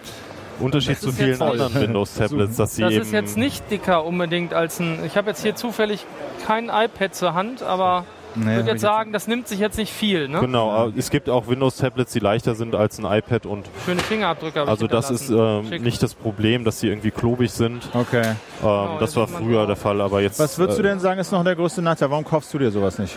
Unterschied 0.59 0.99
zu 0.99 1.11
vielen 1.11 1.41
anderen 1.41 1.73
Windows-Tablets, 1.73 2.55
dass 2.55 2.75
sie 2.75 2.81
Das 2.81 2.93
eben 2.93 3.01
ist 3.01 3.11
jetzt 3.11 3.37
nicht 3.37 3.69
dicker 3.71 4.05
unbedingt 4.05 4.53
als 4.53 4.79
ein. 4.79 4.99
Ich 5.05 5.17
habe 5.17 5.29
jetzt 5.29 5.41
hier 5.41 5.55
zufällig 5.55 6.05
kein 6.45 6.69
iPad 6.69 7.13
zur 7.15 7.33
Hand, 7.33 7.63
aber 7.63 8.05
Nee, 8.37 8.51
ich 8.51 8.55
würde 8.57 8.71
jetzt 8.71 8.81
sagen, 8.81 9.13
das 9.13 9.27
nimmt 9.27 9.47
sich 9.47 9.59
jetzt 9.59 9.77
nicht 9.77 9.93
viel. 9.93 10.27
Ne? 10.27 10.41
Genau, 10.41 10.91
es 10.95 11.09
gibt 11.09 11.29
auch 11.29 11.47
Windows-Tablets, 11.47 12.11
die 12.11 12.19
leichter 12.19 12.53
sind 12.55 12.75
als 12.75 12.99
ein 12.99 13.05
iPad 13.05 13.45
und 13.45 13.65
Schöne 13.85 14.01
Fingerabdrücke. 14.01 14.67
also 14.67 14.87
das 14.87 15.09
ist 15.09 15.29
ähm, 15.29 15.69
nicht 15.81 16.03
das 16.03 16.13
Problem, 16.13 16.65
dass 16.65 16.81
sie 16.81 16.89
irgendwie 16.89 17.11
klobig 17.11 17.51
sind. 17.51 17.87
Okay. 17.93 18.23
Ähm, 18.25 18.35
Genau, 18.61 18.97
das 18.99 19.15
war 19.15 19.27
früher 19.27 19.63
auch. 19.63 19.67
der 19.67 19.75
Fall, 19.75 20.01
aber 20.01 20.21
jetzt 20.21 20.39
Was 20.39 20.57
würdest 20.59 20.79
du 20.79 20.83
äh, 20.83 20.87
denn 20.87 20.99
sagen, 20.99 21.19
ist 21.19 21.31
noch 21.31 21.43
der 21.43 21.55
größte 21.55 21.81
Nachteil? 21.81 22.09
Warum 22.11 22.25
kaufst 22.25 22.53
du 22.53 22.59
dir 22.59 22.71
sowas 22.71 22.99
nicht? 22.99 23.15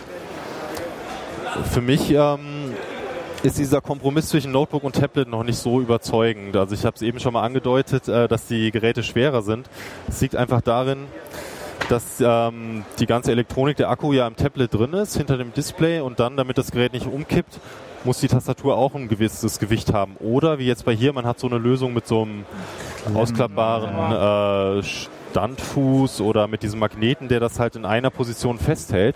Für 1.71 1.81
mich 1.81 2.11
ähm, 2.11 2.68
ist 3.43 3.57
dieser 3.57 3.81
Kompromiss 3.81 4.29
zwischen 4.29 4.51
Notebook 4.51 4.83
und 4.83 4.95
Tablet 4.95 5.27
noch 5.27 5.43
nicht 5.43 5.57
so 5.57 5.79
überzeugend. 5.79 6.55
Also 6.55 6.75
ich 6.75 6.85
habe 6.85 6.95
es 6.95 7.01
eben 7.01 7.19
schon 7.19 7.33
mal 7.33 7.43
angedeutet, 7.43 8.07
äh, 8.07 8.27
dass 8.27 8.47
die 8.47 8.71
Geräte 8.71 9.03
schwerer 9.03 9.41
sind. 9.41 9.69
Es 10.07 10.19
liegt 10.21 10.35
einfach 10.35 10.61
darin, 10.61 11.05
dass 11.87 12.21
ähm, 12.21 12.83
die 12.99 13.05
ganze 13.05 13.31
Elektronik, 13.31 13.77
der 13.77 13.89
Akku 13.89 14.13
ja 14.13 14.27
im 14.27 14.35
Tablet 14.35 14.73
drin 14.73 14.93
ist, 14.93 15.17
hinter 15.17 15.37
dem 15.37 15.53
Display 15.53 16.01
und 16.01 16.19
dann, 16.19 16.37
damit 16.37 16.57
das 16.57 16.71
Gerät 16.71 16.93
nicht 16.93 17.07
umkippt, 17.07 17.59
muss 18.03 18.19
die 18.19 18.27
Tastatur 18.27 18.77
auch 18.77 18.95
ein 18.95 19.07
gewisses 19.07 19.59
Gewicht 19.59 19.93
haben. 19.93 20.15
Oder 20.19 20.59
wie 20.59 20.65
jetzt 20.65 20.85
bei 20.85 20.93
hier, 20.93 21.13
man 21.13 21.25
hat 21.25 21.39
so 21.39 21.47
eine 21.47 21.57
Lösung 21.57 21.93
mit 21.93 22.07
so 22.07 22.23
einem 22.23 22.45
ausklappbaren 23.13 24.79
äh, 24.79 24.83
Standfuß 25.31 26.21
oder 26.21 26.47
mit 26.47 26.63
diesem 26.63 26.79
Magneten, 26.79 27.27
der 27.27 27.39
das 27.39 27.59
halt 27.59 27.75
in 27.75 27.85
einer 27.85 28.09
Position 28.09 28.57
festhält. 28.57 29.15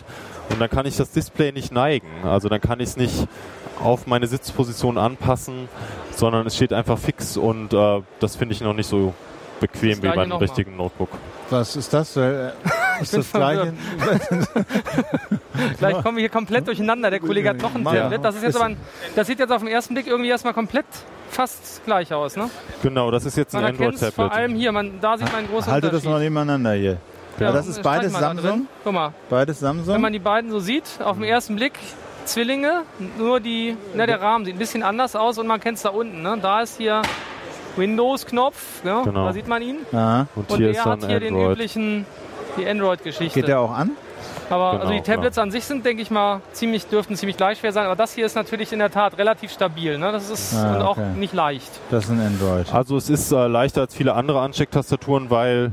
Und 0.50 0.60
dann 0.60 0.70
kann 0.70 0.86
ich 0.86 0.98
das 0.98 1.12
Display 1.12 1.52
nicht 1.52 1.72
neigen. 1.72 2.08
Also 2.24 2.50
dann 2.50 2.62
kann 2.62 2.80
ich 2.80 2.90
es 2.90 2.98
nicht 2.98 3.28
auf 3.84 4.08
meine 4.08 4.28
Sitzposition 4.28 4.98
anpassen, 4.98 5.68
sondern 6.12 6.48
es 6.48 6.56
steht 6.56 6.74
einfach 6.74 6.98
fix 6.98 7.38
und 7.38 7.74
äh, 7.74 8.02
das 8.20 8.36
finde 8.36 8.54
ich 8.54 8.62
noch 8.62 8.74
nicht 8.74 8.88
so 8.88 9.14
bequem 9.60 10.02
wie 10.02 10.10
beim 10.10 10.32
richtigen 10.34 10.76
Notebook. 10.76 11.10
Was 11.50 11.76
ist 11.76 11.94
das? 11.94 12.18
Äh, 12.18 12.52
ist 13.02 13.16
das 13.16 13.32
gleiche? 13.32 13.74
Vielleicht 15.78 16.04
kommen 16.04 16.18
wir 16.18 16.22
hier 16.22 16.30
komplett 16.30 16.68
durcheinander. 16.68 17.10
Der 17.10 17.20
Kollege 17.20 17.50
hat 17.50 17.62
noch 17.62 17.76
ein. 17.76 17.84
Tablet. 17.84 18.24
Das, 18.24 18.36
ist 18.36 18.44
jetzt 18.44 18.56
aber 18.56 18.66
ein, 18.66 18.78
das 19.16 19.28
sieht 19.28 19.40
jetzt 19.40 19.52
auf 19.52 19.62
den 19.62 19.68
ersten 19.68 19.94
Blick 19.94 20.08
irgendwie 20.08 20.30
erstmal 20.30 20.54
komplett 20.54 20.86
fast 21.30 21.84
gleich 21.86 22.14
aus. 22.14 22.36
Ne? 22.36 22.50
Genau, 22.82 23.12
das 23.12 23.26
ist 23.26 23.38
jetzt 23.38 23.56
ein 23.56 23.62
Man 23.62 23.72
erkennt 23.72 23.96
es 23.96 24.14
vor 24.14 24.26
Android-Tablet. 24.26 24.38
allem 24.38 24.56
hier. 24.56 24.72
Man, 24.72 25.00
da 25.02 25.18
sieht 25.18 25.28
man 25.28 25.40
einen 25.40 25.48
großen 25.50 25.72
Haltet 25.72 25.94
das 25.94 26.04
mal 26.04 26.20
nebeneinander 26.20 26.74
hier. 26.74 26.98
Ja, 27.40 27.52
das 27.52 27.68
ist 27.68 27.82
beides 27.82 28.14
Samsung. 28.14 28.46
drin. 28.46 28.68
Guck 28.84 28.94
mal, 28.94 29.14
Beides 29.30 29.62
wenn 29.62 29.78
Samsung. 29.78 30.02
man 30.02 30.14
die 30.14 30.20
beiden 30.20 30.52
so 30.52 30.60
sieht, 30.60 30.84
auf 31.04 31.18
den 31.18 31.24
ersten 31.24 31.56
Blick 31.56 31.74
Zwillinge, 32.26 32.84
nur 33.18 33.40
die, 33.40 33.78
na, 33.94 34.06
der 34.06 34.22
Rahmen 34.22 34.46
sieht 34.46 34.56
ein 34.56 34.60
bisschen 34.60 34.84
anders 34.84 35.16
aus 35.16 35.38
und 35.38 35.48
man 35.48 35.60
kennt 35.60 35.78
es 35.78 35.84
da 35.84 35.90
unten. 35.90 36.22
Ne? 36.22 36.38
Da 36.42 36.62
ist 36.62 36.78
hier 36.78 37.02
Windows-Knopf, 37.76 38.84
ne? 38.84 39.02
Genau. 39.04 39.26
da 39.26 39.34
sieht 39.34 39.48
man 39.48 39.62
ihn. 39.62 39.78
Ja. 39.92 40.28
Und 40.36 40.50
Und 40.50 40.58
hier 40.58 40.68
er 40.68 40.72
ist 40.74 40.86
hat 40.86 41.06
hier 41.06 41.20
den 41.20 41.34
Android. 41.36 41.52
üblichen, 41.54 42.06
die 42.58 42.68
Android-Geschichte. 42.68 43.40
Geht 43.40 43.48
der 43.48 43.60
auch 43.60 43.72
an? 43.72 43.92
Aber 44.54 44.72
Genau, 44.72 44.82
also 44.84 44.94
die 44.94 45.02
Tablets 45.02 45.38
an 45.38 45.52
sich 45.52 45.64
sind, 45.66 45.86
denke 45.86 46.02
ich 46.02 46.12
mal, 46.12 46.42
ziemlich, 46.52 46.86
dürften 46.88 47.16
ziemlich 47.16 47.40
leicht 47.40 47.62
schwer 47.62 47.72
sein. 47.72 47.86
Aber 47.86 47.96
das 47.96 48.14
hier 48.14 48.26
ist 48.26 48.36
natürlich 48.36 48.72
in 48.72 48.80
der 48.80 48.92
Tat 48.92 49.18
relativ 49.18 49.52
stabil. 49.52 49.98
Ne? 49.98 50.12
Das 50.12 50.30
ist 50.30 50.54
Ah, 50.56 50.76
und 50.76 50.82
auch 50.82 50.98
okay. 50.98 51.08
nicht 51.16 51.34
leicht. 51.34 51.70
Das 51.92 52.06
ist 52.06 52.12
ein 52.12 52.20
Android. 52.20 52.74
Also 52.74 52.98
es 52.98 53.10
ist 53.10 53.32
äh, 53.32 53.48
leichter 53.48 53.82
als 53.82 53.96
viele 53.96 54.14
andere 54.14 54.42
Anstecktastaturen, 54.42 55.30
weil 55.30 55.72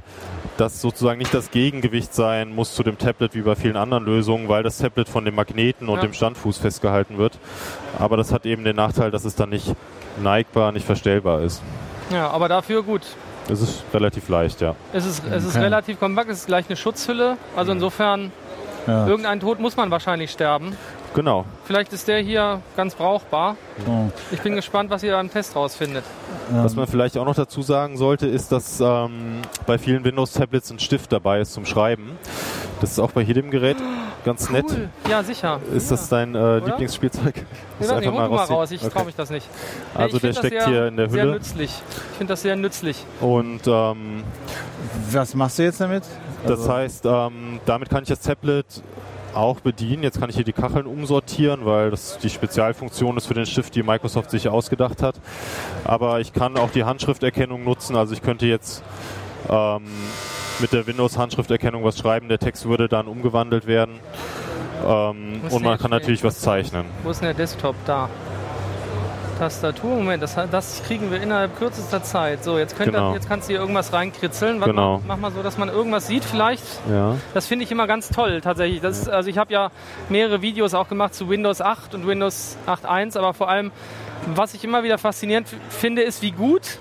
das 0.57 0.81
sozusagen 0.81 1.19
nicht 1.19 1.33
das 1.33 1.51
Gegengewicht 1.51 2.13
sein 2.15 2.55
muss 2.55 2.75
zu 2.75 2.83
dem 2.83 2.99
Tablet 2.99 3.35
wie 3.35 3.43
bei 3.43 3.55
vielen 3.55 3.77
anderen 3.77 4.05
Lösungen, 4.05 4.49
weil 4.49 4.63
das 4.63 4.79
Tablet 4.79 5.09
von 5.09 5.25
dem 5.25 5.35
Magneten 5.35 5.89
und 5.89 5.97
Ja. 5.97 6.03
dem 6.03 6.13
Standfuß 6.13 6.59
festgehalten 6.59 7.19
wird. 7.19 7.39
Aber 7.99 8.17
das 8.17 8.33
hat 8.33 8.45
eben 8.47 8.65
den 8.65 8.77
Nachteil, 8.77 9.11
dass 9.11 9.25
es 9.25 9.35
dann 9.37 9.51
nicht 9.51 9.75
neigbar, 10.23 10.73
nicht 10.73 10.85
verstellbar 10.87 11.41
ist. 11.43 11.63
Ja, 12.13 12.29
aber 12.31 12.49
dafür 12.49 12.83
gut. 12.83 13.03
Es 13.49 13.61
ist 13.63 13.83
relativ 13.95 14.29
leicht, 14.29 14.61
ja. 14.61 14.75
Es 14.93 15.07
ist, 15.07 15.23
es 15.31 15.45
ist 15.45 15.55
Okay. 15.57 15.65
relativ 15.65 15.99
kompakt, 15.99 16.31
es 16.31 16.41
ist 16.41 16.47
gleich 16.47 16.67
eine 16.69 16.77
Schutzhülle. 16.77 17.37
Also 17.57 17.73
insofern, 17.73 18.31
Ja. 18.87 19.07
irgendein 19.07 19.41
Tod 19.41 19.61
muss 19.61 19.77
man 19.77 19.91
wahrscheinlich 19.91 20.31
sterben. 20.31 20.77
Genau. 21.15 21.45
Vielleicht 21.65 21.93
ist 21.93 22.07
der 22.07 22.21
hier 22.21 22.61
ganz 22.77 22.95
brauchbar. 22.95 23.57
Oh. 23.89 24.09
Ich 24.31 24.41
bin 24.41 24.55
gespannt, 24.55 24.91
was 24.91 25.03
ihr 25.03 25.13
beim 25.13 25.31
Test 25.31 25.57
rausfindet. 25.57 26.05
Was 26.53 26.75
man 26.77 26.87
vielleicht 26.87 27.17
auch 27.19 27.25
noch 27.25 27.35
dazu 27.35 27.63
sagen 27.63 27.97
sollte, 27.97 28.27
ist, 28.27 28.51
dass 28.53 28.81
ähm, 28.81 29.43
bei 29.67 29.79
vielen 29.79 30.05
Windows-Tablets 30.05 30.71
ein 30.71 30.79
Stift 30.81 31.13
dabei 31.13 31.41
ist 31.41 31.53
zum 31.53 31.65
Schreiben. 31.65 32.13
Das 32.81 32.93
ist 32.93 32.99
auch 32.99 33.13
bei 33.13 33.21
jedem 33.23 33.51
Gerät 33.51 33.77
ganz 34.25 34.51
nett. 34.51 34.65
Cool. 34.69 34.89
Ja, 35.09 35.23
sicher. 35.23 35.61
Ist 35.75 35.91
das 35.91 36.09
dein 36.09 36.35
äh, 36.35 36.59
Lieblingsspielzeug? 36.59 37.35
Nee, 37.79 37.87
nee, 37.87 38.01
du 38.05 38.11
mal 38.13 38.27
rausziehen. 38.27 38.57
raus, 38.57 38.71
ich 38.71 38.83
Okay. 38.83 38.91
traue 38.93 39.05
mich 39.05 39.15
das 39.17 39.31
nicht. 39.31 39.47
Nee, 39.95 40.03
Also 40.03 40.17
ich 40.17 40.23
der 40.23 40.33
steckt 40.33 40.63
sehr, 40.63 40.67
hier 40.67 40.87
in 40.89 40.97
der 40.97 41.11
Sehr 41.11 41.23
Hülle. 41.23 41.33
nützlich. 41.35 41.71
Ich 42.13 42.17
finde 42.19 42.33
das 42.33 42.43
sehr 42.43 42.57
nützlich. 42.57 43.05
Und 43.21 43.61
ähm, 43.67 44.25
Was 45.11 45.35
machst 45.35 45.59
du 45.59 45.63
jetzt 45.65 45.81
damit? 45.81 46.05
das 46.47 46.61
Also- 46.61 46.73
heißt, 46.73 47.07
ähm, 47.07 47.61
damit 47.67 47.91
kann 47.91 48.03
ich 48.03 48.09
das 48.09 48.21
Tablet 48.21 48.65
auch 49.35 49.61
bedienen. 49.61 50.03
Jetzt 50.03 50.21
kann 50.21 50.31
ich 50.31 50.37
hier 50.37 50.45
die 50.45 50.53
Kacheln 50.53 50.87
umsortieren, 50.87 51.65
weil 51.65 51.91
das 51.91 52.19
die 52.19 52.31
Spezialfunktion 52.31 53.17
ist 53.17 53.27
für 53.27 53.35
den 53.35 53.47
Stift, 53.47 53.75
die 53.75 53.83
Microsoft 53.83 54.31
sich 54.31 54.49
ausgedacht 54.49 55.03
hat. 55.03 55.17
Aber 55.85 56.21
ich 56.21 56.33
kann 56.33 56.57
auch 56.57 56.71
die 56.71 56.85
Handschrifterkennung 56.85 57.65
nutzen. 57.65 57.97
Also 57.97 58.15
ich 58.15 58.23
könnte 58.23 58.47
jetzt 58.47 58.83
ähm, 59.49 59.83
mit 60.59 60.73
der 60.73 60.87
Windows-Handschrifterkennung 60.87 61.85
was 61.85 61.99
schreiben. 61.99 62.29
Der 62.29 62.39
Text 62.39 62.67
würde 62.67 62.89
dann 62.89 63.07
umgewandelt 63.07 63.67
werden. 63.67 64.01
Ähm, 64.87 65.41
und 65.51 65.63
man 65.63 65.79
kann 65.79 65.91
natürlich 65.91 66.25
was 66.25 66.41
zeichnen. 66.41 66.87
Wo 67.03 67.11
ist 67.11 67.21
denn 67.21 67.27
der 67.27 67.35
Desktop? 67.35 67.75
Da. 67.87 68.09
Tastatur, 69.41 69.97
Moment, 69.97 70.23
das, 70.23 70.37
das 70.51 70.83
kriegen 70.87 71.11
wir 71.11 71.21
innerhalb 71.21 71.57
kürzester 71.59 72.03
Zeit. 72.03 72.45
So, 72.45 72.59
jetzt, 72.59 72.77
könnt 72.77 72.93
Genau. 72.93 73.11
ihr, 73.11 73.15
jetzt 73.15 73.27
kannst 73.27 73.49
du 73.49 73.53
hier 73.55 73.61
irgendwas 73.61 73.93
reinkritzeln. 73.93 74.61
Warte 74.61 74.73
Genau. 74.73 75.01
Mach 75.09 75.17
mal 75.17 75.33
so, 75.33 75.43
dass 75.43 75.57
man 75.59 75.69
irgendwas 75.71 76.07
sieht 76.07 76.25
vielleicht. 76.25 76.63
Ja. 76.91 77.17
Das 77.35 77.47
finde 77.47 77.65
ich 77.65 77.73
immer 77.73 77.87
ganz 77.87 78.11
toll 78.11 78.41
tatsächlich. 78.43 78.81
Das 78.83 78.99
ist, 78.99 79.09
also 79.09 79.31
ich 79.31 79.39
habe 79.39 79.53
ja 79.53 79.71
mehrere 80.11 80.43
Videos 80.43 80.75
auch 80.75 80.89
gemacht 80.89 81.15
zu 81.15 81.29
Windows 81.31 81.61
8 81.63 81.95
und 81.95 82.07
Windows 82.07 82.57
8.1, 82.67 83.17
aber 83.19 83.33
vor 83.35 83.49
allem, 83.49 83.73
was 84.35 84.53
ich 84.55 84.63
immer 84.63 84.83
wieder 84.83 84.99
faszinierend 84.99 85.49
finde, 85.71 86.03
ist, 86.03 86.21
wie 86.23 86.33
gut 86.33 86.79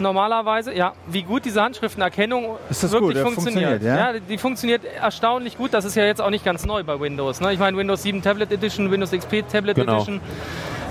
normalerweise, 0.00 0.74
ja, 0.74 0.94
wie 1.06 1.22
gut 1.22 1.44
diese 1.44 1.62
Handschriftenerkennung 1.62 2.56
Ist 2.70 2.82
das 2.82 2.90
wirklich 2.92 3.10
gut? 3.10 3.16
Ja, 3.18 3.22
funktioniert. 3.24 3.70
funktioniert, 3.82 4.14
ja? 4.14 4.20
die 4.28 4.38
funktioniert 4.38 4.82
erstaunlich 4.84 5.56
gut. 5.56 5.72
Das 5.74 5.84
ist 5.84 5.94
ja 5.94 6.04
jetzt 6.04 6.20
auch 6.20 6.30
nicht 6.30 6.44
ganz 6.44 6.66
neu 6.66 6.82
bei 6.82 6.98
Windows. 6.98 7.40
Ne? 7.40 7.52
Ich 7.52 7.58
meine, 7.60 7.76
Windows 7.76 8.02
7 8.02 8.22
Tablet 8.22 8.50
Edition, 8.50 8.90
Windows 8.90 9.12
XP 9.12 9.44
Tablet 9.50 9.76
Genau. 9.76 9.96
Edition, 9.96 10.20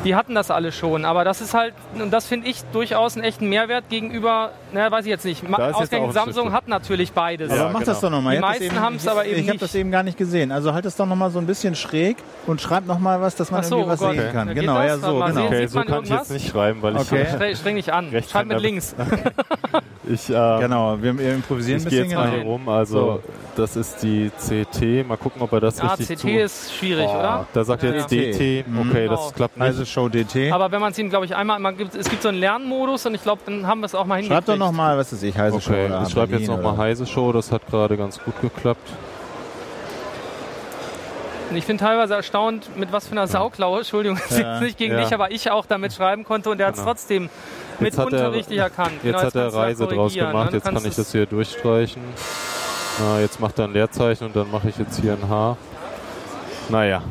die 0.03 0.15
hatten 0.15 0.35
das 0.35 0.51
alle 0.51 0.71
schon. 0.71 1.05
Aber 1.05 1.23
das 1.23 1.41
ist 1.41 1.53
halt, 1.53 1.73
und 1.93 2.11
das 2.11 2.25
finde 2.25 2.47
ich 2.47 2.63
durchaus 2.71 3.15
einen 3.15 3.23
echten 3.23 3.47
Mehrwert 3.47 3.89
gegenüber, 3.89 4.51
naja, 4.73 4.91
weiß 4.91 5.05
ich 5.05 5.10
jetzt 5.10 5.25
nicht. 5.25 5.47
Ma- 5.47 5.57
Da 5.57 5.63
ist 5.65 5.69
jetzt 5.71 5.81
Ausgerechnet 5.84 6.17
auch 6.17 6.21
ein 6.27 6.34
Samsung 6.34 6.51
hat 6.53 6.67
natürlich 6.67 7.12
beides. 7.12 7.49
Aber 7.51 7.57
Ja, 7.60 7.65
mach 7.69 7.79
genau. 7.79 7.86
das 7.91 8.01
doch 8.01 8.10
nochmal. 8.10 8.36
Die 8.36 8.41
meisten 8.41 8.63
eben- 8.65 8.79
haben's 8.81 9.07
aber 9.07 9.25
eben 9.25 9.36
Ich 9.36 9.41
habe 9.43 9.51
nicht. 9.53 9.62
das 9.62 9.75
eben 9.75 9.91
gar 9.91 10.03
nicht 10.03 10.17
gesehen. 10.17 10.51
Also 10.51 10.73
halt 10.73 10.86
es 10.86 10.95
doch 10.95 11.05
nochmal 11.05 11.31
so 11.31 11.39
ein 11.39 11.45
bisschen 11.47 11.75
schräg 11.75 12.17
und 12.47 12.62
schreib 12.62 12.86
nochmal 12.88 13.21
was, 13.21 13.36
dass 13.36 13.51
man 13.51 13.62
Ach 13.62 13.63
so, 13.65 13.75
irgendwie 13.77 13.91
was 13.93 14.01
oh 14.01 14.05
Gott. 14.07 14.15
sehen 14.15 14.31
kann. 14.34 14.47
Geht 14.49 14.57
Genau, 14.57 14.75
das? 14.75 14.86
ja, 14.88 14.97
so, 14.97 15.15
Mal 15.17 15.27
genau. 15.29 15.41
sehen. 15.41 15.47
Okay, 15.47 15.60
Sieht 15.62 15.69
so 15.69 15.77
man 15.79 15.88
kann 15.88 16.03
ich 16.03 16.10
irgendwas? 16.10 16.29
jetzt 16.29 16.41
nicht 16.43 16.51
schreiben, 16.51 16.81
weil 16.81 16.95
Okay. 16.97 17.21
ich, 17.23 17.29
Streng, 17.36 17.55
streng 17.55 17.75
dich 17.75 17.93
an. 17.93 18.10
Recht 18.10 18.29
Schreib 18.31 18.47
mit 18.47 18.60
links. 18.62 18.95
ich, 20.10 20.29
äh, 20.29 20.34
Genau, 20.34 20.97
wir, 21.01 21.17
wir 21.17 21.34
improvisieren 21.34 21.79
ich 21.79 21.86
ein 21.86 21.89
gehe 21.89 22.01
bisschen. 22.03 22.12
jetzt 22.12 22.15
mal 22.17 22.31
Genau. 22.31 22.41
hier 22.43 22.51
rum. 22.51 22.69
Also 22.69 22.97
So. 22.97 23.23
das 23.55 23.75
ist 23.75 24.03
die 24.03 24.31
CT. 24.38 25.07
Mal 25.07 25.17
gucken, 25.17 25.41
ob 25.41 25.51
er 25.53 25.60
das 25.60 25.79
Ah, 25.79 25.93
richtig 25.93 26.17
CT 26.17 26.21
zu... 26.21 26.29
ist 26.29 26.73
schwierig, 26.75 27.07
oder? 27.10 27.45
Da 27.53 27.63
sagt 27.63 27.84
er 27.84 27.95
jetzt 27.95 28.12
DT. 28.12 28.38
DT. 28.63 28.67
Mhm. 28.67 28.79
Okay, 28.89 29.03
Genau. 29.07 29.15
das 29.15 29.34
klappt 29.34 29.57
nicht. 29.57 29.65
Also 29.65 29.86
Show 29.86 30.10
DT. 30.10 30.51
Aber 30.51 30.71
wenn 30.71 30.81
man 30.81 30.91
es 30.91 30.97
ihm, 30.99 31.10
glaube 31.10 31.25
ich, 31.25 31.36
einmal, 31.36 31.60
man 31.60 31.77
gibt, 31.77 31.95
es 31.95 32.10
gibt 32.10 32.21
so 32.21 32.29
einen 32.29 32.39
Lernmodus 32.39 33.05
und 33.05 33.15
ich 33.15 33.23
glaube, 33.23 33.41
dann 33.45 33.67
haben 33.67 33.79
wir 33.81 33.86
es 33.86 33.95
auch 33.95 34.05
mal 34.05 34.15
hingekriegt. 34.15 34.45
Schreib 34.45 34.57
doch 34.57 34.57
nochmal, 34.62 34.97
was 34.97 35.12
ist 35.12 35.24
ich, 35.24 35.38
heiße 35.38 35.60
Show 35.60 35.71
Okay, 35.71 35.86
oder 35.88 36.04
ich 36.04 36.10
schreibe 36.13 36.38
jetzt 36.38 36.47
nochmal 36.47 36.78
Heise 36.78 37.06
Show. 37.06 37.32
Das 37.34 37.52
hat 37.52 37.67
gerade 37.67 37.97
ganz 37.97 38.19
gut 38.24 38.39
geklappt. 38.41 38.89
Und 41.50 41.58
ich 41.58 41.65
bin 41.65 41.78
teilweise 41.78 42.13
erstaunt, 42.15 42.69
mit 42.78 42.93
was 42.93 43.08
für 43.08 43.12
einer 43.12 43.28
Sauklaue, 43.28 43.80
Entschuldigung, 43.80 44.17
das 44.17 44.32
ist 44.32 44.39
Ja, 44.39 44.54
jetzt 44.54 44.62
nicht 44.63 44.78
gegen 44.78 44.93
ja. 44.93 45.02
dich, 45.04 45.13
aber 45.13 45.32
ich 45.32 45.52
auch 45.52 45.65
damit 45.65 45.91
schreiben 45.93 46.24
konnte 46.24 46.50
und 46.50 46.60
der 46.60 46.67
hat 46.67 46.76
es 46.76 46.80
Genau. 46.80 46.91
trotzdem 46.91 47.30
mitunter 47.80 48.17
er- 48.17 48.32
richtig 48.32 48.58
erkannt. 48.58 48.91
Jetzt 49.04 49.15
Genau, 49.17 49.21
hat 49.21 49.36
er 49.36 49.54
Reise 49.54 49.86
draus 49.88 50.15
ne? 50.15 50.21
gemacht. 50.28 50.52
Du 50.52 50.56
Jetzt 50.56 50.63
kann 50.65 50.86
ich 50.86 50.95
das 50.95 51.12
hier 51.12 51.26
durchstreichen. 51.26 52.02
Na, 53.00 53.19
jetzt 53.19 53.39
macht 53.41 53.60
er 53.60 53.65
ein 53.65 53.74
Leerzeichen 53.74 54.28
und 54.28 54.36
dann 54.36 54.50
mache 54.50 54.69
ich 54.69 54.78
jetzt 54.78 55.02
hier 55.02 55.13
ein 55.13 55.30
H. 55.30 55.58
Naja, 56.69 57.02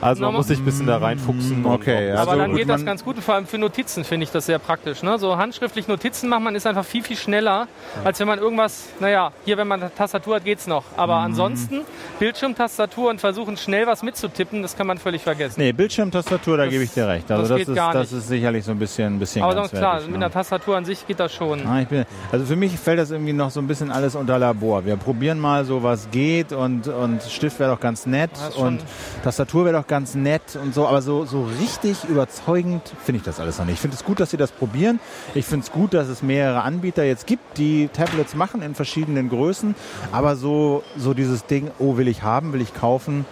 also 0.00 0.22
man 0.24 0.34
muss 0.34 0.48
sich 0.48 0.58
ein 0.58 0.64
bisschen 0.64 0.86
da 0.86 0.98
reinfuchsen. 0.98 1.64
Okay, 1.66 2.10
also 2.10 2.22
aber 2.22 2.36
dann 2.36 2.50
gut, 2.50 2.60
geht 2.60 2.68
das 2.68 2.84
ganz 2.84 3.04
gut 3.04 3.16
und 3.16 3.22
vor 3.22 3.34
allem 3.34 3.46
für 3.46 3.58
Notizen 3.58 4.04
finde 4.04 4.24
ich 4.24 4.30
das 4.30 4.46
sehr 4.46 4.58
praktisch. 4.58 5.02
Ne? 5.02 5.18
So 5.18 5.36
handschriftlich 5.36 5.88
Notizen 5.88 6.28
machen, 6.28 6.44
man 6.44 6.54
ist 6.54 6.66
einfach 6.66 6.84
viel, 6.84 7.02
viel 7.02 7.16
schneller, 7.16 7.68
als 8.04 8.20
wenn 8.20 8.28
man 8.28 8.38
irgendwas, 8.38 8.88
naja, 9.00 9.32
hier, 9.44 9.56
wenn 9.56 9.68
man 9.68 9.80
eine 9.82 9.94
Tastatur 9.94 10.36
hat, 10.36 10.44
geht's 10.44 10.66
noch. 10.66 10.84
Aber 10.96 11.18
Mhm. 11.18 11.24
ansonsten 11.26 11.80
Bildschirmtastatur 12.18 13.10
und 13.10 13.20
versuchen 13.20 13.56
schnell 13.56 13.86
was 13.86 14.02
mitzutippen, 14.02 14.62
das 14.62 14.76
kann 14.76 14.86
man 14.86 14.98
völlig 14.98 15.22
vergessen. 15.22 15.54
Nee, 15.60 15.72
Bildschirmtastatur, 15.72 16.56
da 16.56 16.66
gebe 16.66 16.84
ich 16.84 16.92
dir 16.92 17.08
recht. 17.08 17.30
Also 17.30 17.42
das 17.42 17.48
das, 17.48 17.58
geht 17.58 17.68
ist, 17.68 17.74
gar 17.74 17.92
das 17.92 18.12
ist 18.12 18.28
sicherlich 18.28 18.64
so 18.64 18.72
ein 18.72 18.78
bisschen, 18.78 19.14
ein 19.16 19.18
bisschen 19.18 19.42
Aber 19.42 19.54
sonst 19.54 19.70
klar, 19.70 19.82
grenzwertig, 19.92 20.10
mit 20.10 20.18
ne? 20.20 20.26
einer 20.26 20.32
Tastatur 20.32 20.76
an 20.76 20.84
sich 20.84 21.06
geht 21.06 21.18
das 21.20 21.32
schon. 21.32 21.66
Ah, 21.66 21.80
ich 21.80 21.88
bin, 21.88 22.04
also 22.30 22.44
für 22.44 22.56
mich 22.56 22.78
fällt 22.78 22.98
das 22.98 23.10
irgendwie 23.10 23.32
noch 23.32 23.50
so 23.50 23.60
ein 23.60 23.66
bisschen 23.66 23.90
alles 23.90 24.14
unter 24.14 24.38
Labor. 24.38 24.84
Wir 24.84 24.96
probieren 24.96 25.38
mal 25.38 25.64
so, 25.64 25.82
was 25.82 26.10
geht 26.10 26.52
und, 26.52 26.86
und 26.88 27.22
Stift 27.22 27.58
wäre 27.60 27.70
doch 27.72 27.80
ganz 27.80 28.06
nett 28.06 28.30
und 28.56 28.80
Tastatur 29.24 29.64
wäre 29.64 29.78
doch 29.80 29.86
ganz 29.88 30.14
nett 30.14 30.56
und 30.62 30.74
so, 30.74 30.86
aber 30.86 31.02
so, 31.02 31.24
so 31.24 31.48
richtig 31.60 32.04
überzeugend 32.04 32.82
finde 33.04 33.18
ich 33.18 33.24
das 33.24 33.40
alles 33.40 33.58
noch 33.58 33.64
nicht. 33.64 33.74
Ich 33.74 33.80
finde 33.80 33.96
es 33.96 34.04
gut, 34.04 34.20
dass 34.20 34.30
sie 34.30 34.36
das 34.36 34.52
probieren. 34.52 35.00
Ich 35.34 35.46
finde 35.46 35.64
es 35.64 35.72
gut, 35.72 35.94
dass 35.94 36.08
es 36.08 36.22
mehrere 36.22 36.62
Anbieter 36.62 37.04
jetzt 37.04 37.26
gibt, 37.26 37.58
die 37.58 37.88
Tablets 37.88 38.34
machen 38.34 38.62
in 38.62 38.74
verschiedenen 38.74 39.28
Größen, 39.28 39.74
aber 40.12 40.36
so, 40.36 40.82
so 40.96 41.14
dieses 41.14 41.46
Ding, 41.46 41.70
oh, 41.78 41.96
will 41.96 42.08
ich 42.08 42.22
haben, 42.22 42.52
will 42.52 42.60
ich 42.60 42.74
kaufen, 42.74 43.24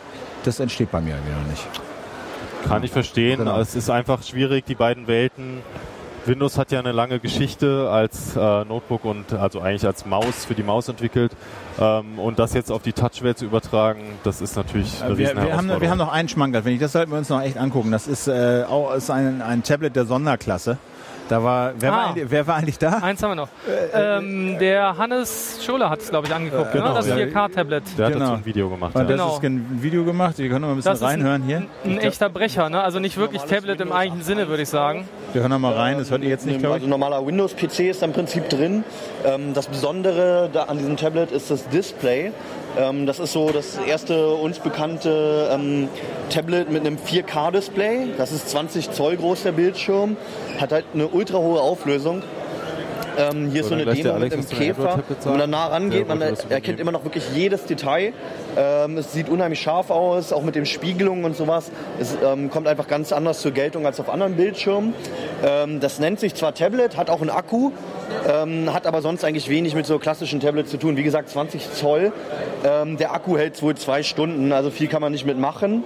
das 0.44 0.60
entsteht 0.60 0.90
bei 0.90 1.00
mir 1.00 1.14
irgendwie 1.14 1.32
noch 1.32 1.48
nicht. 1.48 1.66
Kann 2.66 2.82
ich 2.82 2.90
verstehen. 2.90 3.38
Genau. 3.38 3.60
Es 3.60 3.76
ist 3.76 3.90
einfach 3.90 4.22
schwierig, 4.22 4.64
die 4.64 4.74
beiden 4.74 5.06
Welten. 5.06 5.60
Windows 6.26 6.58
hat 6.58 6.72
ja 6.72 6.78
eine 6.78 6.92
lange 6.92 7.20
Geschichte 7.20 7.88
als 7.90 8.36
äh, 8.36 8.64
Notebook 8.64 9.04
und 9.04 9.32
also 9.32 9.60
eigentlich 9.60 9.86
als 9.86 10.06
Maus 10.06 10.44
für 10.44 10.54
die 10.54 10.62
Maus 10.62 10.88
entwickelt. 10.88 11.32
Ähm, 11.78 12.18
und 12.18 12.38
das 12.38 12.54
jetzt 12.54 12.70
auf 12.70 12.82
die 12.82 12.92
Touchwelt 12.92 13.38
zu 13.38 13.44
übertragen, 13.44 14.02
das 14.24 14.40
ist 14.40 14.56
natürlich 14.56 15.02
eine 15.02 15.16
Wir, 15.16 15.34
wir, 15.34 15.56
haben, 15.56 15.80
wir 15.80 15.90
haben 15.90 15.98
noch 15.98 16.12
einen 16.12 16.28
Schmankerl, 16.28 16.62
finde 16.62 16.74
ich. 16.74 16.80
Das 16.80 16.92
sollten 16.92 17.10
wir 17.10 17.18
uns 17.18 17.28
noch 17.28 17.42
echt 17.42 17.58
angucken. 17.58 17.90
Das 17.90 18.06
ist 18.06 18.28
äh, 18.28 18.64
auch 18.68 18.94
ist 18.94 19.10
ein, 19.10 19.42
ein 19.42 19.62
Tablet 19.62 19.96
der 19.96 20.06
Sonderklasse. 20.06 20.78
Da 21.28 21.42
war, 21.42 21.72
wer, 21.78 21.90
war, 21.90 21.98
Ah. 21.98 22.06
eigentlich, 22.10 22.30
wer 22.30 22.46
war 22.46 22.54
eigentlich 22.56 22.78
da? 22.78 22.98
Eins 22.98 23.20
haben 23.22 23.30
wir 23.30 23.34
noch. 23.34 23.48
ähm, 23.92 24.58
der 24.60 24.96
Hannes 24.96 25.58
Scholer 25.64 25.90
hat 25.90 26.00
es, 26.00 26.10
glaube 26.10 26.28
ich, 26.28 26.34
angeguckt, 26.34 26.70
genau, 26.72 26.88
ne? 26.90 26.94
das 26.94 27.08
ja. 27.08 27.16
4K-Tablet. 27.16 27.82
Der 27.98 28.06
hat 28.06 28.12
Genau. 28.12 28.24
dazu 28.26 28.36
ein 28.38 28.44
Video 28.46 28.68
gemacht. 28.70 28.94
Und 28.94 29.00
ja. 29.02 29.06
das 29.08 29.16
Genau. 29.16 29.36
ist 29.36 29.42
ein 29.42 29.78
Video 29.82 30.04
gemacht. 30.04 30.38
Wir 30.38 30.48
können 30.48 30.60
noch 30.60 30.68
mal 30.68 30.74
ein 30.74 30.76
bisschen 30.76 30.92
Das 30.92 31.00
ist 31.00 31.04
reinhören 31.06 31.42
hier. 31.42 31.56
Ein, 31.58 31.68
ein 31.84 31.98
echter 31.98 32.28
Brecher, 32.28 32.68
ne? 32.70 32.80
also 32.80 33.00
nicht 33.00 33.16
wirklich 33.16 33.42
Tablet 33.42 33.80
im 33.80 33.90
eigentlichen 33.92 34.24
Sinne, 34.24 34.48
würde 34.48 34.62
ich 34.62 34.68
sagen. 34.68 35.08
Wir 35.32 35.42
hören 35.42 35.50
noch 35.50 35.58
mal 35.58 35.72
rein. 35.72 35.98
Das 35.98 36.10
hört 36.12 36.22
ihr 36.22 36.28
jetzt 36.28 36.46
nicht, 36.46 36.60
glaube 36.60 36.74
Also 36.74 36.84
ich. 36.84 36.86
ein 36.86 36.90
normaler 36.90 37.26
Windows-PC 37.26 37.90
ist 37.90 38.02
im 38.04 38.12
Prinzip 38.12 38.48
drin. 38.48 38.84
Ähm, 39.24 39.52
das 39.52 39.66
Besondere 39.66 40.48
an 40.68 40.78
diesem 40.78 40.96
Tablet 40.96 41.32
ist 41.32 41.50
das 41.50 41.68
Display. 41.68 42.30
Ähm, 42.76 43.06
das 43.06 43.18
ist 43.18 43.32
so 43.32 43.50
das 43.50 43.78
erste 43.78 44.28
uns 44.28 44.58
bekannte 44.58 45.48
ähm, 45.52 45.88
Tablet 46.30 46.70
mit 46.70 46.86
einem 46.86 46.98
4K-Display. 46.98 48.08
Das 48.18 48.32
ist 48.32 48.50
20 48.50 48.90
Zoll 48.90 49.16
groß, 49.16 49.44
der 49.44 49.52
Bildschirm. 49.52 50.16
Hat 50.60 50.72
halt 50.72 50.84
eine 50.92 51.08
ultra 51.08 51.38
hohe 51.38 51.60
Auflösung. 51.60 52.22
Ähm, 53.18 53.50
hier 53.50 53.62
ist 53.62 53.68
So, 53.68 53.78
so 53.78 53.84
dann 53.84 53.88
eine 53.88 54.02
Demo 54.02 54.18
mit 54.18 54.32
einem 54.32 54.48
Käfer. 54.48 55.02
Wenn 55.22 55.30
man 55.30 55.38
da 55.38 55.46
nah 55.46 55.66
rangeht, 55.68 56.06
man 56.06 56.20
erkennt 56.20 56.80
immer 56.80 56.92
noch 56.92 57.04
wirklich 57.04 57.24
jedes 57.34 57.64
Detail. 57.64 58.12
Ähm, 58.56 58.98
es 58.98 59.12
sieht 59.12 59.28
unheimlich 59.28 59.60
scharf 59.60 59.90
aus, 59.90 60.32
auch 60.32 60.42
mit 60.42 60.54
den 60.54 60.66
Spiegelungen 60.66 61.24
und 61.24 61.36
sowas. 61.36 61.70
Es 61.98 62.16
ähm, 62.22 62.50
kommt 62.50 62.68
einfach 62.68 62.88
ganz 62.88 63.12
anders 63.12 63.40
zur 63.40 63.52
Geltung 63.52 63.86
als 63.86 64.00
auf 64.00 64.10
anderen 64.10 64.36
Bildschirmen. 64.36 64.94
Ähm, 65.44 65.80
das 65.80 65.98
nennt 65.98 66.20
sich 66.20 66.34
zwar 66.34 66.54
Tablet, 66.54 66.96
hat 66.96 67.08
auch 67.08 67.20
einen 67.20 67.30
Akku, 67.30 67.70
ähm, 68.28 68.72
hat 68.72 68.86
aber 68.86 69.02
sonst 69.02 69.24
eigentlich 69.24 69.48
wenig 69.48 69.74
mit 69.74 69.86
so 69.86 69.98
klassischen 69.98 70.40
Tablets 70.40 70.70
zu 70.70 70.78
tun. 70.78 70.96
Wie 70.96 71.02
gesagt, 71.02 71.28
20 71.28 71.72
Zoll. 71.72 72.12
Ähm, 72.64 72.96
der 72.96 73.12
Akku 73.12 73.36
hält 73.36 73.60
wohl 73.62 73.74
zwei 73.76 74.02
Stunden, 74.02 74.52
also 74.52 74.70
viel 74.70 74.88
kann 74.88 75.00
man 75.00 75.12
nicht 75.12 75.26
mitmachen. 75.26 75.84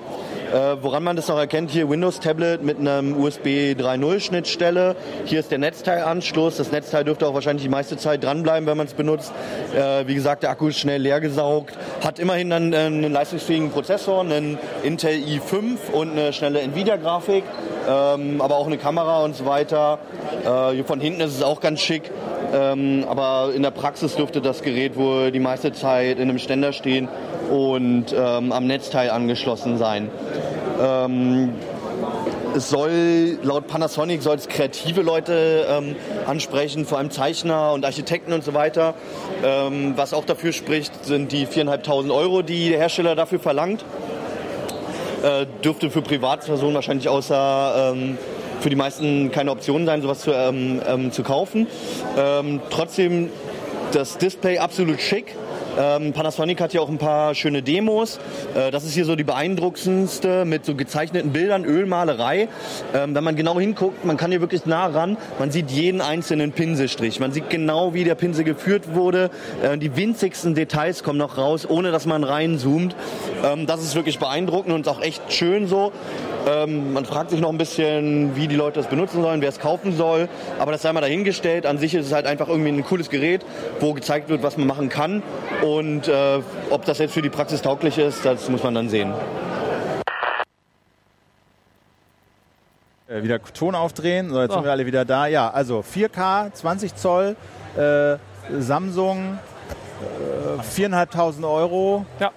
Äh, 0.52 0.82
woran 0.82 1.04
man 1.04 1.14
das 1.14 1.28
noch 1.28 1.38
erkennt, 1.38 1.70
hier 1.70 1.88
Windows-Tablet 1.88 2.64
mit 2.64 2.78
einem 2.78 3.16
USB 3.16 3.76
3.0 3.78 4.18
Schnittstelle. 4.18 4.96
Hier 5.24 5.38
ist 5.38 5.52
der 5.52 5.58
Netzteilanschluss. 5.58 6.56
Das 6.56 6.72
Netzteil 6.72 7.04
dürfte 7.04 7.28
auch 7.28 7.34
wahrscheinlich 7.34 7.62
die 7.62 7.68
meiste 7.68 7.96
Zeit 7.96 8.24
dranbleiben, 8.24 8.66
wenn 8.66 8.76
man 8.76 8.88
es 8.88 8.94
benutzt. 8.94 9.32
Äh, 9.76 10.08
wie 10.08 10.14
gesagt, 10.16 10.42
der 10.42 10.50
Akku 10.50 10.66
ist 10.66 10.80
schnell 10.80 11.02
leer 11.02 11.20
gesaugt. 11.20 11.78
Hat 12.02 12.18
immerhin 12.18 12.50
dann 12.50 12.72
äh, 12.72 12.78
einen 12.78 13.12
leistungsfähigen 13.12 13.70
Prozessor, 13.70 14.22
einen 14.22 14.58
Intel 14.82 15.12
i5 15.12 15.92
und 15.92 16.12
eine 16.12 16.32
schnelle 16.32 16.62
Nvidia-Grafik. 16.62 17.44
Ähm, 17.88 18.40
aber 18.40 18.56
auch 18.56 18.66
eine 18.66 18.78
Kamera 18.78 19.22
und 19.22 19.36
so 19.36 19.46
weiter. 19.46 20.00
Äh, 20.44 20.82
von 20.82 21.00
hinten 21.00 21.20
ist 21.20 21.36
es 21.36 21.42
auch 21.44 21.60
ganz 21.60 21.80
schick. 21.80 22.10
Ähm, 22.52 23.04
aber 23.08 23.52
in 23.54 23.62
der 23.62 23.70
Praxis 23.70 24.16
dürfte 24.16 24.40
das 24.40 24.62
Gerät 24.62 24.96
wohl 24.96 25.30
die 25.30 25.40
meiste 25.40 25.72
Zeit 25.72 26.18
in 26.18 26.28
einem 26.28 26.38
Ständer 26.38 26.72
stehen 26.72 27.08
und 27.50 28.06
ähm, 28.12 28.52
am 28.52 28.66
Netzteil 28.66 29.10
angeschlossen 29.10 29.78
sein. 29.78 30.10
Ähm, 30.80 31.50
es 32.54 32.68
soll, 32.68 33.38
laut 33.42 33.68
Panasonic 33.68 34.22
soll 34.22 34.36
es 34.36 34.48
kreative 34.48 35.02
Leute 35.02 35.66
ähm, 35.70 35.94
ansprechen, 36.26 36.84
vor 36.84 36.98
allem 36.98 37.10
Zeichner 37.10 37.72
und 37.72 37.84
Architekten 37.84 38.32
und 38.32 38.42
so 38.42 38.54
weiter. 38.54 38.94
Ähm, 39.44 39.92
was 39.96 40.12
auch 40.12 40.24
dafür 40.24 40.52
spricht, 40.52 41.04
sind 41.04 41.30
die 41.30 41.46
4.500 41.46 42.12
Euro, 42.12 42.42
die 42.42 42.70
der 42.70 42.78
Hersteller 42.78 43.14
dafür 43.14 43.38
verlangt. 43.38 43.84
Äh, 45.22 45.46
dürfte 45.62 45.90
für 45.90 46.02
Privatpersonen 46.02 46.74
wahrscheinlich 46.74 47.08
außer 47.08 47.92
ähm, 47.92 48.18
für 48.61 48.70
die 48.70 48.77
meisten 48.77 49.31
keine 49.31 49.51
Option 49.51 49.87
sein, 49.87 50.03
sowas 50.03 50.20
zu, 50.20 50.33
ähm, 50.33 50.81
ähm, 50.87 51.12
zu 51.12 51.23
kaufen. 51.23 51.66
Ähm, 52.16 52.61
trotzdem 52.70 53.31
das 53.92 54.18
Display 54.18 54.59
absolut 54.59 55.01
schick. 55.01 55.35
Ähm, 55.78 56.12
Panasonic 56.12 56.61
hat 56.61 56.72
ja 56.72 56.80
auch 56.80 56.88
ein 56.88 56.98
paar 56.98 57.35
schöne 57.35 57.62
Demos. 57.62 58.18
Äh, 58.54 58.70
das 58.70 58.85
ist 58.85 58.94
hier 58.94 59.04
so 59.04 59.16
die 59.16 59.24
beeindruckendste 59.24 60.44
mit 60.44 60.64
so 60.64 60.74
gezeichneten 60.74 61.33
Bildern, 61.33 61.64
Ölmalerei. 61.64 62.48
Ähm, 62.94 63.14
wenn 63.14 63.24
man 63.24 63.37
genau 63.37 63.59
hinguckt, 63.59 64.04
man 64.04 64.16
kann 64.16 64.30
hier 64.30 64.40
wirklich 64.40 64.66
nah 64.66 64.87
ran. 64.87 65.16
Man 65.38 65.50
sieht 65.50 65.70
jeden 65.70 66.00
einzelnen 66.00 66.52
Pinselstrich. 66.52 67.20
Man 67.20 67.33
sieht 67.33 67.50
genau, 67.50 67.94
wie 67.94 68.04
der 68.04 68.14
Pinsel 68.14 68.44
geführt 68.44 68.94
wurde. 68.94 69.30
Äh, 69.62 69.78
die 69.78 69.96
winzigsten 69.96 70.54
Details 70.54 71.02
kommen 71.02 71.18
noch 71.18 71.38
raus, 71.38 71.68
ohne 71.68 71.92
dass 71.92 72.06
man 72.06 72.24
reinzoomt. 72.24 72.96
Ähm, 73.44 73.66
das 73.66 73.83
ist 73.83 73.94
wirklich 73.94 74.18
beeindruckend 74.18 74.74
und 74.74 74.88
auch 74.88 75.00
echt 75.00 75.33
schön 75.33 75.66
so. 75.66 75.92
Ähm, 76.48 76.94
man 76.94 77.04
fragt 77.04 77.30
sich 77.30 77.40
noch 77.40 77.50
ein 77.50 77.59
bisschen, 77.59 78.35
wie 78.35 78.48
die 78.48 78.56
Leute 78.56 78.80
das 78.80 78.88
benutzen 78.88 79.22
sollen, 79.22 79.40
wer 79.42 79.48
es 79.48 79.61
kaufen 79.61 79.96
soll. 79.96 80.28
Aber 80.59 80.72
das 80.72 80.83
sei 80.83 80.92
mal 80.92 81.00
dahingestellt. 81.00 81.66
An 81.66 81.79
sich 81.79 81.94
ist 81.94 82.06
es 82.06 82.12
halt 82.12 82.27
einfach 82.27 82.48
irgendwie 82.48 82.71
ein 82.71 82.85
cooles 82.85 83.10
Gerät, 83.10 83.44
wo 83.79 83.92
gezeigt 83.92 84.29
wird, 84.29 84.42
was 84.42 84.56
man 84.56 84.66
machen 84.66 84.88
kann. 84.88 85.23
Und 85.63 86.08
äh, 86.08 86.40
ob 86.71 86.85
das 86.85 86.98
jetzt 86.98 87.13
für 87.15 87.23
die 87.23 87.29
Praxis 87.31 87.63
tauglich 87.63 87.98
ist, 87.98 88.25
das 88.25 88.48
muss 88.48 88.63
man 88.63 88.75
dann 88.75 88.88
sehen. 88.88 89.13
Äh, 93.08 93.23
wieder 93.23 93.42
Ton 93.42 93.75
aufdrehen. 93.75 94.31
So, 94.31 94.40
jetzt 94.40 94.50
So. 94.50 94.54
sind 94.56 94.65
wir 94.65 94.71
alle 94.71 94.87
wieder 94.87 95.04
da. 95.04 95.27
Ja, 95.27 95.50
also 95.50 95.81
4K, 95.83 96.52
20 96.52 96.94
Zoll, 96.96 97.37
äh, 97.77 98.17
Samsung, 98.58 99.38
äh, 100.58 100.63
4.500 100.63 101.44
Euro. 101.44 102.06
Ja. 102.19 102.31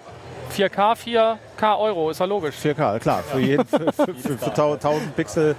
4K, 0.56 0.96
4K 0.96 1.38
4K 1.64 1.80
Euro, 1.80 2.10
ist 2.10 2.20
ja 2.20 2.26
logisch. 2.26 2.56
4K, 2.62 3.00
klar. 3.00 3.24
Für, 3.24 3.40
jeden, 3.40 3.66
für, 3.66 3.94
für, 3.94 4.14
für, 4.14 4.38
für 4.38 4.50
1000 4.50 5.16
Pixel. 5.16 5.56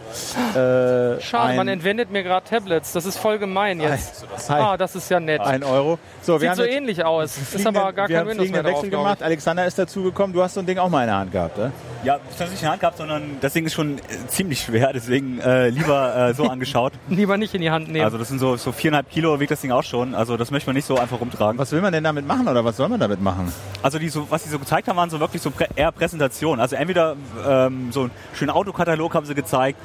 Äh, 0.54 1.20
Schade, 1.20 1.50
ein, 1.50 1.56
man 1.56 1.68
entwendet 1.68 2.10
mir 2.10 2.22
gerade 2.22 2.46
Tablets. 2.46 2.92
Das 2.92 3.06
ist 3.06 3.16
voll 3.16 3.38
gemein 3.38 3.80
jetzt. 3.80 4.26
Hi. 4.48 4.60
Ah, 4.60 4.76
das 4.76 4.94
ist 4.96 5.10
ja 5.10 5.18
nett. 5.18 5.40
ein 5.40 5.64
Euro. 5.64 5.98
So, 6.20 6.34
wir 6.34 6.40
Sieht 6.40 6.48
haben 6.50 6.56
so 6.56 6.64
ähnlich 6.64 7.04
aus. 7.04 7.38
Ist 7.54 7.66
aber 7.66 7.92
gar 7.92 8.08
wir 8.08 8.16
kein 8.16 8.24
haben 8.24 8.30
Windows 8.30 8.50
mehr 8.50 8.62
drauf, 8.62 8.72
Wechsel 8.72 8.90
glaub 8.90 9.02
gemacht. 9.02 9.22
Alexander 9.22 9.66
ist 9.66 9.78
dazugekommen. 9.78 10.34
Du 10.34 10.42
hast 10.42 10.54
so 10.54 10.60
ein 10.60 10.66
Ding 10.66 10.78
auch 10.78 10.88
mal 10.88 11.02
in 11.02 11.08
der 11.08 11.16
Hand 11.16 11.32
gehabt, 11.32 11.56
ne? 11.56 11.72
Ja, 12.02 12.16
ich 12.16 12.34
habe 12.34 12.44
es 12.44 12.50
nicht 12.50 12.52
in 12.54 12.60
der 12.60 12.70
Hand 12.72 12.80
gehabt, 12.80 12.98
sondern 12.98 13.38
das 13.40 13.52
Ding 13.54 13.64
ist 13.64 13.72
schon 13.72 13.98
äh, 13.98 14.00
ziemlich 14.28 14.60
schwer, 14.60 14.92
deswegen 14.92 15.40
äh, 15.40 15.68
lieber 15.68 16.28
äh, 16.28 16.34
so 16.34 16.44
angeschaut. 16.48 16.92
Lieber 17.08 17.36
nicht 17.38 17.54
in 17.54 17.62
die 17.62 17.70
Hand 17.70 17.88
nehmen. 17.88 18.04
Also 18.04 18.18
das 18.18 18.28
sind 18.28 18.38
so, 18.38 18.56
so 18.56 18.72
viereinhalb 18.72 19.10
Kilo 19.10 19.40
wiegt 19.40 19.50
das 19.50 19.62
Ding 19.62 19.72
auch 19.72 19.82
schon. 19.82 20.14
Also 20.14 20.36
das 20.36 20.50
möchte 20.50 20.68
man 20.68 20.76
nicht 20.76 20.86
so 20.86 20.98
einfach 20.98 21.20
rumtragen. 21.20 21.58
Was 21.58 21.72
will 21.72 21.80
man 21.80 21.92
denn 21.92 22.04
damit 22.04 22.26
machen 22.26 22.46
oder 22.48 22.64
was 22.64 22.76
soll 22.76 22.88
man 22.88 23.00
damit 23.00 23.22
machen? 23.22 23.52
Also 23.82 23.98
die 23.98 24.08
so, 24.08 24.26
was 24.28 24.42
die 24.42 24.50
so 24.50 24.58
gezeigt 24.58 24.88
haben, 24.88 24.96
waren 24.96 25.08
so 25.08 25.20
wirklich 25.20 25.40
so 25.40 25.52
eher 25.76 25.92
Präsentationen. 25.94 26.60
Also 26.60 26.76
entweder 26.76 27.16
ähm, 27.46 27.92
so 27.92 28.02
einen 28.02 28.10
schönen 28.34 28.50
Autokatalog 28.50 29.14
haben 29.14 29.26
sie 29.26 29.34
gezeigt. 29.34 29.78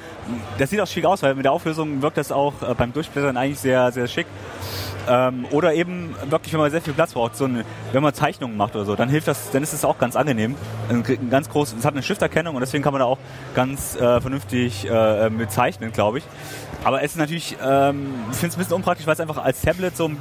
Das 0.57 0.69
sieht 0.69 0.81
auch 0.81 0.87
schick 0.87 1.05
aus, 1.05 1.23
weil 1.23 1.35
mit 1.35 1.45
der 1.45 1.51
Auflösung 1.51 2.01
wirkt 2.01 2.17
das 2.17 2.31
auch 2.31 2.53
äh, 2.61 2.73
beim 2.73 2.93
Durchblättern 2.93 3.37
eigentlich 3.37 3.59
sehr, 3.59 3.91
sehr 3.91 4.07
schick. 4.07 4.27
Ähm, 5.07 5.45
oder 5.51 5.73
eben 5.73 6.15
wirklich, 6.29 6.53
wenn 6.53 6.59
man 6.59 6.69
sehr 6.69 6.81
viel 6.81 6.93
Platz 6.93 7.13
braucht, 7.13 7.35
so 7.35 7.45
eine, 7.45 7.63
wenn 7.93 8.03
man 8.03 8.13
Zeichnungen 8.13 8.57
macht 8.57 8.75
oder 8.75 8.85
so, 8.85 8.95
dann 8.95 9.09
hilft 9.09 9.27
das, 9.27 9.49
dann 9.51 9.63
ist 9.63 9.73
es 9.73 9.83
auch 9.85 9.97
ganz 9.97 10.15
angenehm. 10.15 10.55
Ein, 10.89 11.03
ein 11.07 11.29
ganz 11.29 11.49
groß, 11.49 11.75
es 11.79 11.85
hat 11.85 11.93
eine 11.93 12.03
Schrifterkennung 12.03 12.55
und 12.55 12.61
deswegen 12.61 12.83
kann 12.83 12.93
man 12.93 12.99
da 12.99 13.05
auch 13.05 13.17
ganz 13.55 13.95
äh, 13.95 14.21
vernünftig 14.21 14.87
äh, 14.89 15.29
mit 15.29 15.51
zeichnen, 15.51 15.91
glaube 15.91 16.19
ich. 16.19 16.23
Aber 16.83 17.01
es 17.01 17.11
ist 17.11 17.17
natürlich, 17.17 17.57
ähm, 17.63 18.07
ich 18.31 18.37
finde 18.37 18.49
es 18.49 18.55
ein 18.55 18.59
bisschen 18.59 18.75
unpraktisch, 18.75 19.07
weil 19.07 19.13
es 19.13 19.19
einfach 19.19 19.37
als 19.37 19.61
Tablet 19.61 19.97
so 19.97 20.11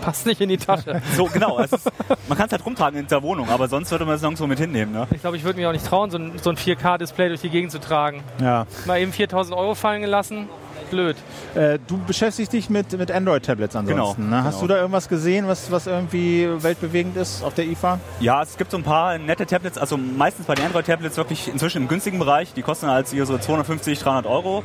Passt 0.00 0.26
nicht 0.26 0.40
in 0.40 0.48
die 0.48 0.56
Tasche. 0.56 1.00
so, 1.16 1.26
genau. 1.26 1.58
Es 1.58 1.72
ist, 1.72 1.90
man 2.28 2.36
kann 2.36 2.46
es 2.46 2.52
halt 2.52 2.64
rumtragen 2.64 3.00
in 3.00 3.06
der 3.06 3.22
Wohnung, 3.22 3.48
aber 3.50 3.68
sonst 3.68 3.90
würde 3.90 4.04
man 4.04 4.14
es 4.14 4.22
nirgendwo 4.22 4.46
mit 4.46 4.58
hinnehmen. 4.58 4.92
Ne? 4.92 5.06
Ich 5.10 5.20
glaube, 5.20 5.36
ich 5.36 5.44
würde 5.44 5.58
mich 5.58 5.66
auch 5.66 5.72
nicht 5.72 5.86
trauen, 5.86 6.10
so 6.10 6.18
ein, 6.18 6.32
so 6.42 6.50
ein 6.50 6.56
4K-Display 6.56 7.28
durch 7.28 7.40
die 7.40 7.50
Gegend 7.50 7.72
zu 7.72 7.80
tragen. 7.80 8.22
Ja. 8.40 8.66
Mal 8.86 9.00
eben 9.00 9.12
4000 9.12 9.56
Euro 9.56 9.74
fallen 9.74 10.02
gelassen. 10.02 10.48
Blöd. 10.90 11.16
Äh, 11.54 11.78
du 11.86 11.98
beschäftigst 11.98 12.52
dich 12.52 12.70
mit, 12.70 12.96
mit 12.96 13.10
Android-Tablets 13.10 13.74
ansonsten. 13.76 14.22
Genau, 14.22 14.36
ne? 14.36 14.44
Hast 14.44 14.56
genau. 14.56 14.68
du 14.68 14.74
da 14.74 14.76
irgendwas 14.80 15.08
gesehen, 15.08 15.48
was, 15.48 15.70
was 15.70 15.86
irgendwie 15.86 16.48
weltbewegend 16.62 17.16
ist 17.16 17.42
auf 17.42 17.54
der 17.54 17.66
IFA? 17.66 17.98
Ja, 18.20 18.42
es 18.42 18.56
gibt 18.56 18.70
so 18.70 18.76
ein 18.76 18.82
paar 18.82 19.18
nette 19.18 19.46
Tablets, 19.46 19.78
also 19.78 19.96
meistens 19.96 20.46
bei 20.46 20.54
den 20.54 20.66
Android-Tablets 20.66 21.16
wirklich 21.16 21.48
inzwischen 21.48 21.82
im 21.82 21.88
günstigen 21.88 22.18
Bereich. 22.18 22.52
Die 22.54 22.62
kosten 22.62 22.86
als 22.86 23.10
hier 23.10 23.26
so 23.26 23.36
250, 23.36 23.98
300 23.98 24.26
Euro. 24.26 24.62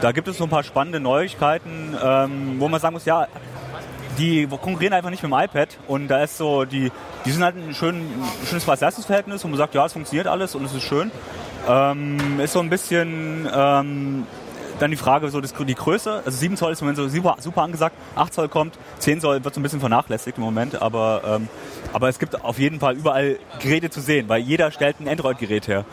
Da 0.00 0.12
gibt 0.12 0.28
es 0.28 0.38
so 0.38 0.44
ein 0.44 0.50
paar 0.50 0.62
spannende 0.62 1.00
Neuigkeiten, 1.00 1.96
ähm, 2.02 2.56
wo 2.58 2.68
man 2.68 2.80
sagen 2.80 2.94
muss, 2.94 3.04
ja, 3.04 3.26
die 4.18 4.46
konkurrieren 4.46 4.92
einfach 4.92 5.10
nicht 5.10 5.22
mit 5.22 5.32
dem 5.32 5.38
iPad 5.38 5.78
und 5.86 6.08
da 6.08 6.22
ist 6.22 6.36
so, 6.36 6.64
die, 6.64 6.90
die 7.24 7.30
sind 7.30 7.42
halt 7.42 7.56
ein, 7.56 7.74
schön, 7.74 7.96
ein 7.96 8.46
schönes 8.46 8.64
Preis-Leistungsverhältnis 8.64 9.44
und 9.44 9.50
man 9.50 9.58
sagt, 9.58 9.74
ja, 9.74 9.86
es 9.86 9.92
funktioniert 9.92 10.26
alles 10.26 10.54
und 10.54 10.64
es 10.64 10.74
ist 10.74 10.82
schön. 10.82 11.10
Ähm, 11.68 12.40
ist 12.40 12.52
so 12.52 12.60
ein 12.60 12.70
bisschen 12.70 13.48
ähm, 13.52 14.26
dann 14.78 14.90
die 14.90 14.96
Frage, 14.96 15.28
so 15.30 15.40
das, 15.40 15.54
die 15.54 15.74
Größe, 15.74 16.22
also 16.24 16.30
7 16.30 16.56
Zoll 16.56 16.72
ist 16.72 16.80
im 16.80 16.86
Moment 16.86 16.98
so 16.98 17.08
super, 17.08 17.36
super 17.40 17.62
angesagt, 17.62 17.96
8 18.14 18.32
Zoll 18.32 18.48
kommt, 18.48 18.78
10 18.98 19.20
Zoll 19.20 19.44
wird 19.44 19.54
so 19.54 19.60
ein 19.60 19.62
bisschen 19.62 19.80
vernachlässigt 19.80 20.38
im 20.38 20.44
Moment, 20.44 20.80
aber, 20.80 21.22
ähm, 21.26 21.48
aber 21.92 22.08
es 22.08 22.18
gibt 22.18 22.42
auf 22.42 22.58
jeden 22.58 22.80
Fall 22.80 22.96
überall 22.96 23.38
Geräte 23.60 23.90
zu 23.90 24.00
sehen, 24.00 24.28
weil 24.28 24.40
jeder 24.40 24.70
stellt 24.70 25.00
ein 25.00 25.08
Android-Gerät 25.08 25.68
her. 25.68 25.84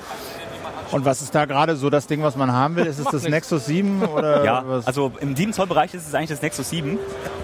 Und 0.91 1.03
was 1.05 1.21
ist 1.21 1.33
da 1.33 1.45
gerade 1.45 1.75
so 1.75 1.89
das 1.89 2.07
Ding, 2.07 2.21
was 2.23 2.35
man 2.35 2.51
haben 2.51 2.75
will? 2.75 2.85
Ist 2.85 2.99
es 2.99 3.05
das. 3.11 3.27
Nexus 3.27 3.65
7 3.65 4.03
oder 4.03 4.43
Ja, 4.45 4.63
was? 4.65 4.87
also 4.87 5.11
im 5.19 5.35
7 5.35 5.51
Zoll 5.53 5.67
Bereich 5.67 5.93
ist 5.93 6.07
es 6.07 6.13
eigentlich 6.13 6.29
das 6.29 6.41
Nexus 6.41 6.69
7, 6.69 6.97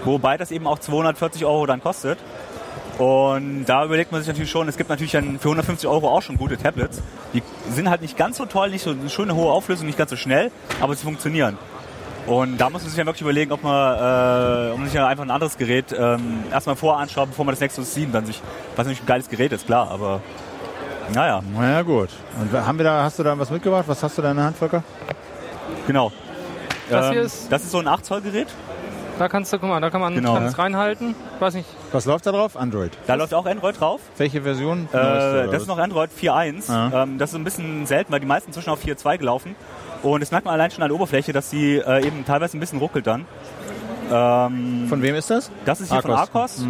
wobei 0.04 0.36
das 0.36 0.50
eben 0.50 0.66
auch 0.66 0.78
240 0.78 1.44
Euro 1.44 1.66
dann 1.66 1.82
kostet. 1.82 2.18
Und 2.98 3.64
da 3.64 3.84
überlegt 3.84 4.12
man 4.12 4.20
sich 4.20 4.28
natürlich 4.28 4.50
schon, 4.50 4.68
es 4.68 4.76
gibt 4.76 4.90
natürlich 4.90 5.12
dann 5.12 5.38
für 5.38 5.48
150 5.48 5.88
Euro 5.88 6.08
auch 6.08 6.22
schon 6.22 6.36
gute 6.36 6.56
Tablets. 6.56 7.00
Die 7.32 7.42
sind 7.70 7.88
halt 7.90 8.02
nicht 8.02 8.16
ganz 8.16 8.36
so 8.36 8.44
toll, 8.46 8.70
nicht 8.70 8.82
so 8.84 8.90
eine 8.90 9.08
schöne 9.10 9.34
hohe 9.34 9.50
Auflösung, 9.50 9.86
nicht 9.86 9.98
ganz 9.98 10.10
so 10.10 10.16
schnell, 10.16 10.50
aber 10.80 10.94
sie 10.94 11.04
funktionieren. 11.04 11.58
Und 12.26 12.58
da 12.58 12.70
muss 12.70 12.82
man 12.82 12.90
sich 12.90 12.98
ja 12.98 13.04
wirklich 13.04 13.22
überlegen, 13.22 13.50
ob 13.50 13.64
man, 13.64 13.96
äh, 13.96 14.70
ob 14.72 14.76
man 14.78 14.84
sich 14.86 14.94
ja 14.94 15.06
einfach 15.08 15.24
ein 15.24 15.30
anderes 15.30 15.56
Gerät 15.58 15.86
ähm, 15.98 16.44
erstmal 16.52 16.76
voranschaut, 16.76 17.30
bevor 17.30 17.44
man 17.44 17.52
das 17.54 17.60
Nexus 17.60 17.94
7 17.94 18.12
dann 18.12 18.26
sich, 18.26 18.40
was 18.76 18.84
natürlich 18.86 19.02
ein 19.02 19.06
geiles 19.06 19.28
Gerät 19.28 19.50
ist, 19.52 19.66
klar, 19.66 19.90
aber 19.90 20.20
naja, 21.14 21.42
Na 21.56 21.70
ja, 21.70 21.82
gut. 21.82 22.08
Und 22.40 22.52
haben 22.52 22.78
wir 22.78 22.84
da, 22.84 23.02
hast 23.04 23.18
du 23.18 23.22
da 23.22 23.38
was 23.38 23.50
mitgebracht? 23.50 23.84
Was 23.86 24.02
hast 24.02 24.18
du 24.18 24.22
da 24.22 24.30
in 24.30 24.36
der 24.36 24.46
Hand, 24.46 24.56
Volker? 24.56 24.82
genau. 25.86 26.12
Das 26.90 27.10
hier 27.10 27.20
Ähm, 27.20 27.26
ist- 27.26 27.50
das 27.50 27.62
ist 27.62 27.70
so 27.70 27.78
ein 27.78 27.88
8 27.88 28.04
Zoll 28.04 28.20
Gerät. 28.20 28.48
Da 29.18 29.28
kannst 29.28 29.52
du, 29.52 29.58
guck 29.58 29.68
mal, 29.68 29.80
da 29.80 29.90
kann 29.90 30.00
man 30.00 30.14
Genau. 30.14 30.36
es 30.38 30.58
reinhalten. 30.58 31.14
Weiß 31.38 31.54
nicht, 31.54 31.68
Was 31.92 32.06
läuft 32.06 32.26
da 32.26 32.32
drauf? 32.32 32.56
Android. 32.56 32.92
Da 33.06 33.14
läuft 33.14 33.34
auch 33.34 33.46
Android 33.46 33.78
drauf. 33.78 34.00
Welche 34.16 34.42
Version? 34.42 34.88
Äh, 34.92 34.96
das 34.96 35.44
ist 35.54 35.60
was? 35.60 35.66
noch 35.68 35.78
Android 35.78 36.10
4.1. 36.10 36.70
Ah. 36.70 37.02
Ähm, 37.02 37.18
das 37.18 37.30
ist 37.30 37.36
ein 37.36 37.44
bisschen 37.44 37.86
selten, 37.86 38.10
weil 38.12 38.20
die 38.20 38.26
meisten 38.26 38.48
inzwischen 38.50 38.70
auf 38.70 38.80
4.2 38.82 39.18
gelaufen. 39.18 39.54
Und 40.02 40.20
das 40.20 40.30
merkt 40.32 40.46
man 40.46 40.54
allein 40.54 40.70
schon 40.70 40.82
an 40.82 40.88
der 40.88 40.96
Oberfläche, 40.96 41.32
dass 41.32 41.50
sie 41.50 41.76
äh, 41.76 42.04
eben 42.06 42.24
teilweise 42.24 42.56
ein 42.56 42.60
bisschen 42.60 42.78
ruckelt 42.78 43.06
dann. 43.06 43.26
Ähm, 44.10 44.86
Von 44.88 45.02
wem 45.02 45.14
ist 45.14 45.30
das? 45.30 45.50
das 45.64 45.80
ist 45.80 45.92
hier 45.92 46.02
von 46.02 46.10
Arcos. 46.12 46.58
Arcos. 46.58 46.64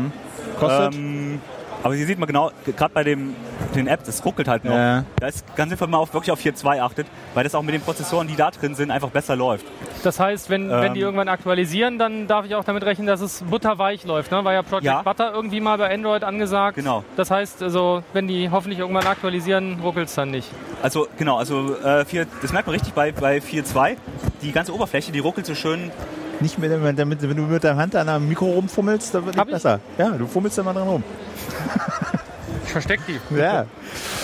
Kostet? 0.61 0.95
Ähm, 0.95 1.41
aber 1.83 1.95
hier 1.95 2.07
sieht 2.07 2.19
man 2.19 2.27
genau, 2.27 2.51
gerade 2.77 2.95
bei 2.95 3.05
dem, 3.05 3.35
den 3.75 3.87
App, 3.87 4.05
das 4.05 4.25
ruckelt 4.25 4.49
halt 4.49 4.65
noch. 4.65 4.75
Ja. 4.75 5.05
Da 5.19 5.27
ist 5.27 5.45
ganz 5.57 5.71
sinnvoll, 5.71 5.87
wenn 5.87 5.93
man 5.93 6.01
auf, 6.01 6.15
wirklich 6.15 6.31
auf 6.31 6.41
4.2 6.41 6.81
achtet, 6.81 7.07
weil 7.35 7.45
das 7.45 7.55
auch 7.55 7.63
mit 7.63 7.75
den 7.75 7.81
Prozessoren, 7.81 8.29
die 8.29 8.37
da 8.37 8.51
drin 8.51 8.75
sind, 8.75 8.91
einfach 8.91 9.11
besser 9.11 9.37
läuft. 9.37 9.65
Das 10.03 10.19
heißt, 10.21 10.51
wenn, 10.51 10.69
wenn 10.71 10.95
die 10.95 11.01
Ähm. 11.01 11.07
irgendwann 11.07 11.29
aktualisieren, 11.29 11.99
dann 11.99 12.27
darf 12.27 12.45
ich 12.47 12.55
auch 12.55 12.65
damit 12.65 12.85
rechnen, 12.85 13.07
dass 13.07 13.21
es 13.21 13.43
butterweich 13.43 14.05
läuft. 14.05 14.31
Ne? 14.33 14.45
War 14.45 14.53
ja 14.53 14.63
Project 14.63 14.85
Ja. 14.85 15.03
Butter 15.03 15.33
irgendwie 15.33 15.61
mal 15.61 15.79
bei 15.79 15.93
Android 15.93 16.25
angesagt. 16.25 16.77
Genau. 16.77 17.05
Das 17.17 17.31
heißt, 17.31 17.63
also, 17.63 18.03
wenn 18.13 18.27
die 18.29 18.51
hoffentlich 18.51 18.79
irgendwann 18.81 19.07
aktualisieren, 19.07 19.79
ruckelt 19.83 20.09
es 20.09 20.15
dann 20.15 20.31
nicht. 20.31 20.49
Also 20.83 21.07
genau, 21.19 21.37
also 21.39 21.77
äh, 21.85 22.05
4, 22.05 22.27
das 22.43 22.53
merkt 22.53 22.67
man 22.67 22.75
richtig 22.75 22.93
bei, 22.95 23.13
bei 23.13 23.39
4.2. 23.39 23.97
Die 24.43 24.53
ganze 24.53 24.75
Oberfläche, 24.75 25.13
die 25.13 25.21
ruckelt 25.21 25.47
so 25.47 25.55
schön 25.55 25.91
Nicht 26.43 26.59
mit, 26.59 26.71
dem- 26.71 26.97
damit, 26.97 27.23
wenn 27.23 27.37
du 27.37 27.43
mit 27.45 27.63
der 27.63 27.77
Hand 27.77 27.95
an 27.97 28.09
einem 28.09 28.29
Mikro 28.29 28.47
rumfummelst, 28.47 29.15
dann 29.15 29.25
wird 29.27 29.37
Hab 29.37 29.47
nicht 29.47 29.57
ich? 29.57 29.63
besser. 29.63 29.81
Ja, 29.97 30.11
du 30.11 30.27
fummelst 30.27 30.59
immer 30.59 30.75
dran 30.75 30.89
rum. 30.89 31.05
Ich 32.65 32.71
versteck 32.73 33.01
die. 33.07 33.19
Ja. 33.37 33.67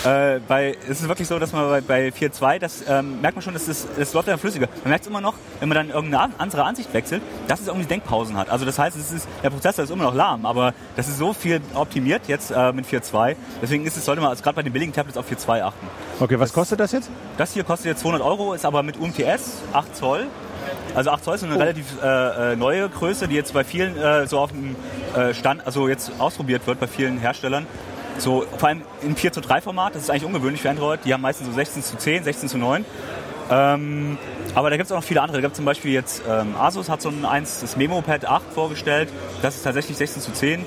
Äh, 0.04 0.40
bei, 0.46 0.76
es 0.88 1.00
ist 1.00 1.08
wirklich 1.08 1.26
so, 1.28 1.38
dass 1.38 1.52
man 1.52 1.68
bei, 1.68 1.80
bei 1.80 2.08
4.2, 2.08 2.58
das 2.58 2.82
ähm, 2.88 3.20
merkt 3.20 3.36
man 3.36 3.42
schon, 3.42 3.52
dass 3.52 3.66
das, 3.66 3.86
das 3.98 4.12
läuft 4.14 4.28
dann 4.28 4.38
flüssiger. 4.38 4.68
Man 4.84 4.90
merkt 4.90 5.04
es 5.04 5.10
immer 5.10 5.20
noch, 5.20 5.34
wenn 5.60 5.68
man 5.68 5.76
dann 5.76 5.88
irgendeine 5.90 6.22
an- 6.24 6.34
andere 6.38 6.64
Ansicht 6.64 6.92
wechselt, 6.94 7.20
dass 7.48 7.60
es 7.60 7.66
irgendwie 7.66 7.86
Denkpausen 7.86 8.36
hat. 8.36 8.48
Also 8.48 8.64
das 8.64 8.78
heißt, 8.78 8.96
es 8.96 9.12
ist, 9.12 9.28
der 9.42 9.50
Prozessor 9.50 9.84
ist 9.84 9.90
immer 9.90 10.04
noch 10.04 10.14
lahm, 10.14 10.46
aber 10.46 10.72
das 10.96 11.08
ist 11.08 11.18
so 11.18 11.32
viel 11.32 11.60
optimiert 11.74 12.22
jetzt 12.28 12.50
äh, 12.50 12.72
mit 12.72 12.86
4.2. 12.86 13.34
Deswegen 13.60 13.84
ist 13.86 13.96
es, 13.96 14.04
sollte 14.04 14.20
man 14.22 14.30
also 14.30 14.42
gerade 14.42 14.56
bei 14.56 14.62
den 14.62 14.72
billigen 14.72 14.92
Tablets 14.92 15.18
auf 15.18 15.30
4.2 15.30 15.62
achten. 15.62 15.86
Okay, 16.20 16.38
was 16.38 16.52
kostet 16.52 16.80
das 16.80 16.92
jetzt? 16.92 17.10
Das 17.36 17.52
hier 17.52 17.64
kostet 17.64 17.86
jetzt 17.86 18.00
200 18.00 18.22
Euro, 18.22 18.54
ist 18.54 18.64
aber 18.64 18.82
mit 18.82 18.98
UMTS 18.98 19.62
8 19.72 19.94
Zoll. 19.96 20.26
Also 20.94 21.10
8 21.10 21.24
Zoll 21.24 21.34
ist 21.36 21.44
eine 21.44 21.58
relativ 21.58 21.86
äh, 22.02 22.52
äh, 22.52 22.56
neue 22.56 22.88
Größe, 22.88 23.28
die 23.28 23.34
jetzt 23.34 23.52
bei 23.52 23.64
vielen 23.64 23.96
äh, 23.96 24.26
so 24.26 24.38
auf 24.38 24.50
dem 24.50 24.74
äh, 25.16 25.34
Stand, 25.34 25.66
also 25.66 25.88
jetzt 25.88 26.12
ausprobiert 26.18 26.66
wird 26.66 26.80
bei 26.80 26.86
vielen 26.86 27.18
Herstellern. 27.18 27.66
So, 28.18 28.44
vor 28.56 28.68
allem 28.68 28.82
im 29.02 29.14
4 29.14 29.32
zu 29.32 29.40
3 29.40 29.60
Format, 29.60 29.94
das 29.94 30.02
ist 30.02 30.10
eigentlich 30.10 30.24
ungewöhnlich 30.24 30.60
für 30.60 30.70
Android. 30.70 31.00
Die 31.04 31.14
haben 31.14 31.20
meistens 31.20 31.46
so 31.46 31.52
16 31.52 31.84
zu 31.84 31.96
10, 31.96 32.24
16 32.24 32.48
zu 32.48 32.58
9. 32.58 32.84
Ähm, 33.50 34.18
aber 34.54 34.70
da 34.70 34.76
gibt 34.76 34.86
es 34.86 34.92
auch 34.92 34.96
noch 34.96 35.04
viele 35.04 35.22
andere. 35.22 35.38
Da 35.38 35.42
gibt 35.42 35.56
zum 35.56 35.64
Beispiel 35.64 35.92
jetzt 35.92 36.22
ähm, 36.28 36.56
Asus 36.56 36.88
hat 36.88 37.00
so 37.00 37.10
ein 37.10 37.24
eins, 37.24 37.60
das 37.60 37.76
MemoPad 37.76 38.26
8 38.26 38.42
vorgestellt. 38.52 39.08
Das 39.40 39.56
ist 39.56 39.62
tatsächlich 39.62 39.96
16 39.96 40.22
zu 40.22 40.32
10. 40.32 40.66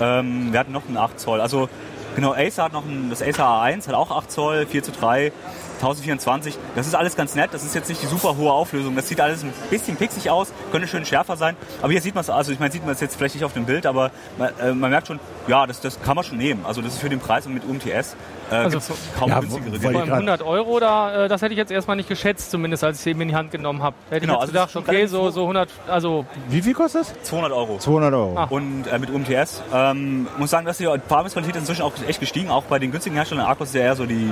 Ähm, 0.00 0.52
wir 0.52 0.60
hatten 0.60 0.72
noch 0.72 0.86
einen 0.86 0.96
8 0.96 1.20
Zoll. 1.20 1.40
Also 1.40 1.68
genau, 2.14 2.32
Acer 2.32 2.64
hat 2.64 2.72
noch 2.72 2.84
ein, 2.84 3.10
das 3.10 3.22
Acer 3.22 3.44
A1, 3.44 3.86
hat 3.86 3.94
auch 3.94 4.10
8 4.10 4.30
Zoll, 4.30 4.66
4 4.66 4.82
zu 4.82 4.92
3. 4.92 5.32
1024, 5.78 6.58
das 6.74 6.86
ist 6.86 6.94
alles 6.94 7.16
ganz 7.16 7.34
nett, 7.34 7.50
das 7.52 7.64
ist 7.64 7.74
jetzt 7.74 7.88
nicht 7.88 8.02
die 8.02 8.06
super 8.06 8.36
hohe 8.36 8.52
Auflösung, 8.52 8.94
das 8.96 9.08
sieht 9.08 9.20
alles 9.20 9.42
ein 9.42 9.52
bisschen 9.70 9.96
pixig 9.96 10.30
aus, 10.30 10.52
könnte 10.70 10.88
schön 10.88 11.04
schärfer 11.04 11.36
sein, 11.36 11.56
aber 11.80 11.92
hier 11.92 12.02
sieht 12.02 12.14
man 12.14 12.22
es, 12.22 12.30
also 12.30 12.52
ich 12.52 12.58
meine, 12.58 12.72
sieht 12.72 12.84
man 12.84 12.92
es 12.92 13.00
jetzt 13.00 13.16
vielleicht 13.16 13.34
nicht 13.34 13.44
auf 13.44 13.52
dem 13.52 13.64
Bild, 13.64 13.86
aber 13.86 14.10
man, 14.38 14.50
äh, 14.60 14.72
man 14.72 14.90
merkt 14.90 15.06
schon, 15.06 15.20
ja, 15.46 15.66
das, 15.66 15.80
das 15.80 16.00
kann 16.02 16.16
man 16.16 16.24
schon 16.24 16.38
nehmen, 16.38 16.64
also 16.66 16.82
das 16.82 16.94
ist 16.94 17.00
für 17.00 17.08
den 17.08 17.20
Preis 17.20 17.46
und 17.46 17.54
mit 17.54 17.64
UMTS 17.64 18.16
äh, 18.50 18.54
Also 18.54 18.78
kaum 19.18 19.28
Ja, 19.30 19.40
günstigere 19.40 19.72
wo- 19.72 19.76
Vor 19.76 19.82
wollte 19.84 19.98
Geräte. 19.98 20.12
allem 20.12 20.12
100 20.28 20.42
Euro, 20.42 20.80
da, 20.80 21.24
äh, 21.24 21.28
das 21.28 21.42
hätte 21.42 21.52
ich 21.52 21.58
jetzt 21.58 21.70
erstmal 21.70 21.96
nicht 21.96 22.08
geschätzt, 22.08 22.50
zumindest 22.50 22.84
als 22.84 22.96
ich 22.98 23.02
es 23.02 23.06
eben 23.06 23.20
in 23.20 23.28
die 23.28 23.34
Hand 23.34 23.50
genommen 23.50 23.82
habe. 23.82 23.96
Hätte 24.10 24.22
Genau, 24.22 24.34
ich 24.34 24.40
also 24.40 24.42
jetzt 24.42 24.48
ist 24.48 24.52
gedacht, 24.52 24.70
schon 24.72 24.82
okay, 24.94 25.06
so, 25.06 25.30
so 25.30 25.42
100, 25.42 25.68
also 25.88 26.26
Wie 26.48 26.62
viel 26.62 26.74
kostet 26.74 27.02
das? 27.02 27.14
200 27.22 27.52
Euro. 27.52 27.78
200 27.78 28.12
Euro. 28.14 28.36
Ah. 28.36 28.44
Und 28.50 28.86
äh, 28.86 28.98
mit 28.98 29.10
UMTS 29.10 29.62
ähm, 29.72 30.28
muss 30.38 30.50
sagen, 30.50 30.66
dass 30.66 30.78
die 30.78 30.84
Verarbeitungsqualität 30.84 31.54
ist 31.56 31.60
inzwischen 31.62 31.82
auch 31.82 31.92
echt 32.06 32.20
gestiegen, 32.20 32.50
auch 32.50 32.64
bei 32.64 32.78
den 32.78 32.90
günstigen 32.90 33.16
Herstellern. 33.16 33.46
Arcos 33.46 33.68
ist 33.68 33.74
ja 33.74 33.82
eher 33.82 33.96
so 33.96 34.06
die 34.06 34.30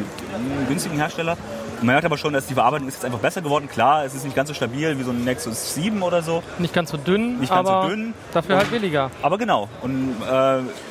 günstigen 0.69 0.97
Hersteller. 0.97 1.33
Und 1.79 1.85
man 1.85 1.95
merkt 1.95 2.07
aber 2.07 2.17
schon, 2.17 2.33
dass 2.33 2.47
die 2.47 2.55
Verarbeitung 2.55 2.89
ist 2.89 2.95
jetzt 2.95 3.05
einfach 3.05 3.19
besser 3.19 3.43
geworden. 3.43 3.69
Klar, 3.69 4.05
es 4.07 4.15
ist 4.15 4.25
nicht 4.25 4.35
ganz 4.35 4.49
so 4.49 4.55
stabil 4.55 4.99
wie 4.99 5.03
so 5.03 5.11
ein 5.11 5.25
Nexus 5.25 5.75
7 5.75 6.03
oder 6.03 6.23
so, 6.23 6.43
nicht 6.59 6.73
ganz 6.73 6.91
so 6.91 6.97
dünn, 6.97 7.39
Nicht 7.39 7.51
ganz 7.53 7.69
so 7.69 7.75
aber 7.75 7.89
dünn. 7.89 8.15
dafür 8.33 8.57
halt 8.57 8.71
billiger. 8.71 9.11
aber 9.21 9.37
genau. 9.37 9.69
Und 9.83 10.15
äh, 10.23 10.33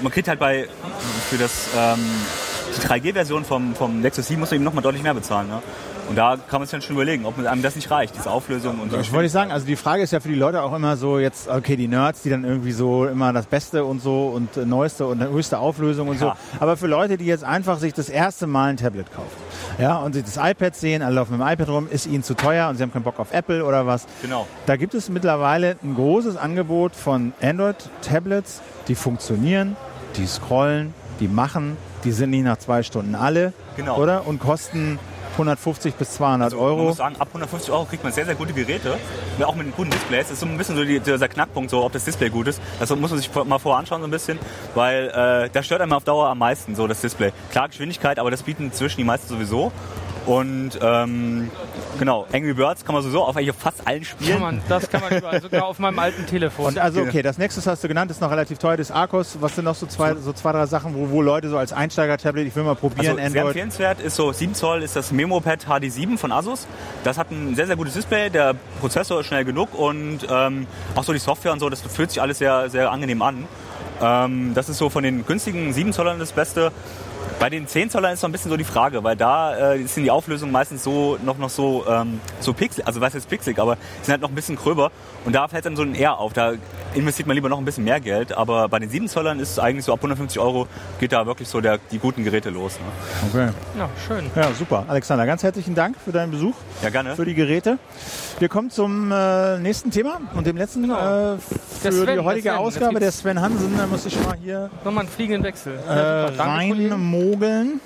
man 0.02 0.12
kriegt 0.12 0.28
halt 0.28 0.38
bei 0.40 0.68
für 1.30 1.38
das 1.38 1.70
ähm, 1.76 2.00
die 2.76 2.88
3G-Version 2.88 3.46
vom, 3.46 3.76
vom 3.76 4.02
Nexus 4.02 4.28
7 4.28 4.40
muss 4.40 4.52
man 4.52 4.56
eben 4.56 4.64
nochmal 4.64 4.84
deutlich 4.84 5.04
mehr 5.04 5.14
bezahlen. 5.14 5.48
Ne? 5.48 5.62
Und 6.08 6.16
da 6.18 6.38
kann 6.38 6.60
man 6.60 6.68
sich 6.68 6.72
dann 6.72 6.84
schon 6.84 6.96
überlegen, 6.96 7.26
ob 7.26 7.40
einem 7.44 7.64
das 7.64 7.76
nicht 7.76 7.90
reicht, 7.90 8.16
diese 8.16 8.30
Auflösung 8.30 8.80
und 8.80 8.92
so. 8.92 8.98
Ich 9.00 9.12
wollte 9.12 9.24
nicht 9.24 9.32
sagen, 9.32 9.52
also 9.52 9.66
die 9.66 9.76
Frage 9.76 10.04
ist 10.04 10.12
ja 10.12 10.20
für 10.20 10.28
die 10.28 10.36
Leute 10.36 10.62
auch 10.62 10.74
immer 10.76 10.98
so 10.98 11.18
jetzt, 11.18 11.48
okay, 11.50 11.76
die 11.76 11.88
Nerds, 11.88 12.22
die 12.22 12.30
dann 12.30 12.44
irgendwie 12.44 12.74
so 12.74 13.08
immer 13.08 13.34
das 13.34 13.48
Beste 13.48 13.84
und 13.86 14.04
so 14.04 14.28
und 14.28 14.56
äh, 14.56 14.66
neueste 14.66 15.08
und 15.08 15.20
höchste 15.24 15.58
Auflösung 15.58 16.08
und 16.10 16.22
Ja. 16.22 16.36
so. 16.54 16.60
Aber 16.60 16.78
für 16.78 16.86
Leute, 16.86 17.18
die 17.18 17.26
jetzt 17.26 17.44
einfach 17.44 17.80
sich 17.80 17.94
das 17.94 18.10
erste 18.10 18.46
Mal 18.46 18.70
ein 18.70 18.78
Tablet 18.78 19.12
kaufen, 19.12 19.30
ja, 19.80 19.98
und 19.98 20.14
sich 20.14 20.24
das 20.24 20.38
iPad 20.38 20.76
sehen, 20.76 21.02
alle 21.02 21.16
laufen 21.16 21.38
mit 21.38 21.42
dem 21.42 21.52
iPad 21.54 21.70
rum, 21.70 21.88
ist 21.90 22.06
ihnen 22.06 22.22
zu 22.22 22.36
teuer 22.36 22.70
und 22.70 22.76
sie 22.78 22.84
haben 22.84 22.94
keinen 22.94 23.04
Bock 23.04 23.20
auf 23.20 23.34
Apple 23.34 23.66
oder 23.66 23.88
was. 23.88 24.06
Genau. 24.22 24.46
Da 24.68 24.76
gibt 24.76 24.94
es 24.94 25.10
mittlerweile 25.10 25.76
ein 25.84 25.96
großes 25.96 26.38
Angebot 26.38 26.96
von 26.96 27.34
Android-Tablets, 27.42 28.62
die 28.88 28.96
funktionieren, 28.96 29.76
die 30.18 30.28
scrollen, 30.28 30.94
die 31.20 31.28
machen, 31.28 31.78
die 32.06 32.12
sind 32.12 32.30
nicht 32.30 32.44
nach 32.46 32.58
zwei 32.58 32.84
Stunden 32.84 33.16
alle, 33.16 33.52
Genau. 33.76 33.98
oder? 33.98 34.26
Und 34.28 34.40
kosten 34.40 35.00
150 35.34 35.96
bis 35.96 36.12
200 36.12 36.46
Also, 36.46 36.58
Man 36.58 36.66
Euro. 36.66 36.84
muss 36.86 36.98
sagen, 36.98 37.16
ab 37.20 37.28
150 37.28 37.70
Euro 37.72 37.84
kriegt 37.84 38.04
man 38.06 38.14
sehr, 38.14 38.26
sehr 38.26 38.36
gute 38.36 38.54
Geräte. 38.54 38.98
Auch 39.44 39.56
mit 39.56 39.76
guten 39.76 39.90
Displays. 39.90 40.24
Das 40.28 40.32
ist 40.34 40.40
so 40.40 40.46
ein 40.46 40.58
bisschen 40.58 40.78
so 40.78 40.86
die, 40.86 41.00
dieser 41.02 41.28
Knackpunkt, 41.28 41.70
so, 41.72 41.84
ob 41.84 41.92
das 41.92 42.06
Display 42.06 42.30
gut 42.30 42.48
ist. 42.48 42.62
Das 42.80 42.90
muss 42.96 43.10
man 43.10 43.20
sich 43.20 43.30
mal 43.44 43.60
vorher 43.60 43.80
anschauen 43.80 44.00
so 44.02 44.08
ein 44.08 44.12
bisschen, 44.12 44.40
weil 44.76 45.10
äh, 45.10 45.50
das 45.52 45.66
stört 45.66 45.82
einem 45.82 45.92
auf 45.92 46.06
Dauer 46.06 46.30
am 46.30 46.38
meisten, 46.38 46.74
so 46.76 46.88
das 46.88 47.02
Display. 47.02 47.34
Klar, 47.52 47.68
Geschwindigkeit, 47.68 48.18
aber 48.18 48.32
das 48.32 48.44
bieten 48.44 48.64
inzwischen 48.66 48.98
die 48.98 49.04
meisten 49.04 49.28
sowieso. 49.28 49.74
Und 50.26 50.72
ähm, 50.82 51.52
genau, 52.00 52.26
Angry 52.34 52.54
Birds 52.54 52.84
kann 52.84 52.96
man 52.96 53.04
sowieso 53.04 53.24
auf 53.24 53.36
eigentlich 53.38 53.52
auf 53.52 53.58
fast 53.58 53.88
allen 53.88 54.04
Spielen. 54.04 54.34
Kann 54.34 54.42
man, 54.42 54.62
das 54.68 54.90
kann 54.90 55.02
man 55.02 55.18
überall, 55.18 55.42
sogar 55.42 55.66
auf 55.66 55.78
meinem 55.80 56.00
alten 56.00 56.26
Telefon. 56.26 56.66
Und 56.68 56.80
also 56.80 57.02
okay, 57.02 57.22
das 57.22 57.38
nächste 57.38 57.70
hast 57.70 57.84
du 57.84 57.88
genannt, 57.88 58.10
ist 58.10 58.22
noch 58.22 58.32
relativ 58.32 58.58
teuer, 58.58 58.76
das 58.78 58.90
Arcos. 58.92 59.38
Was 59.40 59.56
sind 59.56 59.66
noch 59.66 59.76
so 59.76 59.86
zwei, 59.86 60.16
so 60.16 60.34
zwei 60.34 60.52
drei 60.52 60.66
Sachen, 60.66 60.96
wo, 60.96 61.10
wo 61.12 61.22
Leute 61.22 61.50
so 61.50 61.58
als 61.58 61.74
Einsteiger-Tablet, 61.74 62.48
ich 62.48 62.56
will 62.56 62.64
mal 62.64 62.72
Also 62.72 62.82
probieren, 62.90 63.18
sehr 63.18 63.26
Android. 63.26 63.46
empfehlenswert 63.48 64.00
ist 64.02 64.16
so 64.16 64.32
7 64.32 64.56
Zoll 64.56 64.84
ist 64.84 64.96
das 64.96 65.12
MemoPad 65.12 65.66
HD7 65.68 66.18
von 66.18 66.32
Asus. 66.32 66.68
Das 67.04 67.18
hat 67.18 67.32
ein 67.32 67.56
sehr, 67.56 67.68
sehr 67.68 67.76
gutes 67.76 67.94
Display, 67.94 68.30
der 68.30 68.56
Prozessor 68.80 69.20
ist 69.20 69.28
schnell 69.28 69.46
genug 69.46 69.74
und 69.78 70.20
ähm, 70.30 70.66
auch 70.96 71.04
so 71.04 71.14
die 71.14 71.20
Software 71.20 71.52
und 71.54 71.60
so, 71.60 71.70
das 71.70 71.82
fühlt 71.82 72.10
sich 72.10 72.22
alles 72.22 72.40
sehr, 72.40 72.70
sehr 72.70 72.92
angenehm 72.92 73.22
an. 73.22 73.46
Ähm, 74.02 74.54
das 74.54 74.70
ist 74.70 74.78
so 74.78 74.90
von 74.90 75.04
den 75.04 75.26
günstigen 75.26 75.72
7 75.72 75.94
Zollern 75.94 76.20
das 76.20 76.32
Beste. 76.32 76.72
Bei 77.40 77.50
den 77.50 77.68
10 77.68 77.90
Zollern 77.90 78.14
ist 78.14 78.22
so 78.22 78.28
ein 78.28 78.32
bisschen 78.32 78.50
so 78.50 78.58
die 78.58 78.64
Frage, 78.64 79.04
weil 79.04 79.16
da 79.18 79.74
äh, 79.74 79.84
sind 79.86 80.04
die 80.04 80.10
Auflösungen 80.12 80.52
meistens 80.54 80.84
so 80.84 81.18
noch, 81.24 81.38
noch 81.38 81.50
so, 81.50 81.86
ähm, 81.88 82.20
so 82.40 82.54
pixel, 82.54 82.84
also 82.86 83.02
was 83.02 83.14
jetzt 83.14 83.30
pixelig, 83.30 83.60
aber 83.60 83.78
sind 84.02 84.14
halt 84.14 84.22
noch 84.22 84.30
ein 84.30 84.36
bisschen 84.36 84.56
gröber 84.56 84.90
und 85.26 85.36
da 85.36 85.48
fällt 85.48 85.66
dann 85.66 85.76
so 85.76 85.84
ein 85.84 85.96
R 85.96 86.18
auf. 86.18 86.32
Da 86.34 86.54
investiert 86.94 87.28
man 87.28 87.36
lieber 87.36 87.50
noch 87.50 87.58
ein 87.60 87.66
bisschen 87.66 87.84
mehr 87.84 88.00
Geld, 88.00 88.36
aber 88.36 88.70
bei 88.70 88.80
den 88.80 88.90
7 88.90 89.08
Zollern 89.10 89.40
ist 89.40 89.52
es 89.52 89.60
eigentlich 89.60 89.84
so 89.86 89.92
ab 89.94 90.00
150 90.00 90.40
Euro 90.40 90.68
geht 91.00 91.12
da 91.12 91.26
wirklich 91.26 91.48
so 91.50 91.60
der, 91.62 91.78
die 91.92 92.00
guten 92.00 92.24
Geräte 92.24 92.50
los. 92.52 92.80
Ne? 92.80 93.30
Okay. 93.44 93.54
ja, 93.78 93.90
schön. 94.08 94.32
Ja, 94.36 94.52
super. 94.54 94.86
Alexander, 94.88 95.26
ganz 95.26 95.44
herzlichen 95.44 95.76
Dank 95.76 95.98
für 96.04 96.14
deinen 96.14 96.32
Besuch, 96.32 96.56
Ja, 96.82 96.90
gerne. 96.90 97.16
für 97.16 97.26
die 97.26 97.36
Geräte. 97.36 97.78
Wir 98.40 98.48
kommen 98.50 98.70
zum 98.72 99.12
äh, 99.12 99.60
nächsten 99.60 99.92
Thema 99.92 100.22
und 100.36 100.48
dem 100.48 100.56
letzten 100.58 100.84
Genau. 100.84 101.34
äh, 101.34 101.38
für 101.82 101.92
Sven, 101.92 102.18
die 102.18 102.24
heutige 102.26 102.58
Ausgabe. 102.58 103.00
Der 103.00 103.12
Sven 103.12 103.40
Hansen, 103.42 103.78
da 103.78 103.86
muss 103.88 104.06
ich 104.06 104.16
mal 104.24 104.36
hier 104.42 104.70
Nochmal 104.84 105.02
einen 105.04 105.10
fliegenden 105.14 105.44
Wechsel. 105.44 105.78
äh, 105.88 105.96
Ja, 105.96 106.32
reinmogeln. 107.26 107.82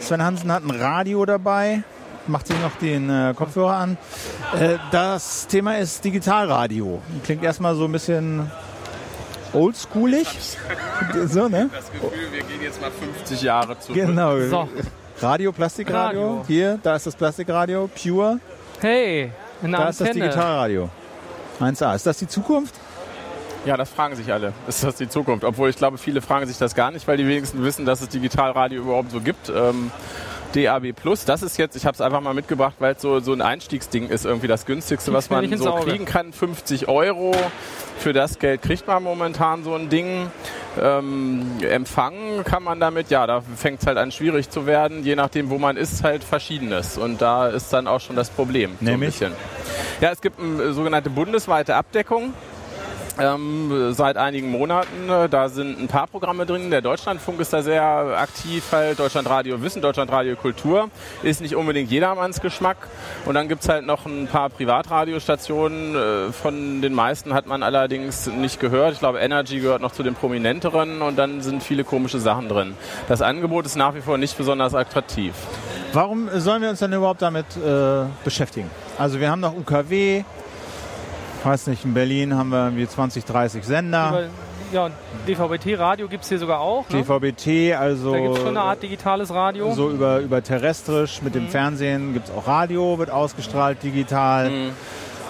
Sven 0.00 0.22
Hansen 0.22 0.52
hat 0.52 0.64
ein 0.64 0.70
Radio 0.70 1.24
dabei, 1.24 1.82
macht 2.26 2.46
sich 2.46 2.60
noch 2.60 2.76
den 2.76 3.08
äh, 3.10 3.34
Kopfhörer 3.34 3.74
an. 3.74 3.96
Äh, 4.58 4.76
das 4.90 5.46
Thema 5.46 5.78
ist 5.78 6.04
Digitalradio. 6.04 7.00
Klingt 7.24 7.42
erstmal 7.42 7.74
so 7.74 7.84
ein 7.84 7.92
bisschen 7.92 8.50
oldschoolig. 9.52 10.28
so, 11.26 11.48
ne? 11.48 11.70
Das 11.72 11.90
Gefühl, 11.92 12.32
wir 12.32 12.42
gehen 12.42 12.62
jetzt 12.62 12.80
mal 12.80 12.90
50 12.90 13.42
Jahre 13.42 13.78
zurück. 13.78 13.96
Genau. 13.96 14.38
So. 14.40 14.68
Radio, 15.20 15.52
Plastikradio. 15.52 16.38
Radio. 16.38 16.44
Hier, 16.46 16.78
da 16.82 16.96
ist 16.96 17.06
das 17.06 17.14
Plastikradio. 17.16 17.88
Pure. 17.88 18.40
Hey, 18.80 19.30
eine 19.62 19.76
Da 19.76 19.88
ist 19.88 20.00
das 20.00 20.08
Antenne. 20.08 20.24
Digitalradio. 20.26 20.90
1A. 21.60 21.94
Ist 21.94 22.06
das 22.06 22.18
die 22.18 22.26
Zukunft? 22.26 22.74
Ja, 23.64 23.76
das 23.76 23.90
fragen 23.90 24.14
sich 24.14 24.32
alle. 24.32 24.52
Ist 24.68 24.84
das 24.84 24.96
die 24.96 25.08
Zukunft? 25.08 25.44
Obwohl 25.44 25.70
ich 25.70 25.76
glaube, 25.76 25.96
viele 25.96 26.20
fragen 26.20 26.46
sich 26.46 26.58
das 26.58 26.74
gar 26.74 26.90
nicht, 26.90 27.08
weil 27.08 27.16
die 27.16 27.26
wenigsten 27.26 27.64
wissen, 27.64 27.86
dass 27.86 28.02
es 28.02 28.08
Digitalradio 28.10 28.82
überhaupt 28.82 29.10
so 29.10 29.20
gibt. 29.20 29.50
Ähm, 29.54 29.90
DAB 30.54 30.92
Plus, 30.92 31.24
das 31.24 31.42
ist 31.42 31.56
jetzt, 31.56 31.74
ich 31.74 31.84
habe 31.84 31.94
es 31.94 32.00
einfach 32.00 32.20
mal 32.20 32.34
mitgebracht, 32.34 32.74
weil 32.78 32.94
es 32.94 33.02
so, 33.02 33.18
so 33.20 33.32
ein 33.32 33.42
Einstiegsding 33.42 34.08
ist, 34.08 34.24
irgendwie 34.24 34.46
das 34.46 34.66
günstigste, 34.66 35.12
was 35.12 35.30
man 35.30 35.56
so 35.56 35.72
kriegen 35.72 36.04
kann. 36.04 36.32
50 36.32 36.88
Euro. 36.88 37.34
Für 37.98 38.12
das 38.12 38.38
Geld 38.38 38.62
kriegt 38.62 38.86
man 38.86 39.02
momentan 39.02 39.64
so 39.64 39.74
ein 39.74 39.88
Ding. 39.88 40.30
Ähm, 40.80 41.46
empfangen 41.62 42.42
kann 42.44 42.62
man 42.64 42.80
damit, 42.80 43.08
ja, 43.08 43.26
da 43.26 43.42
fängt 43.56 43.80
es 43.80 43.86
halt 43.86 43.96
an 43.96 44.10
schwierig 44.12 44.50
zu 44.50 44.66
werden. 44.66 45.04
Je 45.04 45.16
nachdem, 45.16 45.50
wo 45.50 45.58
man 45.58 45.76
ist, 45.76 46.02
halt 46.02 46.24
verschiedenes. 46.24 46.98
Und 46.98 47.22
da 47.22 47.48
ist 47.48 47.72
dann 47.72 47.86
auch 47.86 48.00
schon 48.00 48.16
das 48.16 48.30
Problem. 48.30 48.76
So 48.80 48.84
Nämlich? 48.84 49.10
bisschen. 49.18 49.32
Ja, 50.00 50.10
es 50.10 50.20
gibt 50.20 50.40
eine 50.40 50.72
sogenannte 50.72 51.10
bundesweite 51.10 51.76
Abdeckung. 51.76 52.34
Ähm, 53.16 53.92
seit 53.92 54.16
einigen 54.16 54.50
Monaten. 54.50 55.08
Äh, 55.08 55.28
Da 55.28 55.48
sind 55.48 55.80
ein 55.80 55.86
paar 55.86 56.08
Programme 56.08 56.46
drin. 56.46 56.70
Der 56.70 56.80
Deutschlandfunk 56.80 57.38
ist 57.40 57.52
da 57.52 57.62
sehr 57.62 57.82
aktiv, 57.82 58.64
halt 58.72 58.98
Deutschlandradio 58.98 59.62
Wissen, 59.62 59.80
Deutschlandradio 59.80 60.34
Kultur. 60.34 60.90
Ist 61.22 61.40
nicht 61.40 61.54
unbedingt 61.54 61.90
jedermanns 61.92 62.40
Geschmack. 62.40 62.76
Und 63.24 63.34
dann 63.34 63.46
gibt's 63.48 63.68
halt 63.68 63.86
noch 63.86 64.04
ein 64.06 64.26
paar 64.26 64.50
Privatradiostationen. 64.50 65.94
Äh, 65.94 66.32
Von 66.32 66.82
den 66.82 66.92
meisten 66.92 67.34
hat 67.34 67.46
man 67.46 67.62
allerdings 67.62 68.26
nicht 68.26 68.58
gehört. 68.58 68.94
Ich 68.94 68.98
glaube, 68.98 69.20
Energy 69.20 69.60
gehört 69.60 69.80
noch 69.80 69.92
zu 69.92 70.02
den 70.02 70.14
prominenteren 70.14 71.00
und 71.00 71.16
dann 71.16 71.40
sind 71.40 71.62
viele 71.62 71.84
komische 71.84 72.18
Sachen 72.18 72.48
drin. 72.48 72.74
Das 73.06 73.22
Angebot 73.22 73.64
ist 73.66 73.76
nach 73.76 73.94
wie 73.94 74.00
vor 74.00 74.18
nicht 74.18 74.36
besonders 74.36 74.74
attraktiv. 74.74 75.34
Warum 75.92 76.28
sollen 76.40 76.62
wir 76.62 76.70
uns 76.70 76.80
denn 76.80 76.92
überhaupt 76.92 77.22
damit 77.22 77.46
äh, 77.56 78.06
beschäftigen? 78.24 78.68
Also 78.98 79.20
wir 79.20 79.30
haben 79.30 79.40
noch 79.40 79.54
UKW, 79.56 80.24
weiß 81.44 81.66
nicht, 81.68 81.84
in 81.84 81.94
Berlin 81.94 82.34
haben 82.36 82.50
wir 82.50 82.64
irgendwie 82.66 82.86
20, 82.88 83.24
30 83.24 83.64
Sender, 83.64 84.08
Über- 84.10 84.28
Ja, 84.72 84.86
und 84.86 84.92
DVB-T-Radio 85.28 86.08
gibt 86.08 86.24
es 86.24 86.28
hier 86.30 86.38
sogar 86.38 86.58
auch. 86.60 86.88
Ne? 86.88 87.02
DVB-T, 87.02 87.74
also 87.74 88.12
Da 88.12 88.18
gibt 88.18 88.32
es 88.34 88.38
schon 88.40 88.48
eine 88.48 88.60
Art 88.62 88.82
digitales 88.82 89.32
Radio. 89.32 89.72
so 89.72 89.90
über, 89.90 90.18
über 90.20 90.42
terrestrisch, 90.42 91.22
mit 91.22 91.34
Mhm. 91.34 91.38
dem 91.40 91.48
Fernsehen 91.48 92.12
gibt 92.14 92.28
es 92.28 92.34
auch 92.34 92.46
Radio, 92.48 92.98
wird 92.98 93.10
ausgestrahlt 93.10 93.82
digital. 93.82 94.50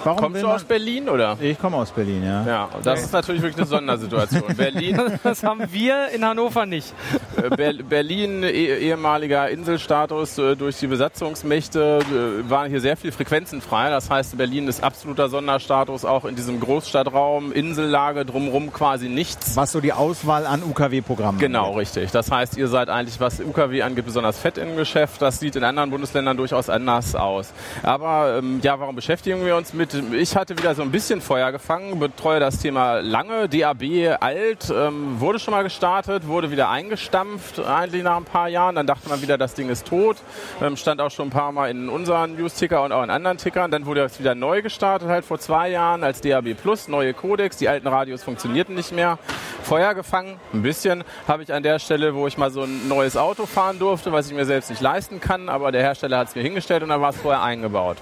Warum. 0.05 0.19
Kommst 0.21 0.41
du 0.43 0.47
aus 0.47 0.63
Berlin 0.63 1.09
oder? 1.09 1.37
Ich 1.41 1.59
komme 1.59 1.77
aus 1.77 1.91
Berlin, 1.91 2.23
ja. 2.23 2.45
Ja, 2.45 2.69
das 2.83 3.03
ist 3.03 3.11
natürlich 3.13 3.41
wirklich 3.41 3.57
eine 3.57 3.65
Sondersituation. 3.67 4.43
Berlin, 4.57 5.01
Das 5.23 5.43
haben 5.43 5.63
wir 5.71 6.09
in 6.13 6.23
Hannover 6.25 6.65
nicht. 6.65 6.93
äh, 7.37 7.49
Ber 7.55 7.73
Berlin 7.83 8.43
eh 8.43 8.75
ehemaliger 8.77 9.49
Inselstatus 9.49 10.37
äh, 10.37 10.55
durch 10.55 10.77
die 10.77 10.87
Besatzungsmächte, 10.87 11.99
äh, 12.45 12.49
waren 12.49 12.69
hier 12.69 12.81
sehr 12.81 12.95
viele 12.97 13.13
Frequenzen 13.13 13.61
frei. 13.61 13.89
Das 13.89 14.09
heißt, 14.09 14.37
Berlin 14.37 14.67
ist 14.67 14.83
absoluter 14.83 15.27
Sonderstatus, 15.29 16.05
auch 16.05 16.25
in 16.25 16.35
diesem 16.35 16.59
Großstadtraum, 16.59 17.51
Insellage, 17.51 18.25
drumherum 18.25 18.71
quasi 18.71 19.09
nichts. 19.09 19.55
Was 19.55 19.71
so 19.71 19.81
die 19.81 19.91
Auswahl 19.93 20.45
an 20.45 20.61
UKW-Programmen 20.63 21.39
Genau, 21.39 21.65
angeht. 21.69 21.79
richtig. 21.81 22.11
Das 22.11 22.29
heißt, 22.31 22.57
ihr 22.57 22.67
seid 22.67 22.89
eigentlich, 22.89 23.19
was 23.19 23.39
UKW 23.39 23.81
angeht, 23.81 24.05
besonders 24.05 24.37
fett 24.37 24.57
im 24.57 24.75
Geschäft. 24.75 25.21
Das 25.21 25.39
sieht 25.39 25.55
in 25.55 25.63
anderen 25.63 25.89
Bundesländern 25.89 26.37
durchaus 26.37 26.69
anders 26.69 27.15
aus. 27.15 27.51
Aber 27.83 28.37
ähm, 28.37 28.59
ja, 28.61 28.79
warum 28.79 28.95
beschäftigen 28.95 29.43
wir 29.45 29.55
uns 29.55 29.73
mit? 29.73 29.94
Ich 30.13 30.35
hatte 30.35 30.57
wieder 30.57 30.75
so 30.75 30.81
ein 30.81 30.91
bisschen 30.91 31.21
Feuer 31.21 31.51
gefangen, 31.51 31.99
betreue 31.99 32.39
das 32.39 32.59
Thema 32.59 32.99
lange. 33.01 33.47
DAB 33.49 34.17
alt, 34.19 34.71
ähm, 34.75 35.19
wurde 35.19 35.39
schon 35.39 35.53
mal 35.53 35.63
gestartet, 35.63 36.27
wurde 36.27 36.51
wieder 36.51 36.69
eingestampft, 36.69 37.59
eigentlich 37.59 38.03
nach 38.03 38.17
ein 38.17 38.25
paar 38.25 38.47
Jahren. 38.47 38.75
Dann 38.75 38.87
dachte 38.87 39.09
man 39.09 39.21
wieder, 39.21 39.37
das 39.37 39.53
Ding 39.53 39.69
ist 39.69 39.87
tot. 39.87 40.17
Ähm, 40.61 40.77
stand 40.77 41.01
auch 41.01 41.11
schon 41.11 41.27
ein 41.27 41.31
paar 41.31 41.51
Mal 41.51 41.69
in 41.69 41.89
unseren 41.89 42.35
News-Ticker 42.35 42.83
und 42.83 42.91
auch 42.91 43.03
in 43.03 43.09
anderen 43.09 43.37
Tickern. 43.37 43.71
Dann 43.71 43.85
wurde 43.85 44.03
es 44.03 44.19
wieder 44.19 44.35
neu 44.35 44.61
gestartet, 44.61 45.07
halt 45.07 45.25
vor 45.25 45.39
zwei 45.39 45.69
Jahren 45.69 46.03
als 46.03 46.21
DAB 46.21 46.53
Plus, 46.53 46.87
neue 46.87 47.13
Codex. 47.13 47.57
Die 47.57 47.69
alten 47.69 47.87
Radios 47.87 48.23
funktionierten 48.23 48.75
nicht 48.75 48.91
mehr. 48.91 49.17
Feuer 49.63 49.95
gefangen, 49.95 50.39
ein 50.53 50.61
bisschen, 50.61 51.03
habe 51.27 51.43
ich 51.43 51.51
an 51.51 51.63
der 51.63 51.79
Stelle, 51.79 52.13
wo 52.13 52.27
ich 52.27 52.37
mal 52.37 52.51
so 52.51 52.61
ein 52.63 52.87
neues 52.87 53.17
Auto 53.17 53.45
fahren 53.45 53.79
durfte, 53.79 54.11
was 54.11 54.27
ich 54.27 54.33
mir 54.33 54.45
selbst 54.45 54.69
nicht 54.69 54.81
leisten 54.81 55.19
kann, 55.19 55.49
aber 55.49 55.71
der 55.71 55.81
Hersteller 55.81 56.19
hat 56.19 56.27
es 56.29 56.35
mir 56.35 56.43
hingestellt 56.43 56.83
und 56.83 56.89
dann 56.89 57.01
war 57.01 57.09
es 57.09 57.17
vorher 57.17 57.41
eingebaut. 57.41 57.97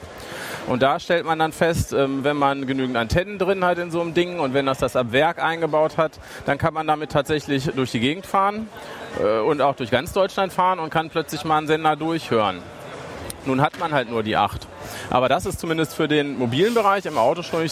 Und 0.67 0.81
da 0.81 0.99
stellt 0.99 1.25
man 1.25 1.39
dann 1.39 1.51
fest, 1.51 1.91
ähm, 1.93 2.23
wenn 2.23 2.37
man 2.37 2.65
genügend 2.65 2.95
Antennen 2.95 3.37
drin 3.37 3.65
hat 3.65 3.77
in 3.77 3.91
so 3.91 3.99
einem 3.99 4.13
Ding 4.13 4.39
und 4.39 4.53
wenn 4.53 4.65
das 4.65 4.77
das 4.77 4.95
ab 4.95 5.11
Werk 5.11 5.43
eingebaut 5.43 5.97
hat, 5.97 6.13
dann 6.45 6.57
kann 6.57 6.73
man 6.73 6.87
damit 6.87 7.11
tatsächlich 7.11 7.65
durch 7.75 7.91
die 7.91 7.99
Gegend 7.99 8.25
fahren 8.25 8.69
äh, 9.21 9.39
und 9.39 9.61
auch 9.61 9.75
durch 9.75 9.91
ganz 9.91 10.13
Deutschland 10.13 10.53
fahren 10.53 10.79
und 10.79 10.89
kann 10.89 11.09
plötzlich 11.09 11.43
mal 11.43 11.57
einen 11.57 11.67
Sender 11.67 11.95
durchhören. 11.95 12.59
Nun 13.45 13.59
hat 13.59 13.77
man 13.77 13.91
halt 13.91 14.09
nur 14.09 14.23
die 14.23 14.37
acht. 14.37 14.67
Aber 15.09 15.27
das 15.27 15.45
ist 15.45 15.59
zumindest 15.59 15.95
für 15.95 16.07
den 16.07 16.37
mobilen 16.37 16.73
Bereich 16.73 17.05
im 17.05 17.17
Auto 17.17 17.43
schon 17.43 17.69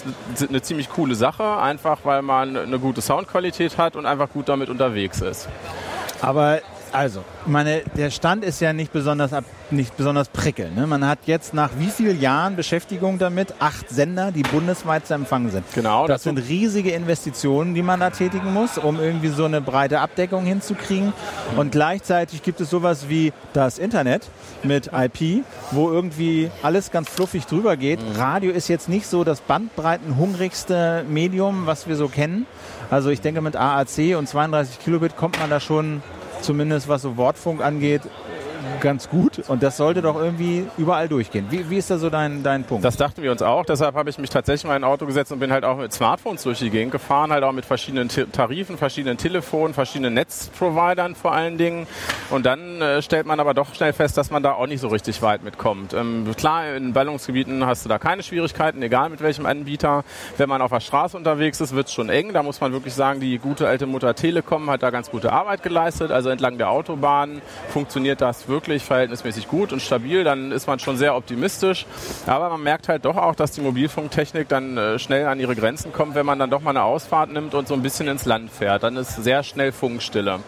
eine 0.50 0.62
ziemlich 0.62 0.90
coole 0.90 1.16
Sache, 1.16 1.58
einfach 1.58 2.00
weil 2.04 2.22
man 2.22 2.58
eine 2.58 2.78
gute 2.78 3.02
Soundqualität 3.02 3.78
hat 3.78 3.96
und 3.96 4.06
einfach 4.06 4.30
gut 4.30 4.50
damit 4.50 4.70
unterwegs 4.70 5.22
ist. 5.22 5.48
Aber 6.22 6.60
Also, 6.92 7.24
meine, 7.46 7.82
der 7.96 8.12
Stand 8.12 8.44
ist 8.44 8.60
ja 8.60 8.74
nicht 8.74 8.92
besonders, 8.92 9.32
ab, 9.34 9.46
nicht 9.70 9.96
besonders 9.96 10.28
prickelnd. 10.28 10.76
Ne? 10.76 10.88
Man 10.88 11.08
hat 11.08 11.20
jetzt 11.26 11.54
nach 11.54 11.70
wie 11.78 11.88
vielen 11.88 12.20
Jahren 12.20 12.56
Beschäftigung 12.56 13.18
damit 13.18 13.54
acht 13.60 13.90
Sender, 13.90 14.32
die 14.32 14.44
bundesweit 14.44 15.08
zu 15.08 15.14
empfangen 15.14 15.52
sind. 15.52 15.64
Genau, 15.74 16.08
Das 16.08 16.22
das 16.22 16.24
sind 16.24 16.38
riesige 16.38 16.92
Investitionen, 16.92 17.74
die 17.74 17.82
man 17.82 18.00
da 18.00 18.10
tätigen 18.10 18.54
muss, 18.54 18.78
um 18.78 19.00
irgendwie 19.00 19.30
so 19.30 19.46
eine 19.46 19.62
breite 19.62 20.00
Abdeckung 20.02 20.46
hinzukriegen. 20.46 21.14
Und 21.56 21.72
gleichzeitig 21.72 22.44
gibt 22.44 22.60
es 22.62 22.70
sowas 22.70 23.08
wie 23.10 23.32
das 23.54 23.78
Internet 23.78 24.30
mit 24.64 24.92
IP, 24.94 25.44
wo 25.72 25.90
irgendwie 25.90 26.52
alles 26.62 26.92
ganz 26.92 27.10
fluffig 27.10 27.46
drüber 27.46 27.78
geht. 27.78 28.00
Radio 28.18 28.52
ist 28.52 28.68
jetzt 28.68 28.90
nicht 28.90 29.08
so 29.08 29.24
das 29.24 29.42
bandbreitenhungrigste 29.42 31.06
Medium, 31.10 31.66
was 31.66 31.88
wir 31.88 31.96
so 31.96 32.08
kennen. 32.08 32.46
Also 32.90 33.10
ich 33.10 33.22
denke, 33.22 33.42
mit 33.42 33.56
AAC 33.56 34.18
und 34.18 34.28
32 34.28 34.80
Kilobit 34.80 35.16
kommt 35.16 35.40
man 35.40 35.50
da 35.50 35.60
schon, 35.60 36.04
zumindest 36.42 36.88
was 36.88 37.04
so 37.04 37.12
Wortfunk 37.14 37.62
angeht, 37.62 38.02
ganz 38.80 39.10
gut. 39.10 39.44
Und 39.48 39.64
das 39.64 39.78
sollte 39.78 40.02
doch 40.02 40.16
irgendwie 40.16 40.66
überall 40.78 41.08
durchgehen. 41.08 41.48
Wie, 41.50 41.70
wie 41.70 41.78
ist 41.78 41.90
da 41.90 41.98
so 41.98 42.10
dein, 42.10 42.44
dein 42.44 42.64
Punkt? 42.64 42.84
Das 42.84 42.98
dachten 42.98 43.22
wir 43.22 43.32
uns 43.32 43.42
auch. 43.42 43.66
Deshalb 43.66 43.96
habe 43.96 44.10
ich 44.10 44.18
mich 44.18 44.30
tatsächlich 44.30 44.66
mal 44.66 44.76
in 44.76 44.84
ein 44.84 44.90
Auto 44.90 45.06
gesetzt 45.06 45.32
und 45.32 45.40
bin 45.40 45.52
halt 45.52 45.64
auch 45.64 45.78
mit 45.78 45.94
Smartphones 45.94 46.44
durch 46.44 46.60
die 46.60 46.70
Gegend 46.70 46.92
gefahren, 46.92 47.32
halt 47.32 47.44
auch 47.44 47.52
mit 47.52 47.66
verschiedenen 47.66 48.10
Tarifen, 48.10 48.78
verschiedenen 48.78 49.18
Telefonen, 49.18 49.74
verschiedenen 49.74 50.14
Netzprovidern 50.14 51.16
vor 51.16 51.34
allen 51.34 51.58
Dingen. 51.58 51.88
Und 52.30 52.46
dann 52.46 52.82
äh, 52.82 53.02
stellt 53.02 53.26
man 53.26 53.40
aber 53.40 53.54
doch 53.54 53.74
schnell 53.74 53.94
fest, 53.94 54.18
dass 54.18 54.32
man 54.32 54.44
da 54.44 54.54
auch 54.54 54.68
nicht 54.68 54.82
so 54.82 54.88
richtig 54.88 55.22
weit 55.22 55.44
mitkommt. 55.44 55.94
Ähm, 55.94 56.26
klar, 56.36 56.76
in 56.76 56.94
Ballungsgebieten 56.94 57.66
hast 57.66 57.86
du 57.86 57.90
da 57.90 58.00
keine 58.00 58.24
Schwierigkeiten, 58.24 58.82
egal 58.82 59.10
mit 59.10 59.22
welchem 59.22 59.46
Anbieter. 59.46 60.04
Wenn 60.38 60.50
man 60.50 60.62
auf 60.62 60.72
der 60.72 60.80
Straße 60.80 61.18
unterwegs 61.18 61.62
ist, 61.62 61.76
wird 61.76 61.88
es 61.88 61.94
schon 61.94 62.10
eng. 62.10 62.34
Da 62.34 62.44
muss 62.44 62.62
man 62.62 62.72
wirklich 62.72 62.94
sagen, 62.94 63.20
die 63.20 63.38
gute 63.38 63.68
alte 63.68 63.86
Mutter 63.86 64.16
Telekom 64.16 64.70
hat 64.70 64.84
da 64.84 64.90
ganz 64.90 65.12
gute 65.12 65.32
Arbeit 65.32 65.64
geleistet. 65.64 66.12
Also 66.12 66.30
entlang 66.30 66.58
der 66.58 66.70
Autobahn 66.70 67.42
funktioniert 67.70 68.22
das 68.22 68.48
wirklich 68.52 68.84
verhältnismäßig 68.84 69.48
gut 69.48 69.74
und 69.74 69.82
stabil. 69.82 70.24
Dann 70.24 70.52
ist 70.52 70.68
man 70.68 70.78
schon 70.78 70.98
sehr 70.98 71.16
optimistisch. 71.16 71.88
Aber 72.28 72.50
man 72.50 72.62
merkt 72.62 72.88
halt 72.88 73.06
doch 73.06 73.18
auch, 73.18 73.34
dass 73.34 73.54
die 73.54 73.62
Mobilfunktechnik 73.62 74.48
dann 74.48 74.78
äh, 74.78 75.00
schnell 75.00 75.26
an 75.26 75.40
ihre 75.40 75.56
Grenzen 75.56 75.92
kommt, 75.92 76.14
wenn 76.14 76.28
man 76.28 76.38
dann 76.38 76.52
doch 76.52 76.62
mal 76.62 76.70
eine 76.70 76.84
Ausfahrt 76.84 77.32
nimmt 77.32 77.56
und 77.56 77.68
so 77.68 77.74
ein 77.74 77.82
bisschen 77.82 78.08
ins 78.08 78.26
Land 78.26 78.52
fährt. 78.52 78.84
Dann 78.84 78.96
ist 78.98 79.16
sehr 79.24 79.42
schnell 79.42 79.72
Funkstille. 79.72 80.42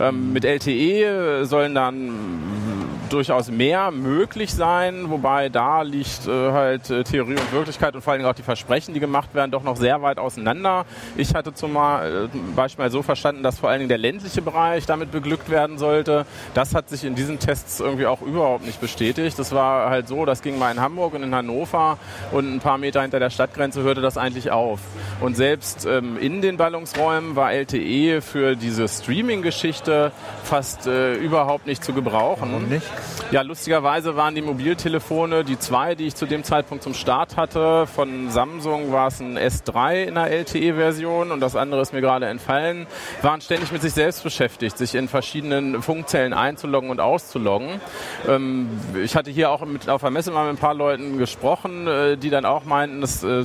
Ähm, 0.00 0.32
mit 0.32 0.44
LTE 0.44 1.44
sollen 1.46 1.76
dann 1.76 2.93
durchaus 3.10 3.50
mehr 3.50 3.90
möglich 3.90 4.52
sein, 4.54 5.10
wobei 5.10 5.48
da 5.48 5.82
liegt 5.82 6.26
äh, 6.26 6.52
halt 6.52 6.90
äh, 6.90 7.04
Theorie 7.04 7.34
und 7.34 7.52
Wirklichkeit 7.52 7.94
und 7.94 8.02
vor 8.02 8.12
allen 8.12 8.20
Dingen 8.20 8.30
auch 8.30 8.34
die 8.34 8.42
Versprechen, 8.42 8.94
die 8.94 9.00
gemacht 9.00 9.34
werden, 9.34 9.50
doch 9.50 9.62
noch 9.62 9.76
sehr 9.76 10.02
weit 10.02 10.18
auseinander. 10.18 10.84
Ich 11.16 11.34
hatte 11.34 11.54
zum 11.54 11.76
äh, 11.76 12.28
Beispiel 12.54 12.90
so 12.90 13.02
verstanden, 13.02 13.42
dass 13.42 13.58
vor 13.58 13.68
allen 13.70 13.80
Dingen 13.80 13.88
der 13.88 13.98
ländliche 13.98 14.42
Bereich 14.42 14.86
damit 14.86 15.10
beglückt 15.10 15.50
werden 15.50 15.78
sollte. 15.78 16.26
Das 16.54 16.74
hat 16.74 16.88
sich 16.88 17.04
in 17.04 17.14
diesen 17.14 17.38
Tests 17.38 17.80
irgendwie 17.80 18.06
auch 18.06 18.22
überhaupt 18.22 18.64
nicht 18.64 18.80
bestätigt. 18.80 19.38
Das 19.38 19.52
war 19.52 19.90
halt 19.90 20.08
so, 20.08 20.24
das 20.24 20.42
ging 20.42 20.58
mal 20.58 20.72
in 20.72 20.80
Hamburg 20.80 21.14
und 21.14 21.22
in 21.22 21.34
Hannover 21.34 21.98
und 22.32 22.54
ein 22.54 22.60
paar 22.60 22.78
Meter 22.78 23.02
hinter 23.02 23.18
der 23.18 23.30
Stadtgrenze 23.30 23.82
hörte 23.82 24.00
das 24.00 24.16
eigentlich 24.16 24.50
auf. 24.50 24.80
Und 25.20 25.36
selbst 25.36 25.86
ähm, 25.86 26.16
in 26.18 26.42
den 26.42 26.56
Ballungsräumen 26.56 27.36
war 27.36 27.52
LTE 27.52 28.20
für 28.20 28.56
diese 28.56 28.88
Streaming-Geschichte 28.88 30.12
fast 30.42 30.86
äh, 30.86 31.14
überhaupt 31.14 31.66
nicht 31.66 31.84
zu 31.84 31.92
gebrauchen. 31.92 32.50
Warum 32.52 32.68
nicht? 32.68 32.86
Ja, 33.30 33.42
lustigerweise 33.42 34.16
waren 34.16 34.34
die 34.34 34.42
Mobiltelefone, 34.42 35.44
die 35.44 35.58
zwei, 35.58 35.94
die 35.94 36.06
ich 36.06 36.14
zu 36.14 36.26
dem 36.26 36.44
Zeitpunkt 36.44 36.84
zum 36.84 36.94
Start 36.94 37.36
hatte, 37.36 37.86
von 37.86 38.30
Samsung 38.30 38.92
war 38.92 39.08
es 39.08 39.20
ein 39.20 39.38
S3 39.38 40.04
in 40.04 40.14
der 40.14 40.30
LTE-Version 40.30 41.32
und 41.32 41.40
das 41.40 41.56
andere 41.56 41.80
ist 41.80 41.92
mir 41.92 42.00
gerade 42.00 42.26
entfallen, 42.26 42.86
waren 43.22 43.40
ständig 43.40 43.72
mit 43.72 43.82
sich 43.82 43.92
selbst 43.92 44.22
beschäftigt, 44.22 44.78
sich 44.78 44.94
in 44.94 45.08
verschiedenen 45.08 45.82
Funkzellen 45.82 46.32
einzuloggen 46.32 46.90
und 46.90 47.00
auszuloggen. 47.00 47.80
Ähm, 48.28 48.68
ich 49.02 49.16
hatte 49.16 49.30
hier 49.30 49.50
auch 49.50 49.64
mit, 49.64 49.88
auf 49.88 50.02
der 50.02 50.10
Messe 50.10 50.30
mal 50.30 50.44
mit 50.46 50.58
ein 50.58 50.60
paar 50.60 50.74
Leuten 50.74 51.18
gesprochen, 51.18 51.86
äh, 51.86 52.16
die 52.16 52.30
dann 52.30 52.44
auch 52.44 52.64
meinten, 52.64 53.00
dass 53.00 53.24
äh, 53.24 53.44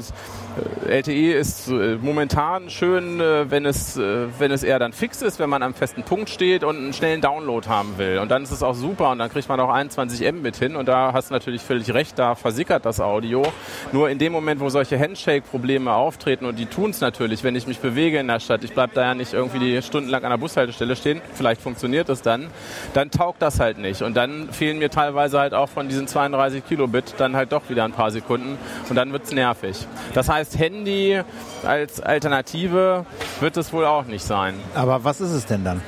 LTE 0.87 1.33
ist 1.33 1.67
äh, 1.67 1.97
momentan 2.01 2.69
schön, 2.69 3.19
äh, 3.19 3.49
wenn 3.49 3.65
es, 3.65 3.97
äh, 3.97 4.27
wenn 4.37 4.51
es 4.51 4.63
eher 4.63 4.79
dann 4.79 4.93
fix 4.93 5.21
ist, 5.21 5.39
wenn 5.39 5.49
man 5.49 5.63
am 5.63 5.73
festen 5.73 6.03
Punkt 6.03 6.29
steht 6.29 6.63
und 6.63 6.77
einen 6.77 6.93
schnellen 6.93 7.21
Download 7.21 7.67
haben 7.67 7.97
will. 7.97 8.19
Und 8.19 8.29
dann 8.29 8.43
ist 8.43 8.51
es 8.51 8.63
auch 8.63 8.75
super 8.75 9.11
und 9.11 9.19
dann 9.19 9.29
kriegt 9.29 9.49
man 9.49 9.59
auch 9.59 9.69
21 9.69 10.31
Mbit 10.31 10.55
hin 10.57 10.75
und 10.75 10.87
da 10.87 11.13
hast 11.13 11.29
du 11.29 11.33
natürlich 11.33 11.61
völlig 11.61 11.93
recht, 11.93 12.17
da 12.17 12.35
versickert 12.35 12.85
das 12.85 12.99
Audio. 12.99 13.43
Nur 13.91 14.09
in 14.09 14.17
dem 14.17 14.31
Moment, 14.31 14.59
wo 14.61 14.69
solche 14.69 14.99
Handshake-Probleme 14.99 15.91
auftreten 15.91 16.45
und 16.45 16.57
die 16.57 16.65
tun 16.65 16.91
es 16.91 17.01
natürlich, 17.01 17.43
wenn 17.43 17.55
ich 17.55 17.67
mich 17.67 17.79
bewege 17.79 18.19
in 18.19 18.27
der 18.27 18.39
Stadt, 18.39 18.63
ich 18.63 18.73
bleib 18.73 18.93
da 18.93 19.01
ja 19.01 19.15
nicht 19.15 19.33
irgendwie 19.33 19.59
die 19.59 19.81
stundenlang 19.81 20.23
an 20.23 20.31
der 20.31 20.37
Bushaltestelle 20.37 20.95
stehen, 20.95 21.21
vielleicht 21.33 21.61
funktioniert 21.61 22.09
es 22.09 22.21
dann, 22.21 22.47
dann 22.93 23.11
taugt 23.11 23.41
das 23.41 23.59
halt 23.59 23.77
nicht. 23.77 24.01
Und 24.01 24.15
dann 24.15 24.49
fehlen 24.51 24.79
mir 24.79 24.89
teilweise 24.89 25.39
halt 25.39 25.53
auch 25.53 25.69
von 25.69 25.87
diesen 25.87 26.07
32 26.07 26.65
Kilobit 26.65 27.15
dann 27.17 27.35
halt 27.35 27.51
doch 27.51 27.69
wieder 27.69 27.83
ein 27.83 27.91
paar 27.91 28.11
Sekunden 28.11 28.57
und 28.89 28.95
dann 28.95 29.11
wird's 29.11 29.31
nervig. 29.31 29.87
Das 30.13 30.29
heißt, 30.29 30.48
Handy 30.57 31.21
als 31.63 31.99
Alternative 31.99 33.05
wird 33.39 33.57
es 33.57 33.73
wohl 33.73 33.85
auch 33.85 34.05
nicht 34.05 34.23
sein. 34.23 34.55
Aber 34.75 35.03
was 35.03 35.21
ist 35.21 35.31
es 35.31 35.45
denn 35.45 35.63
dann? 35.63 35.81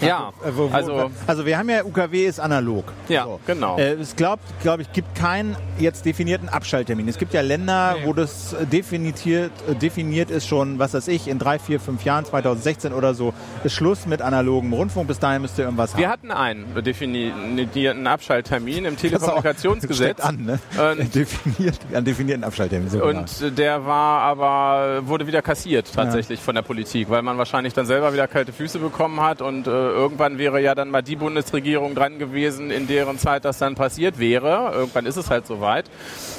Ja, 0.00 0.32
wo, 0.54 0.68
also 0.72 1.10
also 1.26 1.46
wir 1.46 1.58
haben 1.58 1.68
ja 1.70 1.84
UKW 1.84 2.26
ist 2.26 2.40
analog. 2.40 2.84
Ja, 3.08 3.26
genau. 3.46 3.76
Äh, 3.78 3.92
es 3.94 4.16
glaubt, 4.16 4.42
glaube 4.62 4.82
ich, 4.82 4.92
gibt 4.92 5.14
keinen 5.14 5.56
jetzt 5.78 6.04
definierten 6.04 6.48
Abschalttermin. 6.48 7.08
Es 7.08 7.18
gibt 7.18 7.34
ja 7.34 7.40
Länder, 7.40 7.96
wo 8.04 8.12
das 8.12 8.52
äh, 8.52 8.66
definiert, 8.66 9.50
äh, 9.68 9.74
definiert 9.74 10.30
ist 10.30 10.46
schon, 10.46 10.78
was 10.78 10.94
weiß 10.94 11.08
ich, 11.08 11.28
in 11.28 11.38
drei, 11.38 11.58
vier, 11.58 11.80
fünf 11.80 12.04
Jahren, 12.04 12.24
2016 12.24 12.92
oder 12.92 13.14
so, 13.14 13.32
ist 13.64 13.72
Schluss 13.74 14.06
mit 14.06 14.22
analogem 14.22 14.72
Rundfunk. 14.72 15.08
Bis 15.08 15.18
dahin 15.18 15.42
müsst 15.42 15.58
ihr 15.58 15.64
irgendwas 15.64 15.96
wir 15.96 16.06
haben. 16.06 16.12
hatten 16.12 16.30
einen 16.32 16.66
definierten 16.84 18.06
Abschalttermin 18.06 18.84
im 18.84 18.96
Telekommunikationsgesetz. 19.42 20.20
an, 20.20 20.44
ne? 20.44 20.58
Und- 20.76 21.14
Definiert, 21.14 21.78
einen 21.92 22.04
definierten 22.04 22.44
Abschalttermin. 22.44 22.88
So 22.90 22.98
genau. 22.98 23.20
Und 23.20 23.42
äh, 23.42 23.50
der 23.50 23.86
war 23.86 24.22
aber, 24.22 25.06
wurde 25.06 25.26
wieder 25.26 25.42
kassiert 25.42 25.92
tatsächlich 25.94 26.40
von 26.40 26.54
der 26.54 26.62
Politik, 26.62 27.08
weil 27.10 27.22
man 27.22 27.38
wahrscheinlich 27.38 27.72
dann 27.74 27.86
selber 27.86 28.12
wieder 28.12 28.26
kalte 28.28 28.52
Füße 28.52 28.78
bekommen 28.78 29.20
hat 29.20 29.40
und 29.42 29.66
äh, 29.68 29.70
irgendwann 29.70 30.38
wäre 30.38 30.60
ja 30.60 30.74
dann 30.74 30.90
mal 30.90 31.02
die 31.02 31.14
Bundesregierung 31.16 31.94
dran 31.94 32.18
gewesen, 32.18 32.70
in 32.70 32.86
deren 32.88 33.18
Zeit 33.18 33.44
das 33.44 33.58
dann 33.58 33.74
passiert 33.76 34.18
wäre. 34.18 34.72
Irgendwann 34.74 35.06
ist 35.06 35.16
es 35.16 35.30
halt 35.30 35.46
soweit. 35.46 35.84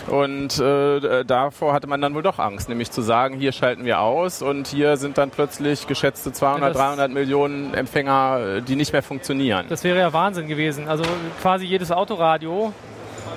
Und 0.07 0.59
äh, 0.59 1.23
davor 1.23 1.73
hatte 1.73 1.87
man 1.87 2.01
dann 2.01 2.15
wohl 2.15 2.23
doch 2.23 2.39
Angst, 2.39 2.67
nämlich 2.67 2.91
zu 2.91 3.01
sagen, 3.01 3.35
hier 3.37 3.51
schalten 3.51 3.85
wir 3.85 3.99
aus 4.01 4.41
und 4.41 4.67
hier 4.67 4.97
sind 4.97 5.17
dann 5.17 5.29
plötzlich 5.29 5.87
geschätzte 5.87 6.31
200, 6.33 6.61
Ja, 6.61 6.67
das- 6.69 6.77
300 6.77 7.11
Millionen 7.11 7.73
Empfänger, 7.73 8.39
äh, 8.57 8.61
die 8.61 8.75
nicht 8.75 8.91
mehr 8.91 9.03
funktionieren. 9.03 9.67
Das 9.69 9.83
wäre 9.83 9.99
ja 9.99 10.11
Wahnsinn 10.11 10.47
gewesen. 10.47 10.87
Also 10.87 11.03
quasi 11.41 11.65
jedes 11.65 11.91
Autoradio 11.91 12.73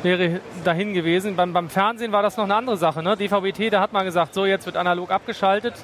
wäre 0.03 0.41
dahin 0.65 0.95
gewesen. 0.95 1.37
Beim, 1.37 1.53
beim 1.53 1.69
Fernsehen 1.69 2.11
war 2.13 2.23
das 2.23 2.37
noch 2.37 2.45
eine 2.45 2.55
andere 2.55 2.77
Sache. 2.77 3.03
Ne? 3.03 3.17
DVB-T, 3.17 3.71
da 3.71 3.81
hat 3.81 3.93
man 3.93 4.05
gesagt, 4.05 4.35
so 4.35 4.47
jetzt 4.47 4.67
wird 4.67 4.77
analog 4.77 5.11
abgeschaltet. 5.11 5.75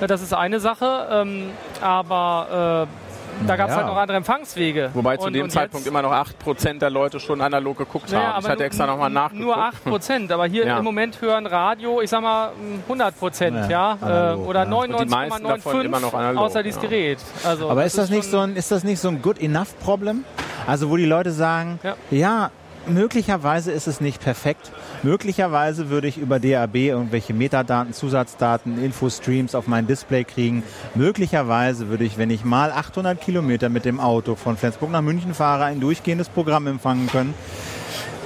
Ja, 0.00 0.06
Das 0.06 0.20
ist 0.20 0.34
eine 0.34 0.60
Sache, 0.60 1.06
ähm, 1.10 1.50
aber 1.80 2.86
äh, 2.86 3.05
da 3.46 3.56
gab 3.56 3.68
es 3.68 3.72
Ja. 3.74 3.78
halt 3.78 3.86
noch 3.88 3.96
andere 3.96 4.16
Empfangswege. 4.18 4.90
Wobei 4.94 5.16
zu 5.16 5.26
Und- 5.26 5.32
dem 5.32 5.44
und 5.44 5.50
Zeitpunkt 5.50 5.86
immer 5.86 6.02
noch 6.02 6.12
8% 6.12 6.80
der 6.82 6.90
Leute 6.90 7.20
schon 7.20 7.40
analog 7.40 7.78
geguckt 7.78 8.10
Naja, 8.12 8.24
haben. 8.34 8.38
Ich 8.38 8.44
aber 8.44 8.52
hatte 8.52 8.64
extra 8.64 8.86
nur- 8.86 8.94
nochmal 8.94 9.10
nachgeguckt. 9.10 9.44
Nur 9.46 9.56
8 9.58 9.84
Prozent, 9.84 10.32
aber 10.32 10.46
hier 10.46 10.66
Ja. 10.66 10.78
im 10.78 10.84
Moment 10.84 11.20
hören 11.20 11.46
Radio, 11.46 12.00
ich 12.00 12.10
sag 12.10 12.22
mal 12.22 12.50
100 12.88 13.18
Prozent, 13.18 13.56
Ja, 13.56 13.68
ja, 13.68 13.98
analog, 14.00 14.44
äh, 14.44 14.48
oder 14.48 14.64
ja. 14.66 14.72
Und 14.74 15.00
die 15.00 15.06
meisten 15.06 15.44
davon 15.44 15.80
immer 15.82 16.00
noch 16.00 16.12
99,95 16.12 16.14
analog, 16.14 16.42
außer 16.44 16.62
dieses 16.62 16.82
ja. 16.82 16.88
Gerät. 16.88 17.18
Also 17.44 17.70
Aber 17.70 17.84
ist 17.84 17.98
das, 17.98 18.10
nicht 18.10 18.22
schon- 18.24 18.30
so 18.30 18.38
ein, 18.40 18.56
ist 18.56 18.70
das 18.70 18.84
nicht 18.84 19.00
so 19.00 19.08
ein 19.08 19.20
good 19.22 19.40
enough 19.42 19.78
Problem? 19.80 20.24
Also 20.66 20.90
wo 20.90 20.96
die 20.96 21.04
Leute 21.06 21.30
sagen, 21.32 21.78
Ja. 22.10 22.50
Möglicherweise 22.88 23.72
ist 23.72 23.86
es 23.86 24.00
nicht 24.00 24.22
perfekt. 24.22 24.70
Möglicherweise 25.02 25.90
würde 25.90 26.08
ich 26.08 26.18
über 26.18 26.38
DAB 26.38 26.76
irgendwelche 26.76 27.34
Metadaten, 27.34 27.92
Zusatzdaten, 27.92 28.82
Infostreams 28.82 29.54
auf 29.54 29.66
mein 29.66 29.86
Display 29.86 30.24
kriegen. 30.24 30.62
Möglicherweise 30.94 31.88
würde 31.88 32.04
ich, 32.04 32.18
wenn 32.18 32.30
ich 32.30 32.44
mal 32.44 32.72
800 32.72 33.20
Kilometer 33.20 33.68
mit 33.68 33.84
dem 33.84 34.00
Auto 34.00 34.34
von 34.34 34.56
Flensburg 34.56 34.90
nach 34.90 35.02
München 35.02 35.34
fahre, 35.34 35.64
ein 35.64 35.80
durchgehendes 35.80 36.28
Programm 36.28 36.66
empfangen 36.66 37.08
können. 37.08 37.34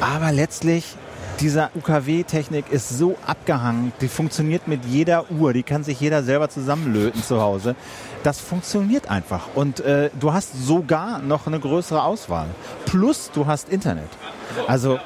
Aber 0.01 0.33
letztlich, 0.33 0.97
dieser 1.41 1.71
UKW-Technik 1.75 2.71
ist 2.71 2.91
so 2.91 3.17
abgehangen, 3.27 3.93
die 4.01 4.09
funktioniert 4.09 4.69
mit 4.69 4.85
jeder 4.85 5.31
Uhr, 5.31 5.55
die 5.55 5.63
kann 5.63 5.85
sich 5.85 5.99
jeder 6.01 6.23
selber 6.23 6.51
zusammenlöten 6.51 7.23
zu 7.23 7.41
Hause. 7.41 7.77
Das 8.23 8.41
funktioniert 8.41 9.11
einfach. 9.11 9.49
Und 9.55 9.81
äh, 9.81 10.11
du 10.21 10.33
hast 10.33 10.67
sogar 10.67 11.19
noch 11.19 11.47
eine 11.47 11.59
größere 11.59 12.03
Auswahl. 12.03 12.49
Plus 12.85 13.31
du 13.33 13.47
hast 13.47 13.71
Internet. 13.71 14.11
Also 14.67 14.99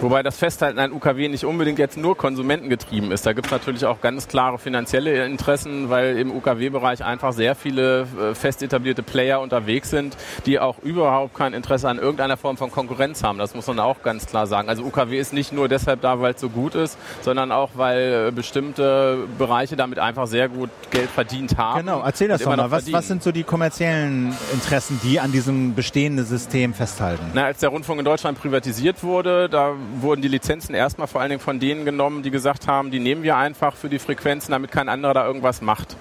Wobei 0.00 0.22
das 0.22 0.38
Festhalten 0.38 0.78
an 0.78 0.92
UKW 0.92 1.28
nicht 1.28 1.44
unbedingt 1.44 1.78
jetzt 1.78 1.96
nur 1.96 2.16
konsumentengetrieben 2.16 3.10
ist. 3.10 3.26
Da 3.26 3.32
gibt 3.32 3.46
es 3.46 3.52
natürlich 3.52 3.84
auch 3.86 4.00
ganz 4.00 4.28
klare 4.28 4.58
finanzielle 4.58 5.24
Interessen, 5.24 5.90
weil 5.90 6.18
im 6.18 6.30
UKW-Bereich 6.30 7.04
einfach 7.04 7.32
sehr 7.32 7.54
viele 7.54 8.02
äh, 8.02 8.34
fest 8.34 8.62
etablierte 8.62 9.02
Player 9.02 9.40
unterwegs 9.40 9.90
sind, 9.90 10.16
die 10.44 10.60
auch 10.60 10.78
überhaupt 10.80 11.34
kein 11.34 11.54
Interesse 11.54 11.88
an 11.88 11.98
irgendeiner 11.98 12.36
Form 12.36 12.56
von 12.56 12.70
Konkurrenz 12.70 13.22
haben. 13.24 13.38
Das 13.38 13.54
muss 13.54 13.66
man 13.66 13.80
auch 13.80 14.02
ganz 14.02 14.26
klar 14.26 14.46
sagen. 14.46 14.68
Also 14.68 14.82
UKW 14.82 15.18
ist 15.18 15.32
nicht 15.32 15.52
nur 15.52 15.68
deshalb 15.68 16.02
da, 16.02 16.20
weil 16.20 16.34
es 16.34 16.40
so 16.40 16.48
gut 16.48 16.74
ist, 16.74 16.98
sondern 17.22 17.50
auch, 17.50 17.70
weil 17.74 18.28
äh, 18.28 18.30
bestimmte 18.30 19.26
Bereiche 19.38 19.76
damit 19.76 19.98
einfach 19.98 20.26
sehr 20.26 20.48
gut 20.48 20.70
Geld 20.90 21.10
verdient 21.10 21.56
haben. 21.56 21.80
Genau, 21.80 22.02
erzähl 22.04 22.28
das 22.28 22.42
doch 22.42 22.54
mal. 22.54 22.70
Was, 22.70 22.92
was 22.92 23.08
sind 23.08 23.22
so 23.22 23.32
die 23.32 23.44
kommerziellen 23.44 24.34
Interessen, 24.52 25.00
die 25.02 25.20
an 25.20 25.32
diesem 25.32 25.74
bestehenden 25.74 26.26
System 26.26 26.74
festhalten? 26.74 27.24
Na, 27.34 27.46
als 27.46 27.60
der 27.60 27.70
Rundfunk 27.70 27.98
in 27.98 28.04
Deutschland 28.04 28.38
privatisiert 28.38 29.02
wurde, 29.02 29.25
da 29.26 29.74
wurden 30.00 30.22
die 30.22 30.28
Lizenzen 30.28 30.74
erstmal 30.74 31.06
vor 31.06 31.20
allen 31.20 31.30
Dingen 31.30 31.40
von 31.40 31.60
denen 31.60 31.84
genommen, 31.84 32.22
die 32.22 32.30
gesagt 32.30 32.66
haben, 32.66 32.90
die 32.90 32.98
nehmen 32.98 33.22
wir 33.22 33.36
einfach 33.36 33.76
für 33.76 33.88
die 33.88 33.98
Frequenzen, 33.98 34.52
damit 34.52 34.70
kein 34.70 34.88
anderer 34.88 35.14
da 35.14 35.26
irgendwas 35.26 35.60
macht. 35.60 35.96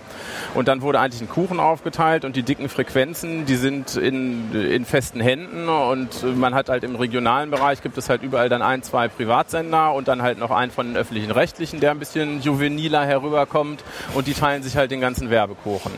Und 0.53 0.67
dann 0.67 0.81
wurde 0.81 0.99
eigentlich 0.99 1.21
ein 1.21 1.29
Kuchen 1.29 1.59
aufgeteilt 1.59 2.25
und 2.25 2.35
die 2.35 2.43
dicken 2.43 2.69
Frequenzen, 2.69 3.45
die 3.45 3.55
sind 3.55 3.95
in, 3.95 4.53
in 4.53 4.85
festen 4.85 5.19
Händen 5.19 5.67
und 5.67 6.37
man 6.37 6.55
hat 6.55 6.69
halt 6.69 6.83
im 6.83 6.95
regionalen 6.95 7.51
Bereich 7.51 7.81
gibt 7.81 7.97
es 7.97 8.09
halt 8.09 8.23
überall 8.23 8.49
dann 8.49 8.61
ein, 8.61 8.83
zwei 8.83 9.07
Privatsender 9.07 9.93
und 9.93 10.07
dann 10.07 10.21
halt 10.21 10.39
noch 10.39 10.51
einen 10.51 10.71
von 10.71 10.87
den 10.87 10.97
öffentlichen 10.97 11.31
Rechtlichen, 11.31 11.79
der 11.79 11.91
ein 11.91 11.99
bisschen 11.99 12.41
juveniler 12.41 13.05
herüberkommt 13.05 13.83
und 14.13 14.27
die 14.27 14.33
teilen 14.33 14.63
sich 14.63 14.77
halt 14.77 14.91
den 14.91 15.01
ganzen 15.01 15.29
Werbekuchen. 15.29 15.91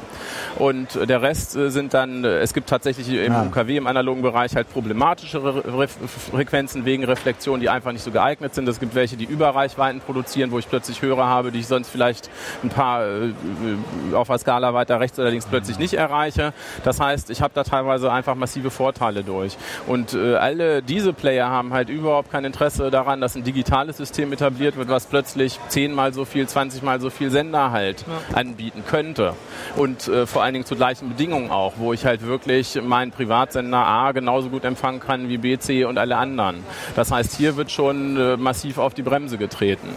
Und 0.57 0.95
der 1.07 1.21
Rest 1.21 1.55
äh, 1.55 1.69
sind 1.69 1.93
dann, 1.93 2.23
äh, 2.23 2.39
es 2.39 2.53
gibt 2.53 2.69
tatsächlich 2.69 3.09
im 3.09 3.33
Ah. 3.33 3.43
UKW, 3.43 3.77
im 3.77 3.87
analogen 3.87 4.21
Bereich 4.21 4.55
halt 4.55 4.71
problematischere 4.71 5.77
Re 5.77 5.87
Frequenzen 5.87 6.85
wegen 6.85 7.03
Reflexion, 7.17 7.59
die 7.59 7.69
einfach 7.69 7.91
nicht 7.91 8.03
so 8.03 8.11
geeignet 8.11 8.53
sind. 8.55 8.67
Es 8.67 8.79
gibt 8.79 8.95
welche, 8.95 9.17
die 9.17 9.25
Überreichweiten 9.25 10.01
produzieren, 10.01 10.51
wo 10.51 10.59
ich 10.59 10.69
plötzlich 10.69 11.01
Hörer 11.01 11.27
habe, 11.27 11.51
die 11.51 11.59
ich 11.59 11.67
sonst 11.67 11.89
vielleicht 11.89 12.29
ein 12.63 12.69
paar 12.69 13.05
äh, 13.05 13.33
auf 14.13 14.27
der 14.27 14.37
Skala 14.37 14.73
weiter 14.73 14.99
rechts 14.99 15.17
oder 15.19 15.29
links 15.29 15.45
plötzlich 15.45 15.79
nicht 15.79 15.93
erreiche. 15.93 16.53
Das 16.83 16.99
heißt, 16.99 17.29
ich 17.29 17.41
habe 17.41 17.53
da 17.53 17.63
teilweise 17.63 18.11
einfach 18.11 18.35
massive 18.35 18.69
Vorteile 18.69 19.23
durch. 19.23 19.57
Und 19.87 20.13
äh, 20.13 20.35
alle 20.35 20.81
diese 20.81 21.13
Player 21.13 21.49
haben 21.49 21.73
halt 21.73 21.89
überhaupt 21.89 22.31
kein 22.31 22.45
Interesse 22.45 22.91
daran, 22.91 23.21
dass 23.21 23.35
ein 23.35 23.43
digitales 23.43 23.97
System 23.97 24.31
etabliert 24.31 24.77
wird, 24.77 24.89
was 24.89 25.07
plötzlich 25.07 25.59
zehnmal 25.69 26.13
so 26.13 26.25
viel, 26.25 26.47
20 26.47 26.83
mal 26.83 27.01
so 27.01 27.09
viel 27.09 27.31
Sender 27.31 27.71
halt 27.71 28.05
anbieten 28.33 28.83
könnte. 28.87 29.33
Und 29.75 30.07
äh, 30.07 30.25
vor 30.25 30.43
allen 30.43 30.53
Dingen 30.53 30.65
zu 30.65 30.75
gleichen 30.75 31.09
Bedingungen 31.09 31.51
auch, 31.51 31.73
wo 31.77 31.93
ich 31.93 32.05
halt 32.05 32.25
wirklich 32.25 32.79
meinen 32.81 33.11
Privatsender 33.11 33.79
A 33.85 34.11
genauso 34.11 34.49
gut 34.49 34.63
empfangen 34.65 34.99
kann 34.99 35.29
wie 35.29 35.37
B, 35.37 35.57
C 35.57 35.85
und 35.85 35.97
alle 35.97 36.17
anderen. 36.17 36.63
Das 36.95 37.06
heißt, 37.11 37.35
hier 37.35 37.55
wird 37.55 37.71
schon 37.71 38.17
äh, 38.17 38.37
massiv 38.37 38.77
auf 38.77 38.93
die 38.93 39.03
Bremse 39.03 39.37
getreten. 39.37 39.89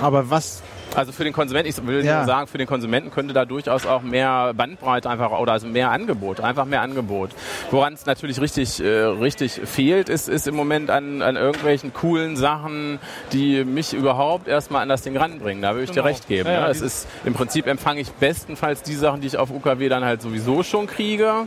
Aber 0.00 0.30
was 0.30 0.62
Also 0.94 1.12
für 1.12 1.24
den 1.24 1.32
Konsumenten, 1.32 1.68
ich 1.68 1.86
will 1.86 2.04
Ja. 2.04 2.24
sagen, 2.24 2.46
für 2.46 2.58
den 2.58 2.66
Konsumenten 2.66 3.10
könnte 3.10 3.34
da 3.34 3.44
durchaus 3.44 3.84
auch 3.86 4.02
mehr 4.02 4.54
Bandbreite 4.54 5.10
einfach 5.10 5.30
oder 5.32 5.52
also 5.52 5.66
mehr 5.66 5.90
Angebot, 5.90 6.40
einfach 6.40 6.64
mehr 6.64 6.80
Angebot. 6.80 7.30
Woran 7.70 7.92
es 7.94 8.06
natürlich 8.06 8.40
richtig, 8.40 8.82
äh, 8.82 8.86
richtig 9.04 9.60
fehlt, 9.64 10.08
ist, 10.08 10.28
ist 10.28 10.46
im 10.48 10.54
Moment 10.54 10.90
an, 10.90 11.20
an 11.22 11.36
irgendwelchen 11.36 11.92
coolen 11.92 12.36
Sachen, 12.36 12.98
die 13.32 13.64
mich 13.64 13.92
überhaupt 13.92 14.48
erstmal 14.48 14.82
an 14.82 14.88
das 14.88 15.02
Ding 15.02 15.16
ranbringen. 15.16 15.60
Da 15.62 15.72
würde 15.72 15.84
ich 15.84 15.90
dir 15.90 15.96
Genau. 15.96 16.06
recht 16.06 16.28
geben. 16.28 16.48
Ja, 16.48 16.54
ja, 16.54 16.60
ne? 16.62 16.66
Es 16.68 16.78
dieses- 16.78 17.04
ist 17.04 17.08
im 17.24 17.34
Prinzip 17.34 17.66
empfange 17.66 18.00
ich 18.00 18.10
bestenfalls 18.12 18.82
die 18.82 18.94
Sachen, 18.94 19.20
die 19.20 19.26
ich 19.26 19.36
auf 19.36 19.50
UKW 19.50 19.88
dann 19.88 20.04
halt 20.04 20.22
sowieso 20.22 20.62
schon 20.62 20.86
kriege. 20.86 21.46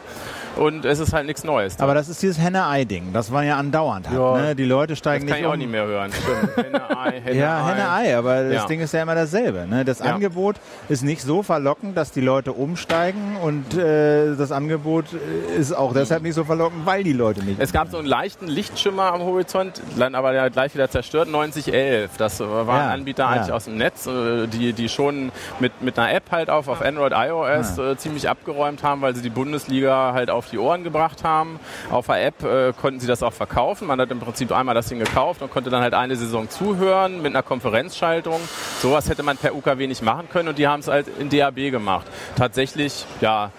Und 0.57 0.83
es 0.83 0.99
ist 0.99 1.13
halt 1.13 1.25
nichts 1.25 1.43
Neues. 1.45 1.79
Aber 1.79 1.93
das 1.93 2.09
ist 2.09 2.21
dieses 2.21 2.37
Henne-Ei-Ding. 2.39 3.13
Das 3.13 3.31
war 3.31 3.43
ja 3.43 3.55
andauernd. 3.57 4.07
Ja. 4.11 4.33
Hat, 4.33 4.41
ne? 4.41 4.55
Die 4.55 4.65
Leute 4.65 4.93
das 4.93 4.99
steigen 4.99 5.25
kann 5.25 5.35
nicht 5.35 5.41
ich 5.41 5.47
auch 5.47 5.53
um. 5.53 5.59
nicht 5.59 5.71
mehr 5.71 5.85
hören. 5.85 6.11
Henne-Ei, 6.55 7.21
Henne-Ei. 7.23 7.33
Ja, 7.39 7.67
Henne-Ei, 7.67 8.17
aber 8.17 8.43
das 8.43 8.53
Ja. 8.53 8.65
Ding 8.65 8.81
ist 8.81 8.93
ja 8.93 9.03
immer 9.03 9.15
dasselbe. 9.31 9.67
Ne? 9.67 9.85
Das 9.85 9.99
Ja. 9.99 10.05
Angebot 10.13 10.55
ist 10.89 11.03
nicht 11.03 11.21
so 11.21 11.43
verlockend, 11.43 11.95
dass 11.97 12.11
die 12.11 12.21
Leute 12.21 12.53
umsteigen 12.53 13.37
und 13.43 13.77
äh, 13.77 14.35
das 14.35 14.51
Angebot 14.51 15.05
äh, 15.13 15.57
ist 15.59 15.73
auch 15.73 15.93
deshalb 15.93 16.23
nicht 16.23 16.35
so 16.35 16.43
verlockend, 16.43 16.85
weil 16.85 17.03
die 17.03 17.13
Leute 17.13 17.43
nicht. 17.43 17.59
Es 17.59 17.71
gab 17.71 17.89
so 17.91 17.97
einen 17.97 18.07
leichten 18.07 18.47
Lichtschimmer 18.47 19.13
am 19.13 19.21
Horizont, 19.21 19.81
dann 19.97 20.15
aber 20.15 20.31
der 20.31 20.49
gleich 20.49 20.73
wieder 20.73 20.89
zerstört. 20.89 21.29
9011, 21.29 22.17
das 22.17 22.39
war 22.39 22.65
Ja, 22.67 22.85
ein 22.87 22.99
Anbieter 22.99 23.23
ja. 23.23 23.29
eigentlich 23.29 23.51
aus 23.53 23.65
dem 23.65 23.77
Netz, 23.77 24.05
äh, 24.07 24.47
die, 24.47 24.73
die 24.73 24.89
schon 24.89 25.31
mit, 25.59 25.81
mit 25.81 25.97
einer 25.99 26.13
App 26.13 26.31
halt 26.31 26.49
auf, 26.49 26.67
auf 26.67 26.81
Android, 26.81 27.13
iOS 27.15 27.77
äh, 27.77 27.97
ziemlich 27.97 28.29
abgeräumt 28.29 28.83
haben, 28.83 29.01
weil 29.01 29.15
sie 29.15 29.21
die 29.21 29.29
Bundesliga 29.29 30.13
halt 30.13 30.29
auf 30.29 30.49
die 30.49 30.57
Ohren 30.57 30.83
gebracht 30.83 31.23
haben. 31.23 31.59
Auf 31.91 32.07
der 32.07 32.25
App 32.25 32.43
äh, 32.43 32.73
konnten 32.73 32.99
sie 32.99 33.07
das 33.07 33.23
auch 33.23 33.33
verkaufen. 33.33 33.87
Man 33.87 33.99
hat 33.99 34.11
im 34.11 34.19
Prinzip 34.19 34.51
einmal 34.51 34.75
das 34.75 34.87
Ding 34.87 34.99
gekauft 34.99 35.41
und 35.41 35.51
konnte 35.51 35.69
dann 35.69 35.81
halt 35.81 35.93
eine 35.93 36.15
Saison 36.15 36.49
zuhören 36.49 37.17
mit 37.21 37.27
einer 37.33 37.43
Konferenzschaltung. 37.43 38.39
Sowas 38.81 39.09
hätte 39.09 39.18
man 39.23 39.37
per 39.37 39.55
UKW 39.55 39.87
nicht 39.87 40.01
machen 40.01 40.27
können 40.31 40.49
und 40.49 40.57
die 40.57 40.67
haben 40.67 40.79
es 40.79 40.87
halt 40.87 41.07
in 41.19 41.29
DAB 41.29 41.71
gemacht. 41.71 42.07
Tatsächlich, 42.35 43.05
ja, 43.21 43.51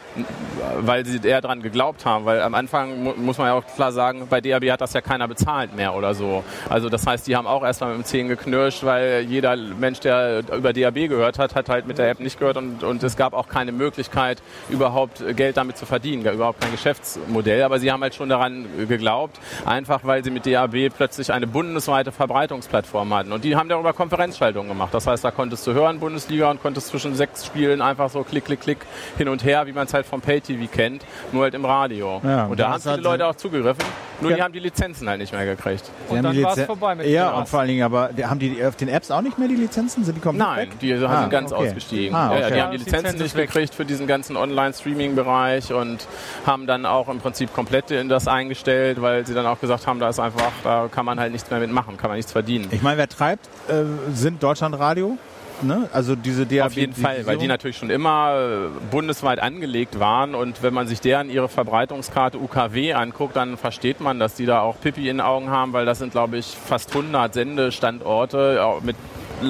weil 0.81 1.07
sie 1.07 1.21
eher 1.23 1.41
dran 1.41 1.63
geglaubt 1.63 2.05
haben, 2.05 2.25
weil 2.25 2.43
am 2.43 2.55
Anfang 2.55 3.03
mu 3.03 3.13
muss 3.17 3.39
man 3.39 3.49
ja 3.49 3.55
auch 3.55 3.65
klar 3.75 3.93
sagen, 3.93 4.27
bei 4.29 4.41
DAB 4.41 4.71
hat 4.71 4.81
das 4.81 4.93
ja 4.93 5.01
keiner 5.01 5.29
bezahlt 5.29 5.75
mehr 5.75 5.95
oder 5.95 6.15
so. 6.15 6.45
Also 6.69 6.89
das 6.89 7.07
heißt, 7.07 7.27
die 7.27 7.37
haben 7.37 7.47
auch 7.47 7.63
erstmal 7.63 7.91
mit 7.91 7.99
dem 7.99 8.05
Zehen 8.05 8.29
geknirscht, 8.29 8.85
weil 8.85 9.23
jeder 9.29 9.57
Mensch, 9.57 10.01
der 10.01 10.43
über 10.55 10.73
DAB 10.73 11.09
gehört 11.09 11.39
hat, 11.39 11.55
hat 11.55 11.69
halt 11.69 11.87
mit 11.87 11.99
der 11.99 12.11
App 12.11 12.21
nicht 12.21 12.39
gehört 12.39 12.57
und, 12.57 12.83
und 12.83 13.03
es 13.03 13.17
gab 13.17 13.33
auch 13.33 13.49
keine 13.49 13.73
Möglichkeit, 13.73 14.43
überhaupt 14.69 15.23
Geld 15.37 15.57
damit 15.57 15.77
zu 15.77 15.87
verdienen, 15.87 16.25
überhaupt 16.27 16.61
kein 16.61 16.73
Geschäftsmodell. 16.73 17.63
Aber 17.63 17.79
sie 17.79 17.91
haben 17.93 18.03
halt 18.03 18.15
schon 18.15 18.29
daran 18.29 18.67
geglaubt, 18.89 19.39
einfach 19.65 20.01
weil 20.05 20.25
sie 20.25 20.31
mit 20.31 20.47
DAB 20.47 20.91
plötzlich 20.97 21.33
eine 21.33 21.47
bundesweite 21.47 22.13
Verbreitungsplattform 22.13 23.13
hatten. 23.15 23.33
Und 23.33 23.45
die 23.45 23.57
haben 23.57 23.69
darüber 23.69 23.93
Konferenzschaltungen 23.93 24.69
gemacht. 24.69 24.93
Das 24.93 25.07
heißt, 25.07 25.25
da 25.25 25.31
konntest 25.51 25.67
du 25.67 25.73
hören, 25.73 25.99
Bundesliga, 25.99 26.49
und 26.49 26.63
konntest 26.63 26.87
zwischen 26.89 27.17
sechs 27.17 27.45
Spielen 27.45 27.83
einfach 27.83 28.09
so 28.09 28.23
klick, 28.23 28.45
klick, 28.45 28.61
klick 28.61 28.79
hin 29.19 29.29
und 29.29 29.43
her, 29.43 29.67
wie 29.67 29.73
man 29.73 29.85
es 29.89 29.93
halt 29.93 30.07
vom 30.07 30.21
Pay-TV 30.21 30.71
kennt, 30.73 31.05
nur 31.33 31.43
halt 31.43 31.55
im 31.55 31.65
Radio. 31.65 32.21
Ja, 32.23 32.45
und 32.47 32.61
da 32.61 32.71
haben 32.71 32.81
viele 32.81 32.99
Leute 32.99 33.27
auch 33.27 33.35
zugegriffen, 33.35 33.83
nur 34.21 34.31
Ja. 34.31 34.37
die 34.37 34.43
haben 34.45 34.53
die 34.53 34.61
Lizenzen 34.61 35.09
halt 35.09 35.19
nicht 35.19 35.33
mehr 35.33 35.45
gekriegt. 35.45 35.91
Die 36.07 36.13
Und 36.13 36.19
haben 36.19 36.23
dann 36.23 36.37
die 36.37 36.45
war 36.45 36.57
es 36.57 36.65
vorbei 36.67 36.95
mit 36.95 37.07
Ja, 37.09 37.31
und 37.33 37.49
vor 37.49 37.59
allen 37.59 37.69
Dingen, 37.69 37.83
aber 37.83 38.11
haben 38.23 38.39
die 38.39 38.65
auf 38.65 38.77
den 38.77 38.87
Apps 38.89 39.11
auch 39.11 39.23
nicht 39.23 39.41
mehr 39.41 39.49
die 39.49 39.57
Lizenzen? 39.57 40.05
Sind 40.05 40.15
die 40.15 40.21
komplett 40.21 40.47
Nein, 40.47 40.59
weg? 40.71 40.79
die 40.79 40.93
Ah, 40.95 41.21
sind 41.23 41.31
ganz 41.31 41.51
okay. 41.53 41.67
ausgestiegen. 41.67 42.15
Ah, 42.15 42.33
ja, 42.33 42.39
ja, 42.39 42.47
okay. 42.47 42.55
die 42.55 42.63
haben 42.63 42.71
die 42.71 42.77
Lizenzen 42.77 43.05
Lizenz 43.07 43.23
nicht 43.23 43.35
gekriegt 43.35 43.75
für 43.75 43.85
diesen 43.85 44.07
ganzen 44.07 44.37
Online-Streaming-Bereich 44.37 45.73
und 45.73 46.07
haben 46.47 46.69
dann 46.69 46.87
auch 46.87 47.09
im 47.09 47.19
Prinzip 47.19 47.53
komplett 47.53 47.91
in 47.91 48.09
das 48.09 48.29
eingestellt, 48.29 49.03
weil 49.03 49.27
sie 49.27 49.35
dann 49.35 49.47
auch 49.47 49.59
gesagt 49.61 49.89
haben, 49.89 49.99
da 49.99 50.11
ist 50.11 50.21
einfach, 50.21 50.53
da 50.63 50.89
kann 50.93 51.05
man 51.05 51.19
halt 51.19 51.33
nichts 51.33 51.51
mehr 51.51 51.59
mitmachen, 51.59 51.97
kann 51.97 52.09
man 52.09 52.17
nichts 52.19 52.31
verdienen. 52.31 52.69
Ich 52.71 52.83
meine, 52.83 52.99
wer 52.99 53.09
treibt, 53.09 53.47
äh, 53.69 53.83
sind 54.15 54.43
Deutschlandradio. 54.43 55.19
Ne? 55.63 55.89
Also 55.93 56.17
diese 56.17 56.47
DAB. 56.47 56.67
Auf 56.67 56.73
jeden 56.75 56.95
Fall, 56.95 57.27
weil 57.27 57.39
die 57.39 57.47
natürlich 57.47 57.77
schon 57.77 57.91
immer 57.91 58.35
äh, 58.35 58.69
bundesweit 58.91 59.41
angelegt 59.41 59.99
waren 59.99 60.35
und 60.35 60.63
wenn 60.63 60.75
man 60.75 60.87
sich 60.87 61.01
deren 61.01 61.31
ihre 61.31 61.49
Verbreitungskarte 61.49 62.39
UKW 62.39 62.95
anguckt, 62.95 63.37
dann 63.37 63.57
versteht 63.57 64.01
man, 64.01 64.19
dass 64.19 64.35
die 64.35 64.47
da 64.47 64.61
auch 64.61 64.81
Pipi 64.81 65.09
in 65.09 65.19
den 65.19 65.21
Augen 65.21 65.51
haben, 65.51 65.73
weil 65.73 65.87
das 65.87 65.99
sind, 65.99 66.13
glaube 66.13 66.39
ich, 66.39 66.47
fast 66.47 66.95
100 66.95 67.35
Sendestandorte 67.35 68.65
auch 68.65 68.81
mit 68.83 68.97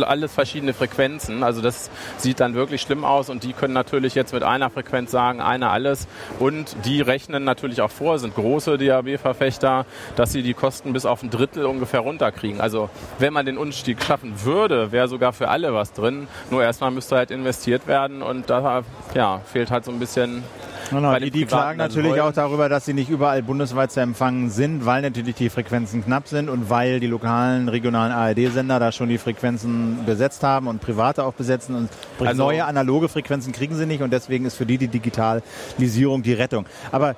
alles 0.03 0.33
verschiedene 0.33 0.73
Frequenzen. 0.73 1.43
Also 1.43 1.61
das 1.61 1.91
sieht 2.19 2.41
dann 2.41 2.55
wirklich 2.55 2.81
schlimm 2.81 3.05
aus 3.05 3.31
und 3.31 3.45
die 3.45 3.53
können 3.53 3.75
natürlich 3.75 4.15
jetzt 4.15 4.33
mit 4.33 4.43
einer 4.43 4.71
Frequenz 4.71 5.11
sagen, 5.11 5.41
eine 5.41 5.71
alles 5.71 6.07
und 6.39 6.77
die 6.85 7.01
rechnen 7.01 7.45
natürlich 7.45 7.83
auch 7.83 7.91
vor, 7.91 8.19
sind 8.19 8.35
große 8.35 8.79
DAB-Verfechter, 8.79 9.87
dass 10.17 10.33
sie 10.33 10.43
die 10.43 10.55
Kosten 10.55 10.93
bis 10.93 11.07
auf 11.07 11.23
ein 11.23 11.31
Drittel 11.31 11.67
ungefähr 11.67 12.01
runterkriegen. 12.01 12.61
Also 12.61 12.91
wenn 13.19 13.33
man 13.33 13.47
den 13.47 13.59
Umstieg 13.59 14.03
schaffen 14.03 14.45
würde, 14.45 14.93
wäre 14.93 15.09
sogar 15.09 15.33
für 15.33 15.49
alle 15.49 15.75
was 15.75 15.93
drin. 15.93 16.29
Nur 16.51 16.63
erstmal 16.63 16.91
müsste 16.91 17.17
halt 17.17 17.31
investiert 17.31 17.87
werden 17.87 18.23
und 18.23 18.51
da 18.51 18.83
ja, 19.15 19.41
fehlt 19.53 19.71
halt 19.71 19.85
so 19.85 19.91
ein 19.91 19.99
bisschen 19.99 20.43
Genau, 20.91 21.19
die, 21.19 21.31
die 21.31 21.45
klagen 21.47 21.79
natürlich 21.79 22.21
auch 22.21 22.33
darüber, 22.33 22.69
dass 22.69 22.85
sie 22.85 22.95
nicht 22.95 23.09
überall 23.09 23.43
bundesweit 23.43 23.93
zu 23.93 24.01
empfangen 24.01 24.51
sind, 24.51 24.85
weil 24.87 25.03
natürlich 25.03 25.37
die 25.37 25.49
Frequenzen 25.49 26.05
knapp 26.05 26.29
sind 26.29 26.49
und 26.49 26.69
weil 26.69 27.01
die 27.01 27.07
lokalen, 27.07 27.69
regionalen 27.69 28.13
ARD-Sender 28.13 28.79
da 28.79 28.93
schon 28.93 29.09
die 29.09 29.19
Frequenzen 29.19 30.05
besetzt 30.05 30.43
haben 30.43 30.67
und 30.67 30.81
private 30.81 31.25
auch 31.25 31.35
besetzen 31.35 31.75
und 31.75 31.89
Also- 32.27 32.43
neue 32.43 32.65
analoge 32.65 33.09
Frequenzen 33.09 33.53
kriegen 33.53 33.77
sie 33.77 33.87
nicht 33.87 34.03
und 34.03 34.13
deswegen 34.13 34.45
ist 34.45 34.57
für 34.57 34.67
die 34.67 34.79
die 34.79 34.89
Digitalisierung 34.89 36.23
die 36.23 36.33
Rettung. 36.35 36.67
Aber 36.91 37.15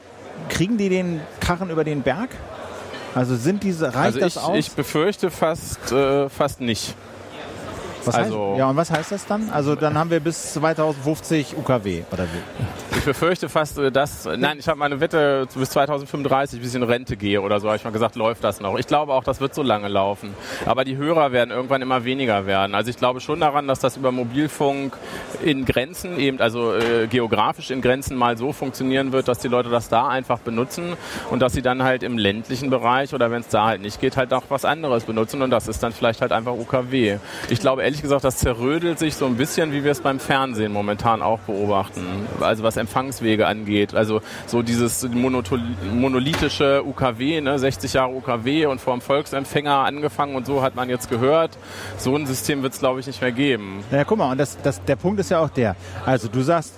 kriegen 0.49 0.77
die 0.77 0.89
den 0.89 1.21
Karren 1.41 1.71
über 1.71 1.85
den 1.85 2.03
Berg? 2.03 2.31
Also 3.15 3.37
sind 3.37 3.63
diese, 3.63 3.87
reicht 3.95 3.97
also 3.97 4.21
das 4.21 4.37
ich, 4.37 4.43
aus? 4.43 4.57
ich 4.59 4.71
befürchte 4.73 5.31
fast, 5.31 5.93
äh, 5.93 6.29
fast 6.29 6.61
nicht. 6.61 6.95
Was 8.05 8.15
also 8.15 8.51
heißt, 8.51 8.59
ja, 8.59 8.71
und 8.71 8.77
was 8.77 8.91
heißt 8.91 9.13
das 9.13 9.27
dann? 9.27 9.51
Also 9.51 9.75
dann 9.75 9.97
haben 9.97 10.11
wir 10.11 10.21
bis 10.21 10.55
2050 10.55 11.57
UKW 11.57 12.03
oder 12.11 12.25
wie? 12.25 12.97
Ich 12.99 13.05
befürchte 13.05 13.49
fast, 13.49 13.79
äh, 13.79 13.91
dass, 13.91 14.25
nein, 14.25 14.59
ich 14.59 14.69
habe 14.69 14.79
meine 14.79 15.01
Wette 15.01 15.47
bis 15.55 15.71
2035, 15.71 16.61
bis 16.61 16.71
ich 16.71 16.75
in 16.77 16.83
Rente 16.83 17.17
gehe 17.17 17.41
oder 17.41 17.61
so, 17.61 17.69
habe 17.69 17.77
ich 17.77 17.85
mal 17.85 17.91
gesagt, 17.91 18.17
läuft 18.17 18.45
das 18.45 18.61
noch. 18.61 18.79
Ich 18.79 18.87
glaube 18.87 19.13
auch, 19.13 19.25
das 19.25 19.41
wird 19.41 19.55
so 19.55 19.63
lange 19.63 19.89
laufen. 19.89 20.35
Aber 20.67 20.85
die 20.85 20.97
Hörer 20.97 21.33
werden 21.33 21.51
irgendwann 21.51 21.83
immer 21.83 22.05
weniger 22.05 22.47
werden. 22.47 22.75
Also 22.75 22.91
ich 22.91 22.97
glaube 22.97 23.21
schon 23.21 23.41
daran, 23.41 23.67
dass 23.67 23.81
das 23.81 23.97
über 23.97 24.13
Mobilfunk 24.13 24.97
in 25.43 25.65
Grenzen 25.65 26.19
eben, 26.19 26.41
also 26.41 26.75
äh, 26.75 27.07
geografisch 27.09 27.71
in 27.71 27.81
Grenzen 27.81 28.17
mal 28.17 28.37
so 28.37 28.53
funktionieren 28.53 29.13
wird, 29.13 29.29
dass 29.29 29.39
die 29.39 29.49
Leute 29.49 29.71
das 29.71 29.89
da 29.89 30.09
einfach 30.09 30.39
benutzen 30.39 30.97
und 31.31 31.41
dass 31.41 31.53
sie 31.53 31.63
dann 31.63 31.83
halt 31.83 32.03
im 32.03 32.19
ländlichen 32.19 32.71
Bereich 32.71 33.15
oder 33.15 33.31
wenn 33.31 33.41
es 33.41 33.49
da 33.49 33.67
halt 33.67 33.83
nicht 33.83 34.01
geht, 34.01 34.17
halt 34.17 34.33
auch 34.33 34.45
was 34.49 34.65
anderes 34.65 35.05
benutzen 35.05 35.43
und 35.43 35.51
das 35.51 35.69
ist 35.69 35.83
dann 35.83 35.93
vielleicht 35.93 36.21
halt 36.21 36.33
einfach 36.33 36.53
UKW. 36.53 37.19
Ich 37.49 37.61
glaube 37.61 37.83
ehrlich 37.93 38.01
gesagt, 38.01 38.25
das 38.25 38.39
zerrödelt 38.39 38.99
sich 38.99 39.17
so 39.17 39.27
ein 39.27 39.37
bisschen, 39.37 39.71
wie 39.71 39.85
wir 39.85 39.93
es 39.93 40.01
beim 40.01 40.19
Fernsehen 40.19 40.73
momentan 40.73 41.21
auch 41.21 41.41
beobachten. 41.41 42.01
Also 42.41 42.63
was 42.63 42.79
Empfangswege 42.79 43.47
angeht. 43.47 43.95
Also 43.95 44.23
so 44.47 44.63
dieses 44.63 45.07
monolithische 45.11 46.83
UKW, 46.87 47.43
ne, 47.43 47.59
60 47.59 47.93
Jahre 47.93 48.15
UKW 48.15 48.65
und 48.65 48.81
vor 48.81 48.95
dem 48.95 49.03
Volksempfänger 49.03 49.81
angefangen 49.81 50.37
und 50.37 50.47
so 50.47 50.63
hat 50.63 50.75
man 50.75 50.89
jetzt 50.89 51.11
gehört. 51.11 51.59
So 51.99 52.17
ein 52.17 52.25
System 52.25 52.63
wird 52.63 52.73
es, 52.73 52.79
glaube 52.79 53.01
ich, 53.01 53.07
nicht 53.07 53.21
mehr 53.21 53.31
geben. 53.31 53.85
Ja, 53.91 54.05
guck 54.05 54.17
mal, 54.17 54.33
und 54.33 54.39
das, 54.39 54.57
das, 54.63 54.83
der 54.85 54.97
Punkt 54.97 55.21
ist 55.21 55.31
ja 55.31 55.41
auch 55.41 55.51
der. 55.51 55.77
Also 56.07 56.29
du 56.29 56.41
sagst, 56.41 56.73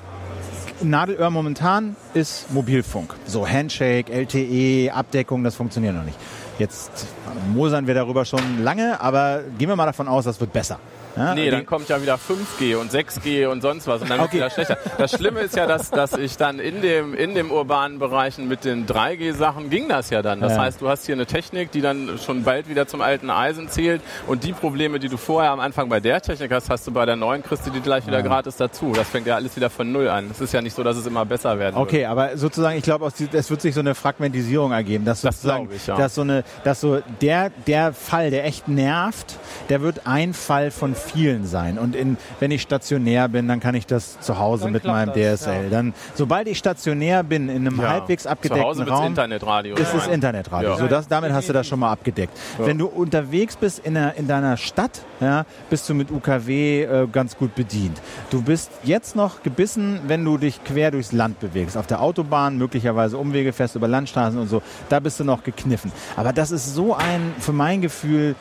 Nadelöhr 0.83 1.31
momentan 1.31 1.95
ist 2.13 2.53
Mobilfunk. 2.53 3.15
So 3.25 3.49
Handshake, 3.49 4.13
LTE, 4.13 4.93
Abdeckung, 4.93 5.45
das 5.45 5.55
funktioniert 5.55 5.95
noch 5.95 6.03
nicht. 6.03 6.19
Jetzt 6.59 7.07
mosern 7.53 7.87
wir 7.87 7.95
darüber 7.95 8.25
schon 8.25 8.65
lange, 8.65 9.01
aber 9.01 9.43
gehen 9.59 9.69
wir 9.69 9.77
mal 9.77 9.87
davon 9.87 10.09
aus, 10.09 10.25
das 10.25 10.41
wird 10.41 10.53
besser. 10.53 10.81
Ja, 11.17 11.35
nee, 11.35 11.51
dann 11.51 11.67
kommt 11.67 11.89
ja 11.89 12.01
wieder 12.03 12.17
5G 12.17 12.77
und 12.77 12.93
6G 12.93 13.47
und 13.47 13.61
sonst 13.61 13.87
was 13.87 14.03
und 14.03 14.11
dann 14.11 14.21
okay. 14.21 14.41
wird 14.41 14.53
es 14.53 14.57
wieder 14.57 14.67
schlechter. 14.67 14.79
Das 14.99 15.13
Schlimme 15.13 15.41
ist 15.41 15.57
ja, 15.57 15.67
dass, 15.67 15.91
dass 15.91 16.15
ich 16.15 16.37
dann 16.37 16.59
in 16.59 16.83
dem, 16.83 17.15
in 17.15 17.35
dem 17.35 17.51
urbanen 17.51 17.99
Bereichen 17.99 18.49
mit 18.49 18.65
den 18.65 18.87
3G-Sachen 18.87 19.71
ging 19.71 19.89
das 19.89 20.11
ja 20.11 20.23
dann. 20.23 20.41
Das 20.41 20.53
ja. 20.53 20.63
heißt, 20.63 20.81
du 20.81 20.89
hast 20.89 21.07
hier 21.07 21.15
eine 21.15 21.27
Technik, 21.27 21.71
die 21.71 21.81
dann 21.81 22.19
schon 22.25 22.43
bald 22.43 22.69
wieder 22.69 22.87
zum 22.87 23.01
alten 23.01 23.31
Eisen 23.31 23.69
zählt 23.69 24.03
und 24.27 24.45
die 24.45 24.53
Probleme, 24.53 24.99
die 24.99 25.09
du 25.09 25.17
vorher 25.17 25.51
am 25.51 25.61
Anfang 25.61 25.89
bei 25.89 26.01
der 26.01 26.21
Technik 26.21 26.53
hast, 26.53 26.71
hast 26.71 26.87
du 26.87 26.93
bei 26.93 27.07
der 27.07 27.17
neuen 27.17 27.43
kriegst 27.43 27.67
du 27.67 27.71
die 27.71 27.81
gleich 27.81 28.07
wieder 28.07 28.19
ja. 28.19 28.27
gratis 28.27 28.57
dazu. 28.57 28.93
Das 28.95 29.09
fängt 29.09 29.27
ja 29.27 29.37
alles 29.37 29.55
wieder 29.57 29.71
von 29.71 29.91
Null 29.91 30.09
an. 30.09 30.29
Es 30.31 30.41
ist 30.41 30.53
ja 30.53 30.63
nicht 30.63 30.75
so, 30.75 30.83
dass 30.83 30.97
es 30.97 31.07
immer 31.07 31.25
besser 31.25 31.59
werden 31.59 31.77
Okay, 31.77 32.01
wird. 32.01 32.09
aber 32.09 32.37
sozusagen, 32.37 32.77
ich 32.77 32.85
glaube, 32.85 33.07
es 33.07 33.51
wird 33.51 33.61
sich 33.61 33.75
so 33.75 33.81
eine 33.81 33.95
Fragmentisierung 33.95 34.73
ergeben. 34.73 35.05
Dass 35.05 35.21
das 35.21 35.43
glaube 35.43 35.75
ich, 35.75 35.87
ja. 35.87 35.97
Dass 35.97 36.15
so 36.15 36.23
eine, 36.23 36.45
dass 36.65 36.81
so 36.81 37.01
der, 37.21 37.51
der 37.67 37.93
Fall, 37.93 38.31
der 38.31 38.45
echt 38.45 38.69
nervt, 38.69 39.39
der 39.69 39.81
wird 39.83 40.07
ein 40.07 40.35
Fall 40.35 40.71
von 40.71 40.95
vielen 41.05 41.47
sein. 41.47 41.79
Und 41.79 41.95
in, 41.95 42.17
wenn 42.41 42.51
ich 42.51 42.63
stationär 42.63 43.29
bin, 43.29 43.49
dann 43.49 43.61
kann 43.61 43.75
ich 43.75 43.87
das 43.87 44.21
zu 44.21 44.39
Hause 44.39 44.65
dann 44.65 44.73
mit 44.73 44.85
meinem 44.85 45.13
das, 45.15 45.43
DSL. 45.43 45.65
Ja. 45.65 45.71
Dann, 45.71 45.95
sobald 46.15 46.49
ich 46.49 46.59
stationär 46.59 47.23
bin 47.23 47.49
in 47.49 47.67
einem 47.67 47.81
ja. 47.81 47.89
halbwegs 47.89 48.27
abgedeckten 48.27 48.89
Raum, 48.89 49.07
Internetradio. 49.07 49.77
ist 49.77 49.95
es 49.95 50.07
Internetradio. 50.07 50.71
Ja. 50.71 50.77
So, 50.77 50.87
das, 50.87 51.09
damit 51.09 51.33
hast 51.33 51.49
du 51.49 51.53
das 51.53 51.67
schon 51.67 51.79
mal 51.79 51.93
abgedeckt. 51.93 52.37
Wenn 52.59 52.79
du 52.79 52.87
unterwegs 52.87 53.57
bist 53.57 53.81
in, 53.81 53.95
der, 53.95 54.17
in 54.17 54.27
deiner 54.27 54.57
Stadt, 54.57 55.03
ja, 55.21 55.45
bist 55.71 55.89
du 55.89 55.95
mit 55.95 56.11
UKW 56.11 56.83
äh, 56.83 57.07
ganz 57.11 57.37
gut 57.37 57.55
bedient. 57.55 58.01
Du 58.31 58.43
bist 58.43 58.71
jetzt 58.83 59.17
noch 59.17 59.43
gebissen, 59.43 60.01
wenn 60.07 60.25
du 60.25 60.39
dich 60.39 60.63
quer 60.65 60.91
durchs 60.91 61.13
Land 61.13 61.41
bewegst. 61.41 61.77
Auf 61.77 61.87
der 61.87 62.01
Autobahn, 62.01 62.59
möglicherweise 62.59 63.19
Umwege 63.19 63.53
fährst 63.53 63.77
über 63.77 63.89
Landstraßen 63.89 64.39
und 64.39 64.49
so. 64.49 64.63
Da 64.89 65.01
bist 65.01 65.21
du 65.21 65.25
noch 65.25 65.43
gekniffen. 65.43 65.93
Aber 66.17 66.33
das 66.33 66.51
ist 66.51 66.75
so 66.75 66.95
ein, 66.95 67.35
für 67.39 67.53
mein 67.53 67.81
Gefühl, 67.81 68.35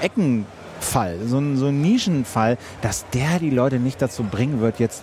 Ecken 0.00 0.46
Fall, 0.80 1.18
so 1.26 1.38
ein, 1.38 1.56
so 1.56 1.66
ein 1.66 1.80
Nischenfall, 1.80 2.58
dass 2.82 3.06
der 3.12 3.38
die 3.38 3.50
Leute 3.50 3.78
nicht 3.78 4.00
dazu 4.02 4.24
bringen 4.24 4.60
wird, 4.60 4.78
jetzt 4.78 5.02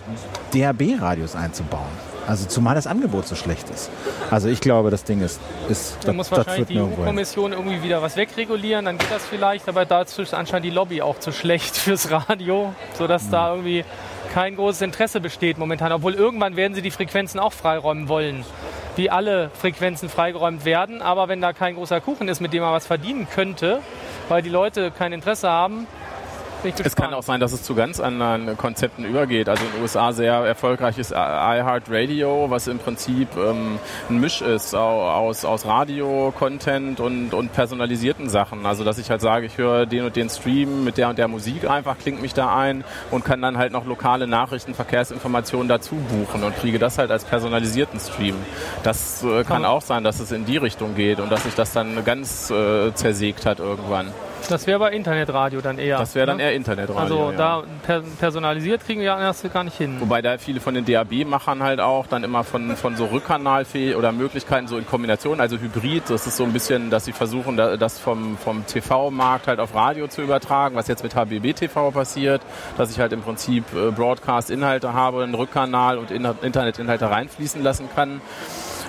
DAB-Radios 0.54 1.34
einzubauen. 1.34 2.12
Also 2.26 2.46
zumal 2.46 2.76
das 2.76 2.86
Angebot 2.86 3.26
so 3.26 3.34
schlecht 3.34 3.68
ist. 3.70 3.90
Also 4.30 4.48
ich 4.48 4.60
glaube, 4.60 4.90
das 4.90 5.02
Ding 5.02 5.20
ist, 5.22 5.40
ist 5.68 5.98
da 6.04 6.12
muss 6.12 6.30
wahrscheinlich 6.30 6.68
die 6.68 6.78
EU-Kommission 6.78 7.52
irgendwie 7.52 7.82
wieder 7.82 8.00
was 8.00 8.16
wegregulieren, 8.16 8.84
dann 8.84 8.98
geht 8.98 9.10
das 9.10 9.24
vielleicht, 9.26 9.68
aber 9.68 9.84
dazu 9.84 10.22
ist 10.22 10.32
anscheinend 10.32 10.66
die 10.66 10.70
Lobby 10.70 11.02
auch 11.02 11.18
zu 11.18 11.32
schlecht 11.32 11.76
fürs 11.76 12.10
Radio, 12.10 12.74
sodass 12.96 13.24
mhm. 13.24 13.30
da 13.30 13.50
irgendwie 13.50 13.84
kein 14.32 14.56
großes 14.56 14.82
Interesse 14.82 15.20
besteht 15.20 15.58
momentan. 15.58 15.92
Obwohl 15.92 16.14
irgendwann 16.14 16.56
werden 16.56 16.74
sie 16.74 16.82
die 16.82 16.90
Frequenzen 16.90 17.40
auch 17.40 17.52
freiräumen 17.52 18.08
wollen, 18.08 18.44
wie 18.96 19.10
alle 19.10 19.50
Frequenzen 19.50 20.08
freigeräumt 20.08 20.64
werden. 20.64 21.02
Aber 21.02 21.28
wenn 21.28 21.40
da 21.40 21.52
kein 21.52 21.74
großer 21.74 22.00
Kuchen 22.00 22.28
ist, 22.28 22.40
mit 22.40 22.52
dem 22.52 22.62
man 22.62 22.72
was 22.72 22.86
verdienen 22.86 23.28
könnte, 23.28 23.80
weil 24.32 24.40
die 24.40 24.48
Leute 24.48 24.90
kein 24.90 25.12
Interesse 25.12 25.50
haben. 25.50 25.86
Es 26.64 26.94
kann 26.94 27.12
auch 27.12 27.24
sein, 27.24 27.40
dass 27.40 27.52
es 27.52 27.64
zu 27.64 27.74
ganz 27.74 27.98
anderen 27.98 28.56
Konzepten 28.56 29.04
übergeht. 29.04 29.48
Also 29.48 29.64
in 29.64 29.72
den 29.72 29.82
USA 29.82 30.12
sehr 30.12 30.34
erfolgreich 30.34 30.96
ist 30.96 31.10
iHeartRadio, 31.10 32.50
was 32.50 32.68
im 32.68 32.78
Prinzip 32.78 33.28
ähm, 33.36 33.78
ein 34.08 34.20
Misch 34.20 34.42
ist 34.42 34.74
aus, 34.74 35.44
aus 35.44 35.66
Radio-Content 35.66 37.00
und, 37.00 37.34
und 37.34 37.52
personalisierten 37.52 38.28
Sachen. 38.28 38.64
Also 38.64 38.84
dass 38.84 38.98
ich 38.98 39.10
halt 39.10 39.20
sage, 39.20 39.46
ich 39.46 39.58
höre 39.58 39.86
den 39.86 40.04
und 40.04 40.14
den 40.14 40.30
Stream 40.30 40.84
mit 40.84 40.98
der 40.98 41.08
und 41.08 41.18
der 41.18 41.26
Musik 41.26 41.68
einfach, 41.68 41.98
klingt 41.98 42.22
mich 42.22 42.32
da 42.32 42.54
ein 42.54 42.84
und 43.10 43.24
kann 43.24 43.42
dann 43.42 43.58
halt 43.58 43.72
noch 43.72 43.84
lokale 43.84 44.28
Nachrichten, 44.28 44.74
Verkehrsinformationen 44.74 45.68
dazu 45.68 45.96
buchen 45.96 46.44
und 46.44 46.56
kriege 46.56 46.78
das 46.78 46.98
halt 46.98 47.10
als 47.10 47.24
personalisierten 47.24 47.98
Stream. 47.98 48.36
Das 48.84 49.24
äh, 49.24 49.42
kann 49.42 49.64
auch 49.64 49.82
sein, 49.82 50.04
dass 50.04 50.20
es 50.20 50.30
in 50.30 50.44
die 50.44 50.58
Richtung 50.58 50.94
geht 50.94 51.18
und 51.18 51.30
dass 51.32 51.42
sich 51.42 51.54
das 51.54 51.72
dann 51.72 52.04
ganz 52.04 52.50
äh, 52.50 52.94
zersägt 52.94 53.46
hat 53.46 53.58
irgendwann. 53.58 54.12
Das 54.48 54.66
wäre 54.66 54.78
bei 54.78 54.92
Internetradio 54.92 55.60
dann 55.60 55.78
eher. 55.78 55.98
Das 55.98 56.14
wäre 56.14 56.26
dann 56.26 56.36
ne? 56.38 56.44
eher 56.44 56.54
Internetradio. 56.54 57.00
Also 57.00 57.30
ja. 57.30 57.36
da 57.36 57.62
per 57.84 58.02
personalisiert 58.18 58.84
kriegen 58.84 59.00
wir 59.00 59.16
das 59.16 59.42
gar 59.52 59.64
nicht 59.64 59.76
hin. 59.76 59.96
Wobei 60.00 60.22
da 60.22 60.38
viele 60.38 60.60
von 60.60 60.74
den 60.74 60.84
DAB-Machern 60.84 61.62
halt 61.62 61.80
auch 61.80 62.06
dann 62.06 62.24
immer 62.24 62.44
von, 62.44 62.76
von 62.76 62.96
so 62.96 63.06
Rückkanalfähig 63.06 63.96
oder 63.96 64.12
Möglichkeiten 64.12 64.68
so 64.68 64.78
in 64.78 64.86
Kombination, 64.86 65.40
also 65.40 65.58
Hybrid, 65.58 66.04
das 66.08 66.26
ist 66.26 66.36
so 66.36 66.44
ein 66.44 66.52
bisschen, 66.52 66.90
dass 66.90 67.04
sie 67.04 67.12
versuchen, 67.12 67.56
das 67.56 67.98
vom, 67.98 68.36
vom 68.36 68.66
TV-Markt 68.66 69.46
halt 69.46 69.60
auf 69.60 69.74
Radio 69.74 70.08
zu 70.08 70.22
übertragen, 70.22 70.76
was 70.76 70.88
jetzt 70.88 71.02
mit 71.02 71.14
HBB 71.14 71.54
TV 71.54 71.90
passiert, 71.90 72.42
dass 72.76 72.90
ich 72.90 72.98
halt 72.98 73.12
im 73.12 73.22
Prinzip 73.22 73.64
äh, 73.74 73.90
Broadcast-Inhalte 73.90 74.92
habe, 74.92 75.22
einen 75.22 75.34
Rückkanal 75.34 75.98
und 75.98 76.10
Internet-Inhalte 76.10 77.10
reinfließen 77.10 77.62
lassen 77.62 77.88
kann. 77.94 78.20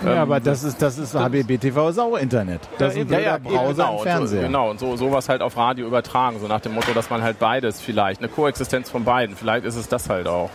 Ja, 0.05 0.21
aber 0.21 0.39
das 0.39 0.63
ist, 0.63 0.81
das 0.81 0.97
ist 0.97 1.13
HBBTV 1.13 1.77
auch 1.97 2.17
Internet. 2.17 2.61
Das 2.77 2.95
ist 2.95 3.01
ein 3.01 3.09
ja, 3.09 3.19
ja, 3.19 3.37
Browser 3.37 3.83
genau, 3.83 3.97
und 3.97 4.03
Fernseher. 4.03 4.41
So, 4.41 4.47
genau, 4.47 4.69
und 4.69 4.79
so, 4.79 4.95
sowas 4.95 5.29
halt 5.29 5.41
auf 5.41 5.57
Radio 5.57 5.87
übertragen, 5.87 6.37
so 6.39 6.47
nach 6.47 6.61
dem 6.61 6.73
Motto, 6.73 6.93
dass 6.93 7.09
man 7.09 7.21
halt 7.21 7.39
beides 7.39 7.81
vielleicht, 7.81 8.21
eine 8.21 8.29
Koexistenz 8.29 8.89
von 8.89 9.03
beiden, 9.03 9.35
vielleicht 9.35 9.65
ist 9.65 9.75
es 9.75 9.87
das 9.87 10.09
halt 10.09 10.27
auch. 10.27 10.49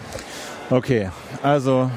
Okay, 0.70 1.11
also 1.43 1.91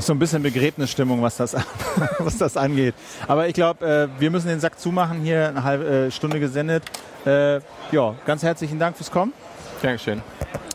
so 0.00 0.12
ein 0.12 0.18
bisschen 0.18 0.42
Begräbnisstimmung, 0.42 1.22
was 1.22 1.36
das, 1.36 1.56
was 2.18 2.38
das 2.38 2.56
angeht. 2.56 2.94
Aber 3.26 3.48
ich 3.48 3.54
glaube, 3.54 4.10
äh, 4.16 4.20
wir 4.20 4.30
müssen 4.30 4.48
den 4.48 4.60
Sack 4.60 4.78
zumachen, 4.78 5.20
hier 5.20 5.48
eine 5.48 5.64
halbe 5.64 5.84
äh, 5.84 6.10
Stunde 6.10 6.40
gesendet. 6.40 6.84
Äh, 7.26 7.60
ja, 7.90 8.14
ganz 8.26 8.42
herzlichen 8.42 8.78
Dank 8.78 8.96
fürs 8.96 9.10
Kommen. 9.10 9.32
Dankeschön. 9.82 10.22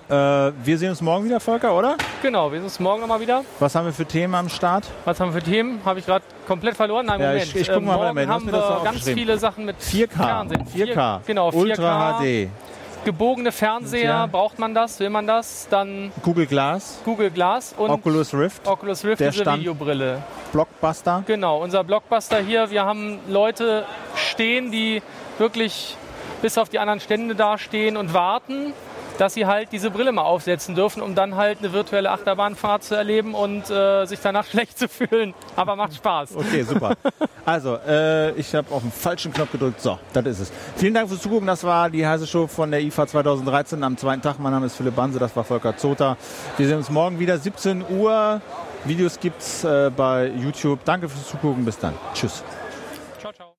Äh, 0.09 0.13
wir 0.13 0.77
sehen 0.77 0.89
uns 0.89 1.01
morgen 1.01 1.25
wieder, 1.25 1.39
Volker, 1.39 1.77
oder? 1.77 1.95
Genau, 2.21 2.51
wir 2.51 2.59
sehen 2.59 2.65
uns 2.65 2.79
morgen 2.79 3.01
nochmal 3.01 3.21
wieder. 3.21 3.43
Was 3.59 3.73
haben 3.73 3.85
wir 3.85 3.93
für 3.93 4.05
Themen 4.05 4.35
am 4.35 4.49
Start? 4.49 4.85
Was 5.05 5.19
haben 5.19 5.33
wir 5.33 5.41
für 5.41 5.49
Themen? 5.49 5.79
Habe 5.85 5.99
ich 5.99 6.05
gerade 6.05 6.25
komplett 6.45 6.75
verloren. 6.75 7.05
Nein, 7.05 7.21
ja, 7.21 7.27
Moment. 7.27 7.45
Ich, 7.47 7.55
ich 7.55 7.67
gucke 7.67 7.81
mal 7.81 7.97
morgen 7.97 8.27
haben 8.27 8.51
wir 8.51 8.81
ganz 8.83 9.03
viele 9.03 9.37
Sachen 9.37 9.65
mit 9.65 9.77
4K. 9.77 10.09
Fernsehen. 10.09 10.65
4K. 10.65 11.19
Genau, 11.25 11.49
4K. 11.49 11.55
Ultra 11.55 12.19
HD. 12.19 12.49
Gebogene 13.05 13.51
Fernseher, 13.51 14.03
ja. 14.03 14.25
braucht 14.27 14.59
man 14.59 14.73
das? 14.73 14.99
Will 14.99 15.09
man 15.09 15.27
das? 15.27 15.67
Dann 15.69 16.11
Google 16.21 16.45
Glass. 16.45 17.01
Google 17.03 17.31
Glass 17.31 17.73
und 17.77 17.89
Oculus 17.89 18.33
Rift. 18.33 18.65
Oculus 18.65 19.03
Rift, 19.03 19.19
der 19.19 19.31
diese 19.31 19.43
Stand 19.43 19.59
Videobrille. 19.59 20.23
Blockbuster. 20.53 21.23
Genau, 21.27 21.61
unser 21.61 21.83
Blockbuster 21.83 22.39
hier. 22.39 22.71
Wir 22.71 22.85
haben 22.85 23.19
Leute 23.27 23.85
stehen, 24.15 24.71
die 24.71 25.01
wirklich 25.37 25.97
bis 26.41 26.57
auf 26.57 26.69
die 26.69 26.79
anderen 26.79 27.01
Stände 27.01 27.35
da 27.35 27.57
stehen 27.57 27.97
und 27.97 28.13
warten 28.13 28.73
dass 29.17 29.33
sie 29.33 29.45
halt 29.45 29.71
diese 29.71 29.91
Brille 29.91 30.11
mal 30.11 30.23
aufsetzen 30.23 30.75
dürfen, 30.75 31.01
um 31.01 31.15
dann 31.15 31.35
halt 31.35 31.59
eine 31.59 31.73
virtuelle 31.73 32.11
Achterbahnfahrt 32.11 32.83
zu 32.83 32.95
erleben 32.95 33.33
und 33.33 33.69
äh, 33.69 34.05
sich 34.05 34.19
danach 34.21 34.45
schlecht 34.49 34.77
zu 34.77 34.87
fühlen. 34.87 35.33
Aber 35.55 35.75
macht 35.75 35.95
Spaß. 35.95 36.35
Okay, 36.35 36.63
super. 36.63 36.93
Also, 37.45 37.75
äh, 37.85 38.31
ich 38.39 38.55
habe 38.55 38.73
auf 38.73 38.83
den 38.83 38.91
falschen 38.91 39.33
Knopf 39.33 39.51
gedrückt. 39.51 39.81
So, 39.81 39.99
das 40.13 40.25
ist 40.25 40.39
es. 40.39 40.51
Vielen 40.77 40.93
Dank 40.93 41.09
fürs 41.09 41.21
Zugucken. 41.21 41.45
Das 41.45 41.61
war 41.65 41.89
die 41.89 42.07
heiße 42.07 42.25
Show 42.25 42.47
von 42.47 42.71
der 42.71 42.81
IFA 42.81 43.05
2013 43.05 43.83
am 43.83 43.97
zweiten 43.97 44.21
Tag. 44.21 44.39
Mein 44.39 44.53
Name 44.53 44.67
ist 44.67 44.77
Philipp 44.77 44.95
Banse, 44.95 45.19
das 45.19 45.35
war 45.35 45.43
Volker 45.43 45.75
Zota. 45.75 46.15
Wir 46.55 46.67
sehen 46.67 46.77
uns 46.77 46.89
morgen 46.89 47.19
wieder, 47.19 47.37
17 47.37 47.83
Uhr. 47.89 48.41
Videos 48.85 49.19
gibt's 49.19 49.65
äh, 49.65 49.91
bei 49.95 50.27
YouTube. 50.27 50.79
Danke 50.85 51.09
fürs 51.09 51.27
Zugucken. 51.27 51.65
Bis 51.65 51.77
dann. 51.77 51.93
Tschüss. 52.13 52.43